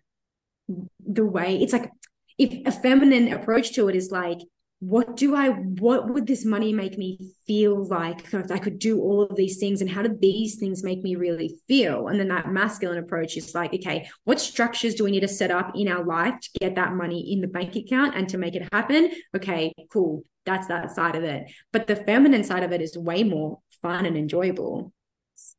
the 1.05 1.25
way 1.25 1.61
it's 1.61 1.73
like 1.73 1.91
if 2.37 2.65
a 2.65 2.71
feminine 2.71 3.31
approach 3.31 3.73
to 3.73 3.87
it 3.87 3.95
is 3.95 4.11
like 4.11 4.39
what 4.79 5.15
do 5.15 5.35
I, 5.35 5.49
what 5.49 6.13
would 6.13 6.27
this 6.27 6.45
money 6.45 6.73
make 6.73 6.97
me 6.97 7.17
feel 7.47 7.87
like 7.87 8.33
if 8.33 8.51
I 8.51 8.57
could 8.57 8.77
do 8.77 8.99
all 8.99 9.23
of 9.23 9.35
these 9.35 9.57
things? 9.57 9.81
And 9.81 9.89
how 9.89 10.01
do 10.01 10.15
these 10.19 10.57
things 10.57 10.83
make 10.83 11.01
me 11.01 11.15
really 11.15 11.59
feel? 11.67 12.07
And 12.07 12.19
then 12.19 12.27
that 12.27 12.51
masculine 12.51 12.97
approach 12.97 13.37
is 13.37 13.55
like, 13.55 13.73
okay, 13.73 14.09
what 14.25 14.39
structures 14.39 14.93
do 14.93 15.05
we 15.05 15.11
need 15.11 15.21
to 15.21 15.27
set 15.27 15.49
up 15.49 15.71
in 15.75 15.87
our 15.87 16.03
life 16.03 16.35
to 16.41 16.59
get 16.59 16.75
that 16.75 16.93
money 16.93 17.31
in 17.31 17.41
the 17.41 17.47
bank 17.47 17.75
account 17.75 18.15
and 18.15 18.27
to 18.29 18.37
make 18.37 18.55
it 18.55 18.67
happen? 18.71 19.11
Okay, 19.35 19.73
cool. 19.91 20.23
That's 20.45 20.67
that 20.67 20.91
side 20.91 21.15
of 21.15 21.23
it. 21.23 21.51
But 21.71 21.87
the 21.87 21.95
feminine 21.95 22.43
side 22.43 22.63
of 22.63 22.71
it 22.71 22.81
is 22.81 22.97
way 22.97 23.23
more 23.23 23.59
fun 23.81 24.05
and 24.05 24.17
enjoyable. 24.17 24.91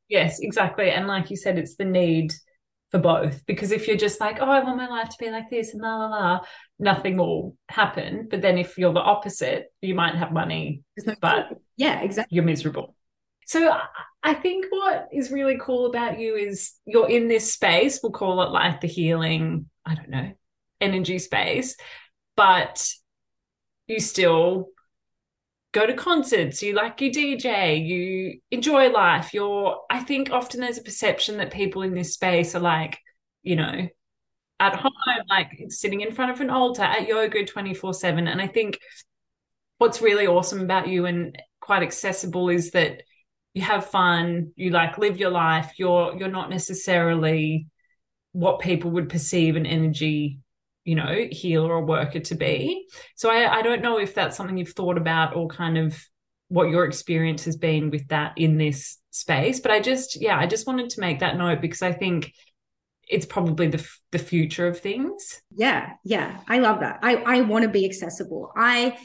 Yes, 0.09 0.39
exactly. 0.41 0.91
And 0.91 1.09
like 1.09 1.31
you 1.31 1.37
said, 1.37 1.59
it's 1.59 1.75
the 1.75 1.85
need 1.85 2.33
for 2.91 2.99
both 2.99 3.45
because 3.47 3.73
if 3.73 3.89
you're 3.89 3.97
just 3.97 4.21
like 4.21 4.39
oh 4.41 4.49
i 4.49 4.63
want 4.63 4.77
my 4.77 4.87
life 4.87 5.09
to 5.09 5.17
be 5.19 5.31
like 5.31 5.51
this 5.51 5.73
and 5.73 5.83
la 5.83 5.97
la 5.97 6.07
la 6.07 6.41
nothing 6.79 7.17
will 7.17 7.57
happen. 7.71 8.29
But 8.31 8.43
then 8.43 8.59
if 8.59 8.77
you're 8.77 8.93
the 8.93 9.01
opposite 9.01 9.73
you 9.81 9.95
might 9.95 10.15
have 10.15 10.33
money 10.33 10.83
no 11.05 11.15
but 11.21 11.49
yeah 11.77 12.01
exactly. 12.01 12.35
you're 12.35 12.45
miserable. 12.45 12.95
So 13.47 13.77
i 14.23 14.35
think 14.35 14.67
what 14.71 15.09
is 15.13 15.31
really 15.31 15.59
cool 15.61 15.87
about 15.87 16.19
you 16.19 16.35
is 16.35 16.75
you're 16.85 17.09
in 17.09 17.29
this 17.29 17.53
space 17.53 18.01
we'll 18.03 18.13
call 18.13 18.43
it 18.43 18.51
like 18.51 18.81
the 18.81 18.89
healing 18.89 19.67
i 19.85 19.95
don't 19.95 20.11
know 20.11 20.33
energy 20.81 21.19
space 21.19 21.77
but 22.37 22.93
you 23.87 24.01
still 24.01 24.69
go 25.73 25.87
to 25.87 25.95
concerts, 25.95 26.63
you 26.63 26.73
like 26.75 27.01
your 27.01 27.11
DJ, 27.11 27.87
you 27.87 28.41
enjoy 28.51 28.91
life. 28.91 29.35
You're, 29.35 29.83
I 29.91 30.01
think 30.01 30.31
often 30.31 30.61
there's 30.61 30.79
a 30.79 30.83
perception 30.83 31.39
that 31.39 31.53
people 31.53 31.83
in 31.83 31.95
this 31.95 32.15
space 32.15 32.55
are 32.55 32.61
like, 32.61 32.99
you 33.43 33.57
know, 33.57 33.89
at 34.59 34.75
home, 34.75 34.93
like 35.29 35.51
sitting 35.69 36.01
in 36.01 36.13
front 36.13 36.31
of 36.31 36.41
an 36.41 36.51
altar 36.51 36.83
at 36.83 37.07
yoga 37.07 37.45
24 37.45 37.95
7. 37.95 38.27
And 38.27 38.41
I 38.41 38.47
think 38.47 38.79
what's 39.79 40.01
really 40.01 40.27
awesome 40.27 40.61
about 40.61 40.89
you 40.89 41.07
and 41.07 41.37
quite 41.61 41.83
accessible 41.83 42.49
is 42.49 42.71
that 42.71 43.03
you 43.53 43.63
have 43.63 43.87
fun, 43.87 44.53
you 44.57 44.71
like 44.71 44.99
live 44.99 45.19
your 45.19 45.31
life, 45.31 45.73
you're 45.79 46.17
you're 46.17 46.29
not 46.29 46.51
necessarily 46.51 47.69
what 48.33 48.61
people 48.61 48.91
would 48.93 49.09
perceive 49.09 49.57
an 49.57 49.67
energy 49.67 50.41
you 50.87 50.95
know, 50.95 51.27
healer 51.31 51.73
or 51.73 51.85
worker 51.85 52.21
to 52.21 52.35
be. 52.35 52.87
So 53.17 53.29
I, 53.29 53.59
I 53.59 53.63
don't 53.63 53.83
know 53.83 53.99
if 53.99 54.15
that's 54.15 54.37
something 54.37 54.57
you've 54.57 54.73
thought 54.73 54.97
about 54.97 55.37
or 55.37 55.49
kind 55.49 55.77
of 55.77 56.01
what 56.49 56.71
your 56.71 56.85
experience 56.85 57.45
has 57.45 57.57
been 57.57 57.91
with 57.91 58.07
that 58.09 58.35
in 58.37 58.57
this 58.57 58.99
space. 59.11 59.59
But 59.61 59.73
I 59.73 59.81
just, 59.81 60.21
yeah, 60.21 60.39
I 60.39 60.47
just 60.47 60.67
wanted 60.67 60.91
to 60.91 61.01
make 61.01 61.19
that 61.19 61.37
note 61.37 61.61
because 61.61 61.83
I 61.83 61.93
think 61.93 62.33
it's 63.09 63.27
probably 63.27 63.69
the 63.69 63.87
the 64.13 64.19
future 64.19 64.67
of 64.67 64.81
things. 64.81 65.41
Yeah, 65.55 65.93
yeah, 66.05 66.41
I 66.49 66.59
love 66.59 66.81
that. 66.81 67.01
I 67.03 67.17
I 67.17 67.41
want 67.43 67.65
to 67.65 67.69
be 67.69 67.85
accessible. 67.85 68.53
I 68.57 68.97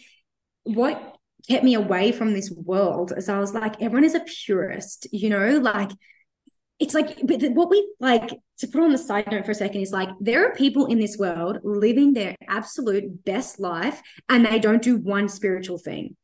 what 0.63 1.17
kept 1.47 1.63
me 1.63 1.73
away 1.73 2.11
from 2.11 2.33
this 2.33 2.51
world 2.51 3.13
is 3.15 3.29
I 3.29 3.39
was 3.39 3.53
like, 3.53 3.81
everyone 3.81 4.03
is 4.03 4.15
a 4.15 4.21
purist, 4.45 5.07
you 5.11 5.29
know, 5.29 5.57
like 5.57 5.91
it's 6.81 6.93
like 6.93 7.15
but 7.23 7.41
what 7.51 7.69
we 7.69 7.93
like 7.99 8.29
to 8.57 8.67
put 8.67 8.81
on 8.81 8.91
the 8.91 8.97
side 8.97 9.31
note 9.31 9.45
for 9.45 9.51
a 9.51 9.55
second 9.55 9.81
is 9.81 9.91
like 9.91 10.09
there 10.19 10.45
are 10.45 10.55
people 10.55 10.87
in 10.87 10.99
this 10.99 11.17
world 11.17 11.59
living 11.63 12.13
their 12.13 12.35
absolute 12.49 13.23
best 13.23 13.59
life 13.59 14.01
and 14.27 14.45
they 14.45 14.59
don't 14.59 14.81
do 14.81 14.97
one 14.97 15.29
spiritual 15.29 15.77
thing 15.77 16.15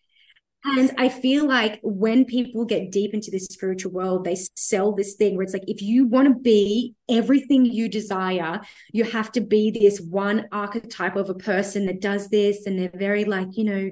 and 0.65 0.91
I 0.97 1.07
feel 1.07 1.47
like 1.47 1.79
when 1.81 2.25
people 2.25 2.65
get 2.65 2.91
deep 2.91 3.13
into 3.13 3.31
this 3.31 3.45
spiritual 3.45 3.91
world, 3.91 4.25
they 4.25 4.35
sell 4.55 4.91
this 4.91 5.13
thing 5.13 5.35
where 5.35 5.43
it's 5.43 5.53
like, 5.53 5.63
if 5.67 5.81
you 5.81 6.07
want 6.07 6.27
to 6.27 6.33
be 6.33 6.93
everything 7.09 7.63
you 7.63 7.87
desire, 7.87 8.59
you 8.91 9.05
have 9.05 9.31
to 9.33 9.41
be 9.41 9.71
this 9.71 10.01
one 10.01 10.47
archetype 10.51 11.15
of 11.15 11.29
a 11.29 11.35
person 11.35 11.85
that 11.85 12.01
does 12.01 12.29
this. 12.29 12.65
And 12.65 12.77
they're 12.77 12.91
very 12.93 13.23
like, 13.23 13.49
you 13.51 13.63
know, 13.63 13.91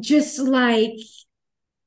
just 0.00 0.38
like 0.40 0.94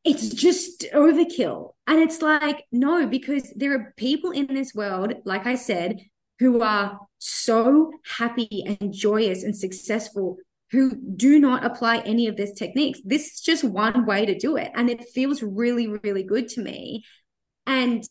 it's 0.03 0.29
just 0.29 0.85
overkill. 0.93 1.73
And 1.87 1.99
it's 1.99 2.21
like, 2.21 2.65
no, 2.71 3.07
because 3.07 3.51
there 3.55 3.73
are 3.73 3.93
people 3.97 4.31
in 4.31 4.47
this 4.53 4.73
world, 4.73 5.13
like 5.25 5.45
I 5.45 5.55
said, 5.55 6.01
who 6.39 6.61
are 6.61 6.99
so 7.19 7.91
happy 8.17 8.77
and 8.79 8.93
joyous 8.93 9.43
and 9.43 9.55
successful 9.55 10.37
who 10.71 10.95
do 10.95 11.39
not 11.39 11.63
apply 11.63 11.99
any 11.99 12.27
of 12.27 12.35
these 12.35 12.53
techniques. 12.53 12.99
This 13.05 13.33
is 13.33 13.41
just 13.41 13.63
one 13.63 14.05
way 14.05 14.25
to 14.25 14.37
do 14.37 14.57
it. 14.57 14.71
And 14.73 14.89
it 14.89 15.07
feels 15.09 15.43
really, 15.43 15.87
really 15.87 16.23
good 16.23 16.49
to 16.49 16.61
me. 16.61 17.03
And 17.67 18.03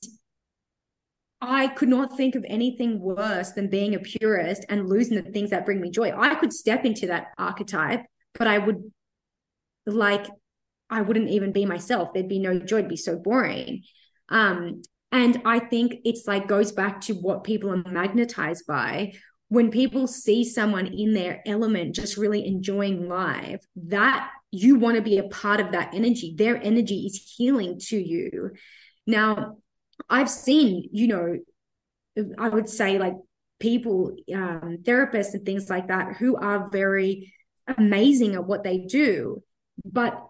I 1.41 1.67
could 1.67 1.89
not 1.89 2.17
think 2.17 2.37
of 2.37 2.45
anything 2.49 3.01
worse 3.01 3.51
than 3.51 3.69
being 3.69 3.95
a 3.97 3.99
purist 3.99 4.65
and 4.69 4.89
losing 4.89 5.23
the 5.23 5.31
things 5.33 5.51
that 5.51 5.67
bring 5.67 5.81
me 5.81 5.91
joy. 5.91 6.13
I 6.17 6.37
could 6.37 6.53
step 6.53 6.85
into 6.85 7.09
that 7.09 7.33
archetype 7.37 8.07
but 8.35 8.47
I 8.47 8.59
would 8.59 8.83
like 9.87 10.27
I 10.93 11.01
wouldn't 11.01 11.31
even 11.31 11.53
be 11.53 11.65
myself. 11.65 12.13
There'd 12.13 12.29
be 12.29 12.39
no 12.39 12.59
joy. 12.59 12.79
It'd 12.79 12.89
be 12.91 12.97
so 12.97 13.17
boring. 13.17 13.83
Um, 14.29 14.83
and 15.11 15.41
I 15.45 15.59
think 15.59 15.97
it's 16.05 16.27
like 16.27 16.47
goes 16.47 16.73
back 16.73 17.01
to 17.03 17.15
what 17.15 17.45
people 17.45 17.71
are 17.71 17.83
magnetized 17.91 18.67
by. 18.67 19.15
When 19.49 19.71
people 19.71 20.07
see 20.07 20.45
someone 20.45 20.87
in 20.87 21.15
their 21.15 21.43
element, 21.47 21.95
just 21.95 22.17
really 22.17 22.47
enjoying 22.47 23.09
life, 23.09 23.61
that 23.77 24.31
you 24.51 24.79
want 24.79 24.97
to 24.97 25.03
be 25.03 25.19
a 25.19 25.29
part 25.29 25.61
of 25.61 25.73
that 25.73 25.95
energy. 25.95 26.35
Their 26.37 26.63
energy 26.63 27.07
is 27.07 27.35
healing 27.37 27.79
to 27.89 27.97
you. 27.97 28.53
Now, 29.07 29.57
I've 30.09 30.31
seen, 30.31 30.89
you 30.93 31.09
know, 31.09 31.39
I 32.39 32.49
would 32.49 32.69
say 32.69 32.99
like 32.99 33.15
people, 33.61 34.17
um, 34.35 34.79
therapists 34.83 35.35
and 35.35 35.45
things 35.45 35.71
like 35.71 35.89
that, 35.89 36.17
who 36.17 36.37
are 36.37 36.71
very 36.71 37.33
amazing 37.67 38.35
at 38.35 38.47
what 38.47 38.65
they 38.65 38.79
do, 38.79 39.43
but 39.85 40.23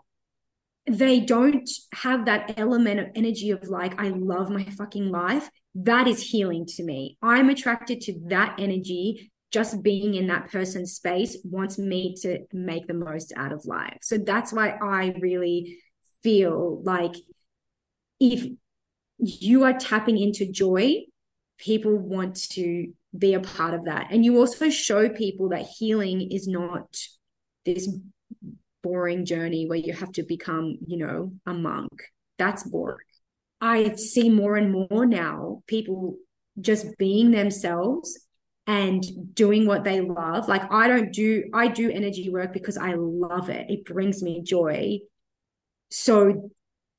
they 0.87 1.21
don't 1.21 1.69
have 1.95 2.25
that 2.25 2.55
element 2.57 3.01
of 3.01 3.07
energy 3.15 3.51
of 3.51 3.69
like, 3.69 4.01
I 4.01 4.09
love 4.09 4.51
my 4.51 4.65
fucking 4.65 5.11
life. 5.11 5.49
That 5.75 6.09
is 6.09 6.21
healing 6.21 6.67
to 6.77 6.83
me. 6.83 7.19
I'm 7.23 7.49
attracted 7.49 8.01
to 8.03 8.21
that 8.29 8.57
energy. 8.59 9.31
Just 9.53 9.83
being 9.83 10.15
in 10.15 10.27
that 10.29 10.51
person's 10.51 10.95
space 10.95 11.37
wants 11.45 11.79
me 11.79 12.15
to 12.23 12.41
make 12.53 12.87
the 12.87 12.95
most 12.95 13.33
out 13.37 13.53
of 13.53 13.65
life. 13.67 13.99
So 14.03 14.19
that's 14.19 14.53
why 14.53 14.71
I 14.71 15.15
really 15.21 15.79
feel 16.23 16.83
like 16.83 17.15
if 18.19 18.47
you 19.19 19.65
are 19.65 19.75
tapping 19.75 20.19
into 20.19 20.51
joy, 20.51 21.03
people 21.59 21.97
want 21.97 22.37
to 22.53 22.93
be 23.17 23.35
a 23.35 23.41
part 23.41 23.75
of 23.75 23.85
that. 23.85 24.09
And 24.11 24.25
you 24.25 24.39
also 24.39 24.71
show 24.71 25.09
people 25.09 25.51
that 25.51 25.67
healing 25.79 26.31
is 26.33 26.49
not 26.49 26.97
this 27.65 27.89
boring 28.83 29.25
journey 29.25 29.67
where 29.67 29.79
you 29.79 29.93
have 29.93 30.13
to 30.13 30.23
become, 30.23 30.79
you 30.87 30.99
know, 30.99 31.33
a 31.47 31.55
monk. 31.55 32.03
That's 32.39 32.65
boring. 32.65 32.99
I 33.61 33.95
see 33.95 34.29
more 34.29 34.57
and 34.57 34.73
more 34.73 35.07
now 35.07 35.63
people 35.67 36.17
just 36.61 36.99
being 36.99 37.31
themselves 37.31 38.19
and 38.67 39.03
doing 39.35 39.67
what 39.67 39.85
they 39.85 40.01
love. 40.01 40.49
Like 40.49 40.71
I 40.73 40.89
don't 40.89 41.13
do 41.13 41.45
I 41.53 41.69
do 41.69 41.91
energy 41.91 42.29
work 42.31 42.53
because 42.53 42.77
I 42.77 42.95
love 42.95 43.49
it. 43.51 43.67
It 43.69 43.85
brings 43.85 44.23
me 44.23 44.43
joy. 44.43 44.99
So 45.91 46.51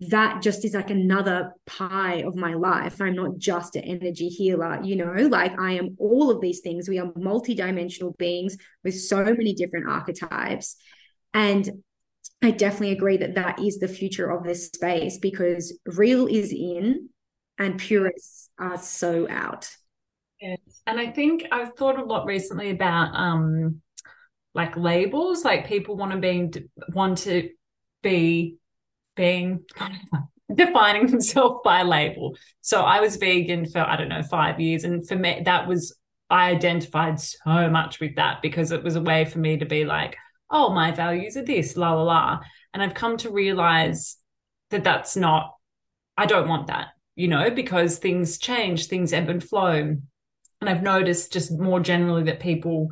that 0.09 0.41
just 0.41 0.65
is 0.65 0.73
like 0.73 0.89
another 0.89 1.53
pie 1.65 2.23
of 2.25 2.35
my 2.35 2.53
life. 2.53 3.01
I'm 3.01 3.15
not 3.15 3.37
just 3.37 3.75
an 3.75 3.83
energy 3.83 4.27
healer, 4.27 4.79
you 4.83 4.95
know, 4.95 5.27
like 5.27 5.57
I 5.59 5.73
am 5.73 5.95
all 5.99 6.31
of 6.31 6.41
these 6.41 6.59
things. 6.59 6.89
We 6.89 6.99
are 6.99 7.11
multidimensional 7.13 8.17
beings 8.17 8.57
with 8.83 8.99
so 8.99 9.23
many 9.23 9.53
different 9.53 9.87
archetypes. 9.87 10.75
And 11.33 11.83
I 12.41 12.51
definitely 12.51 12.91
agree 12.91 13.17
that 13.17 13.35
that 13.35 13.59
is 13.59 13.79
the 13.79 13.87
future 13.87 14.29
of 14.29 14.43
this 14.43 14.67
space 14.67 15.17
because 15.17 15.77
real 15.85 16.27
is 16.27 16.51
in 16.51 17.09
and 17.57 17.79
purists 17.79 18.49
are 18.59 18.77
so 18.77 19.27
out. 19.29 19.69
Yes. 20.41 20.59
And 20.85 20.99
I 20.99 21.11
think 21.11 21.45
I've 21.51 21.75
thought 21.75 21.97
a 21.97 22.03
lot 22.03 22.25
recently 22.25 22.69
about 22.69 23.15
um 23.15 23.81
like 24.53 24.75
labels, 24.75 25.45
like 25.45 25.67
people 25.67 25.95
want 25.95 26.11
to 26.11 26.17
be 26.17 26.51
want 26.93 27.19
to 27.19 27.49
be 28.01 28.57
being 29.15 29.63
defining 30.53 31.07
themselves 31.07 31.61
by 31.63 31.83
label. 31.83 32.35
So 32.61 32.81
I 32.81 32.99
was 32.99 33.15
vegan 33.15 33.69
for 33.69 33.79
I 33.79 33.95
don't 33.95 34.09
know 34.09 34.23
5 34.23 34.59
years 34.59 34.83
and 34.83 35.07
for 35.07 35.15
me 35.15 35.41
that 35.45 35.67
was 35.67 35.97
I 36.29 36.49
identified 36.49 37.19
so 37.19 37.69
much 37.69 37.99
with 37.99 38.15
that 38.15 38.41
because 38.41 38.71
it 38.71 38.83
was 38.83 38.95
a 38.95 39.01
way 39.01 39.23
for 39.23 39.39
me 39.39 39.57
to 39.57 39.65
be 39.65 39.85
like 39.85 40.17
oh, 40.49 40.69
my 40.69 40.91
values 40.91 41.37
are 41.37 41.43
this, 41.43 41.75
la, 41.77 41.93
la, 41.93 42.03
la. 42.03 42.39
And 42.73 42.81
I've 42.81 42.93
come 42.93 43.17
to 43.17 43.31
realize 43.31 44.17
that 44.69 44.83
that's 44.83 45.15
not, 45.15 45.55
I 46.17 46.25
don't 46.25 46.47
want 46.47 46.67
that, 46.67 46.89
you 47.15 47.27
know, 47.27 47.49
because 47.49 47.97
things 47.97 48.37
change, 48.37 48.87
things 48.87 49.13
ebb 49.13 49.29
and 49.29 49.43
flow. 49.43 49.95
And 50.61 50.69
I've 50.69 50.83
noticed 50.83 51.33
just 51.33 51.51
more 51.51 51.79
generally 51.79 52.23
that 52.23 52.39
people, 52.39 52.91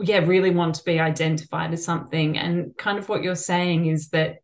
yeah, 0.00 0.18
really 0.18 0.50
want 0.50 0.76
to 0.76 0.84
be 0.84 1.00
identified 1.00 1.72
as 1.72 1.84
something. 1.84 2.38
And 2.38 2.76
kind 2.76 2.98
of 2.98 3.08
what 3.08 3.22
you're 3.22 3.34
saying 3.34 3.86
is 3.86 4.10
that 4.10 4.36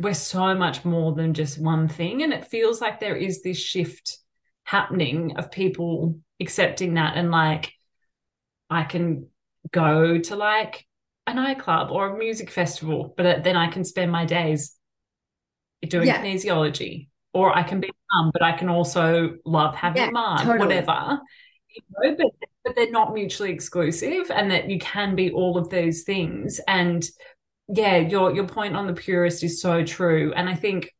we're 0.00 0.14
so 0.14 0.54
much 0.54 0.84
more 0.84 1.12
than 1.14 1.34
just 1.34 1.60
one 1.60 1.88
thing. 1.88 2.22
And 2.22 2.32
it 2.32 2.46
feels 2.46 2.80
like 2.80 3.00
there 3.00 3.16
is 3.16 3.42
this 3.42 3.58
shift 3.58 4.18
happening 4.64 5.36
of 5.36 5.50
people 5.50 6.18
accepting 6.40 6.94
that 6.94 7.16
and 7.16 7.30
like, 7.30 7.72
I 8.70 8.84
can 8.84 9.28
go 9.70 10.18
to 10.18 10.36
like 10.36 10.86
a 11.26 11.34
nightclub 11.34 11.90
or 11.90 12.14
a 12.14 12.18
music 12.18 12.50
festival, 12.50 13.14
but 13.16 13.44
then 13.44 13.56
I 13.56 13.68
can 13.68 13.84
spend 13.84 14.12
my 14.12 14.24
days 14.24 14.76
doing 15.88 16.06
yeah. 16.06 16.22
kinesiology. 16.22 17.08
Or 17.32 17.56
I 17.56 17.64
can 17.64 17.80
be 17.80 17.90
mum, 18.12 18.30
but 18.32 18.42
I 18.42 18.52
can 18.52 18.68
also 18.68 19.38
love 19.44 19.74
having 19.74 20.02
yeah, 20.02 20.10
mum, 20.10 20.38
totally. 20.38 20.58
whatever. 20.58 21.18
You 21.68 21.82
know, 21.90 22.16
but, 22.16 22.48
but 22.64 22.76
they're 22.76 22.92
not 22.92 23.12
mutually 23.12 23.50
exclusive, 23.50 24.30
and 24.30 24.52
that 24.52 24.70
you 24.70 24.78
can 24.78 25.16
be 25.16 25.32
all 25.32 25.58
of 25.58 25.68
those 25.68 26.02
things. 26.02 26.60
And 26.68 27.04
yeah, 27.66 27.96
your 27.96 28.32
your 28.32 28.46
point 28.46 28.76
on 28.76 28.86
the 28.86 28.92
purist 28.92 29.42
is 29.42 29.60
so 29.60 29.82
true. 29.82 30.32
And 30.36 30.48
I 30.48 30.54
think 30.54 30.94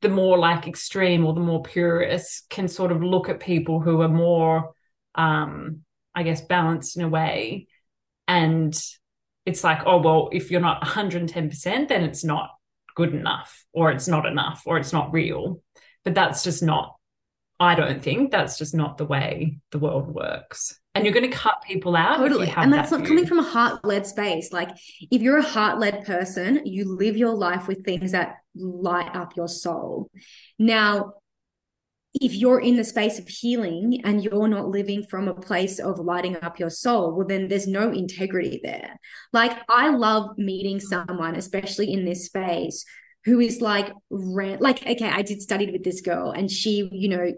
the 0.00 0.08
more 0.08 0.38
like 0.38 0.66
extreme 0.66 1.24
or 1.24 1.32
the 1.32 1.40
more 1.40 1.62
purist 1.62 2.48
can 2.50 2.66
sort 2.68 2.90
of 2.90 3.02
look 3.02 3.28
at 3.28 3.38
people 3.38 3.80
who 3.80 4.00
are 4.00 4.08
more 4.08 4.72
um 5.14 5.82
I 6.14 6.22
guess 6.22 6.40
balanced 6.40 6.96
in 6.96 7.04
a 7.04 7.08
way 7.08 7.68
and 8.26 8.76
it's 9.46 9.62
like, 9.62 9.80
oh, 9.86 9.98
well, 9.98 10.28
if 10.32 10.50
you're 10.50 10.60
not 10.60 10.82
110%, 10.82 11.88
then 11.88 12.02
it's 12.02 12.24
not 12.24 12.50
good 12.96 13.14
enough, 13.14 13.64
or 13.72 13.92
it's 13.92 14.08
not 14.08 14.26
enough, 14.26 14.62
or 14.66 14.76
it's 14.76 14.92
not 14.92 15.12
real. 15.12 15.62
But 16.04 16.14
that's 16.14 16.42
just 16.42 16.62
not, 16.62 16.96
I 17.60 17.76
don't 17.76 18.02
think 18.02 18.32
that's 18.32 18.58
just 18.58 18.74
not 18.74 18.98
the 18.98 19.04
way 19.04 19.58
the 19.70 19.78
world 19.78 20.12
works. 20.12 20.78
And 20.94 21.04
you're 21.04 21.14
going 21.14 21.30
to 21.30 21.36
cut 21.36 21.62
people 21.64 21.94
out. 21.94 22.16
Totally. 22.16 22.52
and 22.56 22.72
that's 22.72 22.90
that 22.90 23.00
not 23.00 23.08
coming 23.08 23.26
from 23.26 23.38
a 23.38 23.42
heart 23.42 23.84
led 23.84 24.06
space. 24.06 24.52
Like, 24.52 24.70
if 25.10 25.22
you're 25.22 25.38
a 25.38 25.42
heart 25.42 25.78
led 25.78 26.04
person, 26.06 26.62
you 26.64 26.96
live 26.96 27.16
your 27.16 27.34
life 27.34 27.68
with 27.68 27.84
things 27.84 28.12
that 28.12 28.36
light 28.54 29.14
up 29.14 29.36
your 29.36 29.48
soul. 29.48 30.10
Now, 30.58 31.12
if 32.20 32.34
you're 32.34 32.60
in 32.60 32.76
the 32.76 32.84
space 32.84 33.18
of 33.18 33.28
healing 33.28 34.00
and 34.04 34.22
you're 34.22 34.48
not 34.48 34.68
living 34.68 35.02
from 35.04 35.28
a 35.28 35.34
place 35.34 35.78
of 35.78 35.98
lighting 35.98 36.36
up 36.42 36.58
your 36.58 36.70
soul, 36.70 37.14
well, 37.14 37.26
then 37.26 37.48
there's 37.48 37.66
no 37.66 37.90
integrity 37.90 38.60
there. 38.62 38.98
Like, 39.32 39.58
I 39.68 39.88
love 39.90 40.36
meeting 40.38 40.80
someone, 40.80 41.36
especially 41.36 41.92
in 41.92 42.04
this 42.04 42.26
space, 42.26 42.84
who 43.24 43.40
is 43.40 43.60
like, 43.60 43.92
ran- 44.10 44.60
like, 44.60 44.86
okay, 44.86 45.08
I 45.08 45.22
did 45.22 45.42
study 45.42 45.70
with 45.70 45.84
this 45.84 46.00
girl 46.00 46.30
and 46.30 46.50
she, 46.50 46.88
you 46.92 47.08
know, 47.08 47.32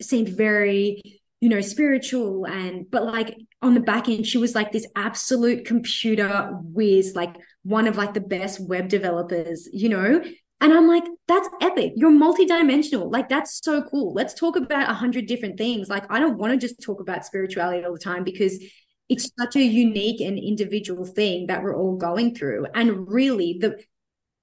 seemed 0.00 0.28
very, 0.28 1.02
you 1.40 1.48
know, 1.48 1.60
spiritual 1.60 2.46
and, 2.46 2.90
but 2.90 3.04
like 3.04 3.36
on 3.60 3.74
the 3.74 3.80
back 3.80 4.08
end, 4.08 4.26
she 4.26 4.38
was 4.38 4.54
like 4.54 4.72
this 4.72 4.86
absolute 4.94 5.64
computer 5.64 6.50
whiz, 6.62 7.14
like 7.14 7.34
one 7.62 7.86
of 7.86 7.96
like 7.96 8.14
the 8.14 8.20
best 8.20 8.60
web 8.60 8.88
developers, 8.88 9.68
you 9.72 9.88
know, 9.88 10.22
and 10.62 10.72
I'm 10.72 10.86
like, 10.86 11.02
that's 11.26 11.48
epic. 11.60 11.94
You're 11.96 12.12
multidimensional. 12.12 13.10
Like, 13.10 13.28
that's 13.28 13.60
so 13.64 13.82
cool. 13.82 14.14
Let's 14.14 14.32
talk 14.32 14.54
about 14.54 14.88
a 14.88 14.94
hundred 14.94 15.26
different 15.26 15.58
things. 15.58 15.88
Like, 15.88 16.04
I 16.08 16.20
don't 16.20 16.38
want 16.38 16.52
to 16.52 16.56
just 16.56 16.80
talk 16.80 17.00
about 17.00 17.26
spirituality 17.26 17.84
all 17.84 17.92
the 17.92 17.98
time 17.98 18.22
because 18.22 18.64
it's 19.08 19.28
such 19.36 19.56
a 19.56 19.62
unique 19.62 20.20
and 20.20 20.38
individual 20.38 21.04
thing 21.04 21.48
that 21.48 21.64
we're 21.64 21.76
all 21.76 21.96
going 21.96 22.36
through. 22.36 22.66
And 22.74 23.08
really 23.08 23.58
the 23.60 23.82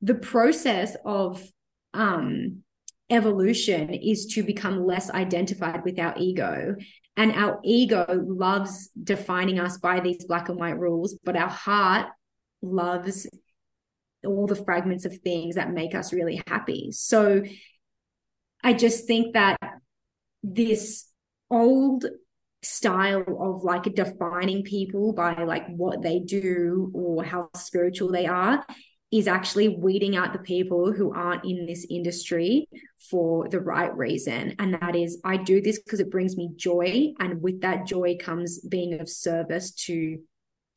the 0.01 0.15
process 0.15 0.95
of 1.05 1.41
um 1.93 2.63
evolution 3.09 3.89
is 3.89 4.27
to 4.27 4.43
become 4.43 4.85
less 4.85 5.09
identified 5.09 5.85
with 5.85 5.97
our 5.99 6.13
ego. 6.17 6.75
And 7.15 7.31
our 7.31 7.59
ego 7.63 8.05
loves 8.27 8.89
defining 9.01 9.57
us 9.57 9.77
by 9.77 10.01
these 10.01 10.25
black 10.25 10.49
and 10.49 10.59
white 10.59 10.77
rules, 10.77 11.17
but 11.23 11.37
our 11.37 11.49
heart 11.49 12.07
loves 12.61 13.25
all 14.25 14.47
the 14.47 14.55
fragments 14.55 15.05
of 15.05 15.17
things 15.17 15.55
that 15.55 15.71
make 15.71 15.95
us 15.95 16.13
really 16.13 16.41
happy. 16.47 16.91
So 16.91 17.43
I 18.63 18.73
just 18.73 19.05
think 19.07 19.33
that 19.33 19.57
this 20.43 21.05
old 21.49 22.05
style 22.61 23.23
of 23.39 23.63
like 23.63 23.83
defining 23.95 24.63
people 24.63 25.13
by 25.13 25.43
like 25.43 25.65
what 25.69 26.01
they 26.01 26.19
do 26.19 26.91
or 26.93 27.23
how 27.23 27.49
spiritual 27.55 28.11
they 28.11 28.25
are 28.25 28.65
is 29.11 29.27
actually 29.27 29.69
weeding 29.69 30.15
out 30.15 30.33
the 30.33 30.39
people 30.39 30.91
who 30.91 31.11
aren't 31.13 31.43
in 31.43 31.65
this 31.65 31.85
industry 31.89 32.67
for 33.09 33.47
the 33.49 33.59
right 33.59 33.95
reason. 33.97 34.55
And 34.59 34.75
that 34.75 34.95
is, 34.95 35.19
I 35.23 35.37
do 35.37 35.61
this 35.61 35.81
because 35.81 35.99
it 35.99 36.11
brings 36.11 36.37
me 36.37 36.51
joy. 36.55 37.13
And 37.19 37.41
with 37.41 37.61
that 37.61 37.87
joy 37.87 38.17
comes 38.19 38.59
being 38.59 38.99
of 38.99 39.09
service 39.09 39.71
to 39.85 40.19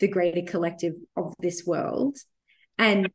the 0.01 0.09
greater 0.09 0.43
collective 0.51 0.95
of 1.17 1.35
this 1.41 1.67
world. 1.67 2.17
And 2.83 3.09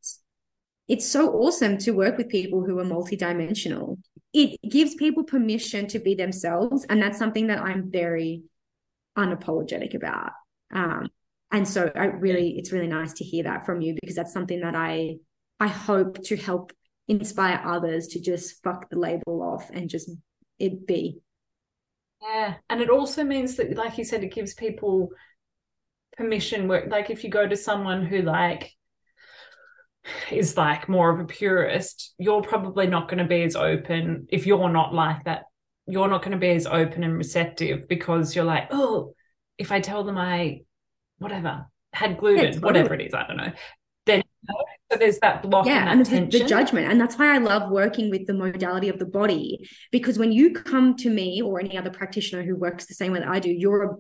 it's 0.88 1.06
so 1.06 1.34
awesome 1.34 1.78
to 1.80 1.92
work 1.92 2.18
with 2.18 2.30
people 2.30 2.64
who 2.64 2.80
are 2.80 2.86
multidimensional. 2.86 3.98
It 4.34 4.58
gives 4.70 4.96
people 4.96 5.26
permission 5.26 5.88
to 5.88 6.00
be 6.00 6.16
themselves. 6.16 6.86
And 6.90 7.02
that's 7.02 7.20
something 7.20 7.48
that 7.48 7.60
I'm 7.60 7.92
very 7.92 8.44
unapologetic 9.18 9.94
about. 9.94 10.32
Um, 10.74 11.10
and 11.52 11.68
so 11.68 11.92
I 11.96 12.06
really 12.06 12.58
it's 12.58 12.72
really 12.72 12.88
nice 12.88 13.14
to 13.14 13.26
hear 13.26 13.44
that 13.44 13.66
from 13.66 13.82
you 13.82 13.96
because 14.00 14.16
that's 14.16 14.34
something 14.34 14.62
that 14.62 14.76
I 14.76 15.18
I 15.60 15.68
hope 15.68 16.24
to 16.26 16.38
help 16.38 16.72
inspire 17.08 17.62
others 17.66 18.08
to 18.10 18.22
just 18.22 18.62
fuck 18.64 18.90
the 18.90 19.00
label 19.00 19.42
off 19.42 19.70
and 19.74 19.90
just 19.90 20.10
it 20.60 20.88
be. 20.88 21.20
Yeah. 22.22 22.56
And 22.70 22.82
it 22.82 22.90
also 22.90 23.24
means 23.24 23.56
that, 23.58 23.78
like 23.78 23.98
you 23.98 24.04
said, 24.04 24.24
it 24.24 24.34
gives 24.34 24.54
people 24.54 25.10
permission 26.18 26.68
work. 26.68 26.86
Like 26.90 27.10
if 27.10 27.24
you 27.24 27.30
go 27.30 27.48
to 27.48 27.56
someone 27.56 28.06
who 28.06 28.22
like 28.22 28.72
is 30.32 30.58
like 30.58 30.90
more 30.90 31.12
of 31.12 31.20
a 31.20 31.26
purist, 31.26 32.14
you're 32.18 32.42
probably 32.42 32.88
not 32.88 33.08
going 33.08 33.20
to 33.20 33.26
be 33.26 33.44
as 33.44 33.56
open 33.56 34.28
if 34.30 34.46
you're 34.46 34.70
not 34.70 34.94
like 34.94 35.24
that. 35.26 35.44
You're 35.86 36.10
not 36.10 36.22
going 36.22 36.34
to 36.34 36.38
be 36.38 36.50
as 36.50 36.68
open 36.68 37.04
and 37.04 37.18
receptive 37.18 37.88
because 37.88 38.36
you're 38.36 38.46
like, 38.46 38.68
oh, 38.72 39.14
if 39.58 39.72
I 39.72 39.80
tell 39.80 40.04
them 40.04 40.18
I, 40.18 40.62
whatever, 41.18 41.68
had 41.94 42.18
gluten, 42.18 42.54
yeah, 42.54 42.60
whatever 42.60 42.94
it 42.94 43.02
is, 43.02 43.14
I 43.14 43.26
don't 43.26 43.38
know, 43.38 43.54
then 44.06 44.24
so 44.92 44.98
there's 44.98 45.20
that 45.20 45.44
block 45.44 45.66
yeah 45.66 45.92
and, 45.92 46.08
and 46.08 46.32
the, 46.32 46.40
the, 46.40 46.46
judgment 46.46 46.90
and 46.90 47.00
that's 47.00 47.18
why 47.18 47.36
i 47.36 47.38
love 47.38 47.70
working 47.70 48.10
with 48.10 48.26
the 48.26 48.34
modality 48.34 48.88
of 48.90 48.98
the 48.98 49.06
body 49.06 49.68
because 49.92 50.18
when 50.18 50.32
you 50.32 50.54
come 50.54 50.96
to 50.96 51.10
me 51.10 51.42
or 51.42 51.60
any 51.60 51.78
other 51.78 51.90
practitioner 51.90 52.42
who 52.42 52.56
works 52.56 52.86
the 52.86 52.94
same 52.94 53.12
way 53.12 53.20
that 53.20 53.28
i 53.28 53.40
do 53.40 53.52
you're 53.52 53.84
a, 53.84 53.96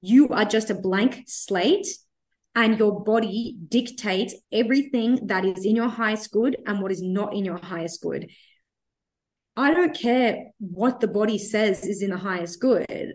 you 0.00 0.28
are 0.30 0.44
just 0.44 0.70
a 0.70 0.74
blank 0.74 1.24
slate 1.26 1.86
and 2.54 2.78
your 2.78 3.02
body 3.02 3.56
dictates 3.68 4.34
everything 4.50 5.26
that 5.26 5.44
is 5.44 5.64
in 5.64 5.74
your 5.74 5.88
highest 5.88 6.30
good 6.30 6.56
and 6.66 6.80
what 6.80 6.92
is 6.92 7.02
not 7.02 7.34
in 7.34 7.44
your 7.44 7.58
highest 7.58 8.02
good 8.02 8.30
i 9.56 9.72
don't 9.72 9.98
care 9.98 10.50
what 10.58 11.00
the 11.00 11.08
body 11.08 11.38
says 11.38 11.86
is 11.86 12.02
in 12.02 12.10
the 12.10 12.18
highest 12.18 12.60
good 12.60 13.14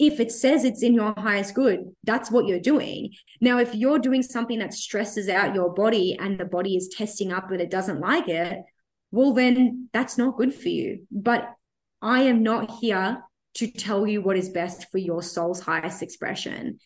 if 0.00 0.18
it 0.18 0.32
says 0.32 0.64
it's 0.64 0.82
in 0.82 0.94
your 0.94 1.12
highest 1.18 1.54
good, 1.54 1.94
that's 2.04 2.30
what 2.30 2.46
you're 2.46 2.58
doing. 2.58 3.12
Now, 3.42 3.58
if 3.58 3.74
you're 3.74 3.98
doing 3.98 4.22
something 4.22 4.58
that 4.60 4.72
stresses 4.72 5.28
out 5.28 5.54
your 5.54 5.74
body 5.74 6.16
and 6.18 6.40
the 6.40 6.46
body 6.46 6.74
is 6.74 6.88
testing 6.88 7.30
up 7.30 7.50
that 7.50 7.60
it 7.60 7.70
doesn't 7.70 8.00
like 8.00 8.26
it, 8.26 8.60
well, 9.10 9.34
then 9.34 9.90
that's 9.92 10.16
not 10.16 10.38
good 10.38 10.54
for 10.54 10.70
you. 10.70 11.06
But 11.10 11.50
I 12.00 12.22
am 12.22 12.42
not 12.42 12.78
here 12.80 13.22
to 13.56 13.70
tell 13.70 14.06
you 14.06 14.22
what 14.22 14.38
is 14.38 14.48
best 14.48 14.90
for 14.90 14.96
your 14.96 15.22
soul's 15.22 15.60
highest 15.60 16.02
expression. 16.02 16.78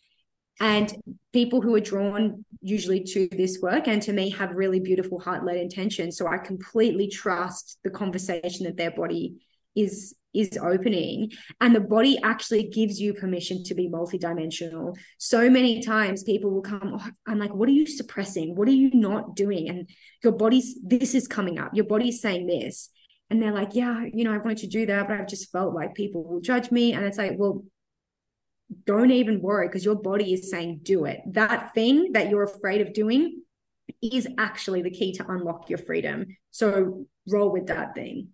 And 0.61 0.94
people 1.32 1.61
who 1.61 1.74
are 1.74 1.80
drawn 1.80 2.44
usually 2.61 3.02
to 3.02 3.28
this 3.32 3.59
work 3.61 3.88
and 3.88 4.00
to 4.02 4.12
me 4.12 4.30
have 4.30 4.55
really 4.55 4.80
beautiful 4.80 5.18
heart 5.18 5.44
led 5.44 5.57
intentions. 5.57 6.16
So 6.16 6.26
I 6.26 6.38
completely 6.38 7.09
trust 7.09 7.78
the 7.82 7.90
conversation 7.90 8.64
that 8.66 8.76
their 8.76 8.92
body 8.92 9.34
is 9.74 10.14
is 10.32 10.59
opening. 10.61 11.30
And 11.61 11.74
the 11.74 11.80
body 11.80 12.18
actually 12.22 12.68
gives 12.68 13.00
you 13.00 13.14
permission 13.14 13.62
to 13.64 13.74
be 13.74 13.88
multidimensional. 13.88 14.96
So 15.18 15.48
many 15.48 15.80
times 15.80 16.24
people 16.24 16.50
will 16.50 16.62
come 16.62 16.98
oh, 17.00 17.09
i'm 17.26 17.38
like 17.38 17.55
what 17.55 17.68
are 17.68 17.72
you 17.72 17.86
suppressing? 17.86 18.55
What 18.55 18.68
are 18.68 18.72
you 18.72 18.90
not 18.92 19.36
doing? 19.36 19.68
And 19.68 19.88
your 20.22 20.32
body's 20.32 20.76
this 20.82 21.14
is 21.14 21.28
coming 21.28 21.59
up. 21.59 21.72
Your 21.74 21.86
body's 21.86 22.20
saying 22.20 22.46
this. 22.46 22.90
And 23.30 23.42
they're 23.42 23.52
like 23.52 23.74
yeah 23.74 24.05
you 24.12 24.24
know 24.24 24.32
i 24.32 24.38
wanted 24.38 24.59
to 24.59 24.66
do 24.68 24.86
that 24.86 25.09
but 25.09 25.18
i've 25.18 25.28
just 25.28 25.50
felt 25.50 25.74
like 25.74 25.94
people 25.94 26.24
will 26.24 26.40
judge 26.40 26.70
me. 26.70 26.92
And 26.92 27.05
it's 27.05 27.18
like 27.18 27.32
well 27.36 27.64
don't 28.86 29.10
even 29.10 29.40
worry 29.40 29.68
because 29.68 29.84
your 29.84 29.94
body 29.94 30.32
is 30.32 30.50
saying 30.50 30.80
do 30.82 31.04
it. 31.04 31.20
That 31.26 31.74
thing 31.74 32.12
that 32.12 32.30
you're 32.30 32.44
afraid 32.44 32.80
of 32.80 32.92
doing 32.92 33.42
is 34.02 34.26
actually 34.38 34.82
the 34.82 34.90
key 34.90 35.12
to 35.14 35.26
unlock 35.30 35.68
your 35.68 35.78
freedom. 35.78 36.26
So 36.50 37.06
roll 37.28 37.50
with 37.50 37.66
that 37.66 37.94
thing 37.94 38.28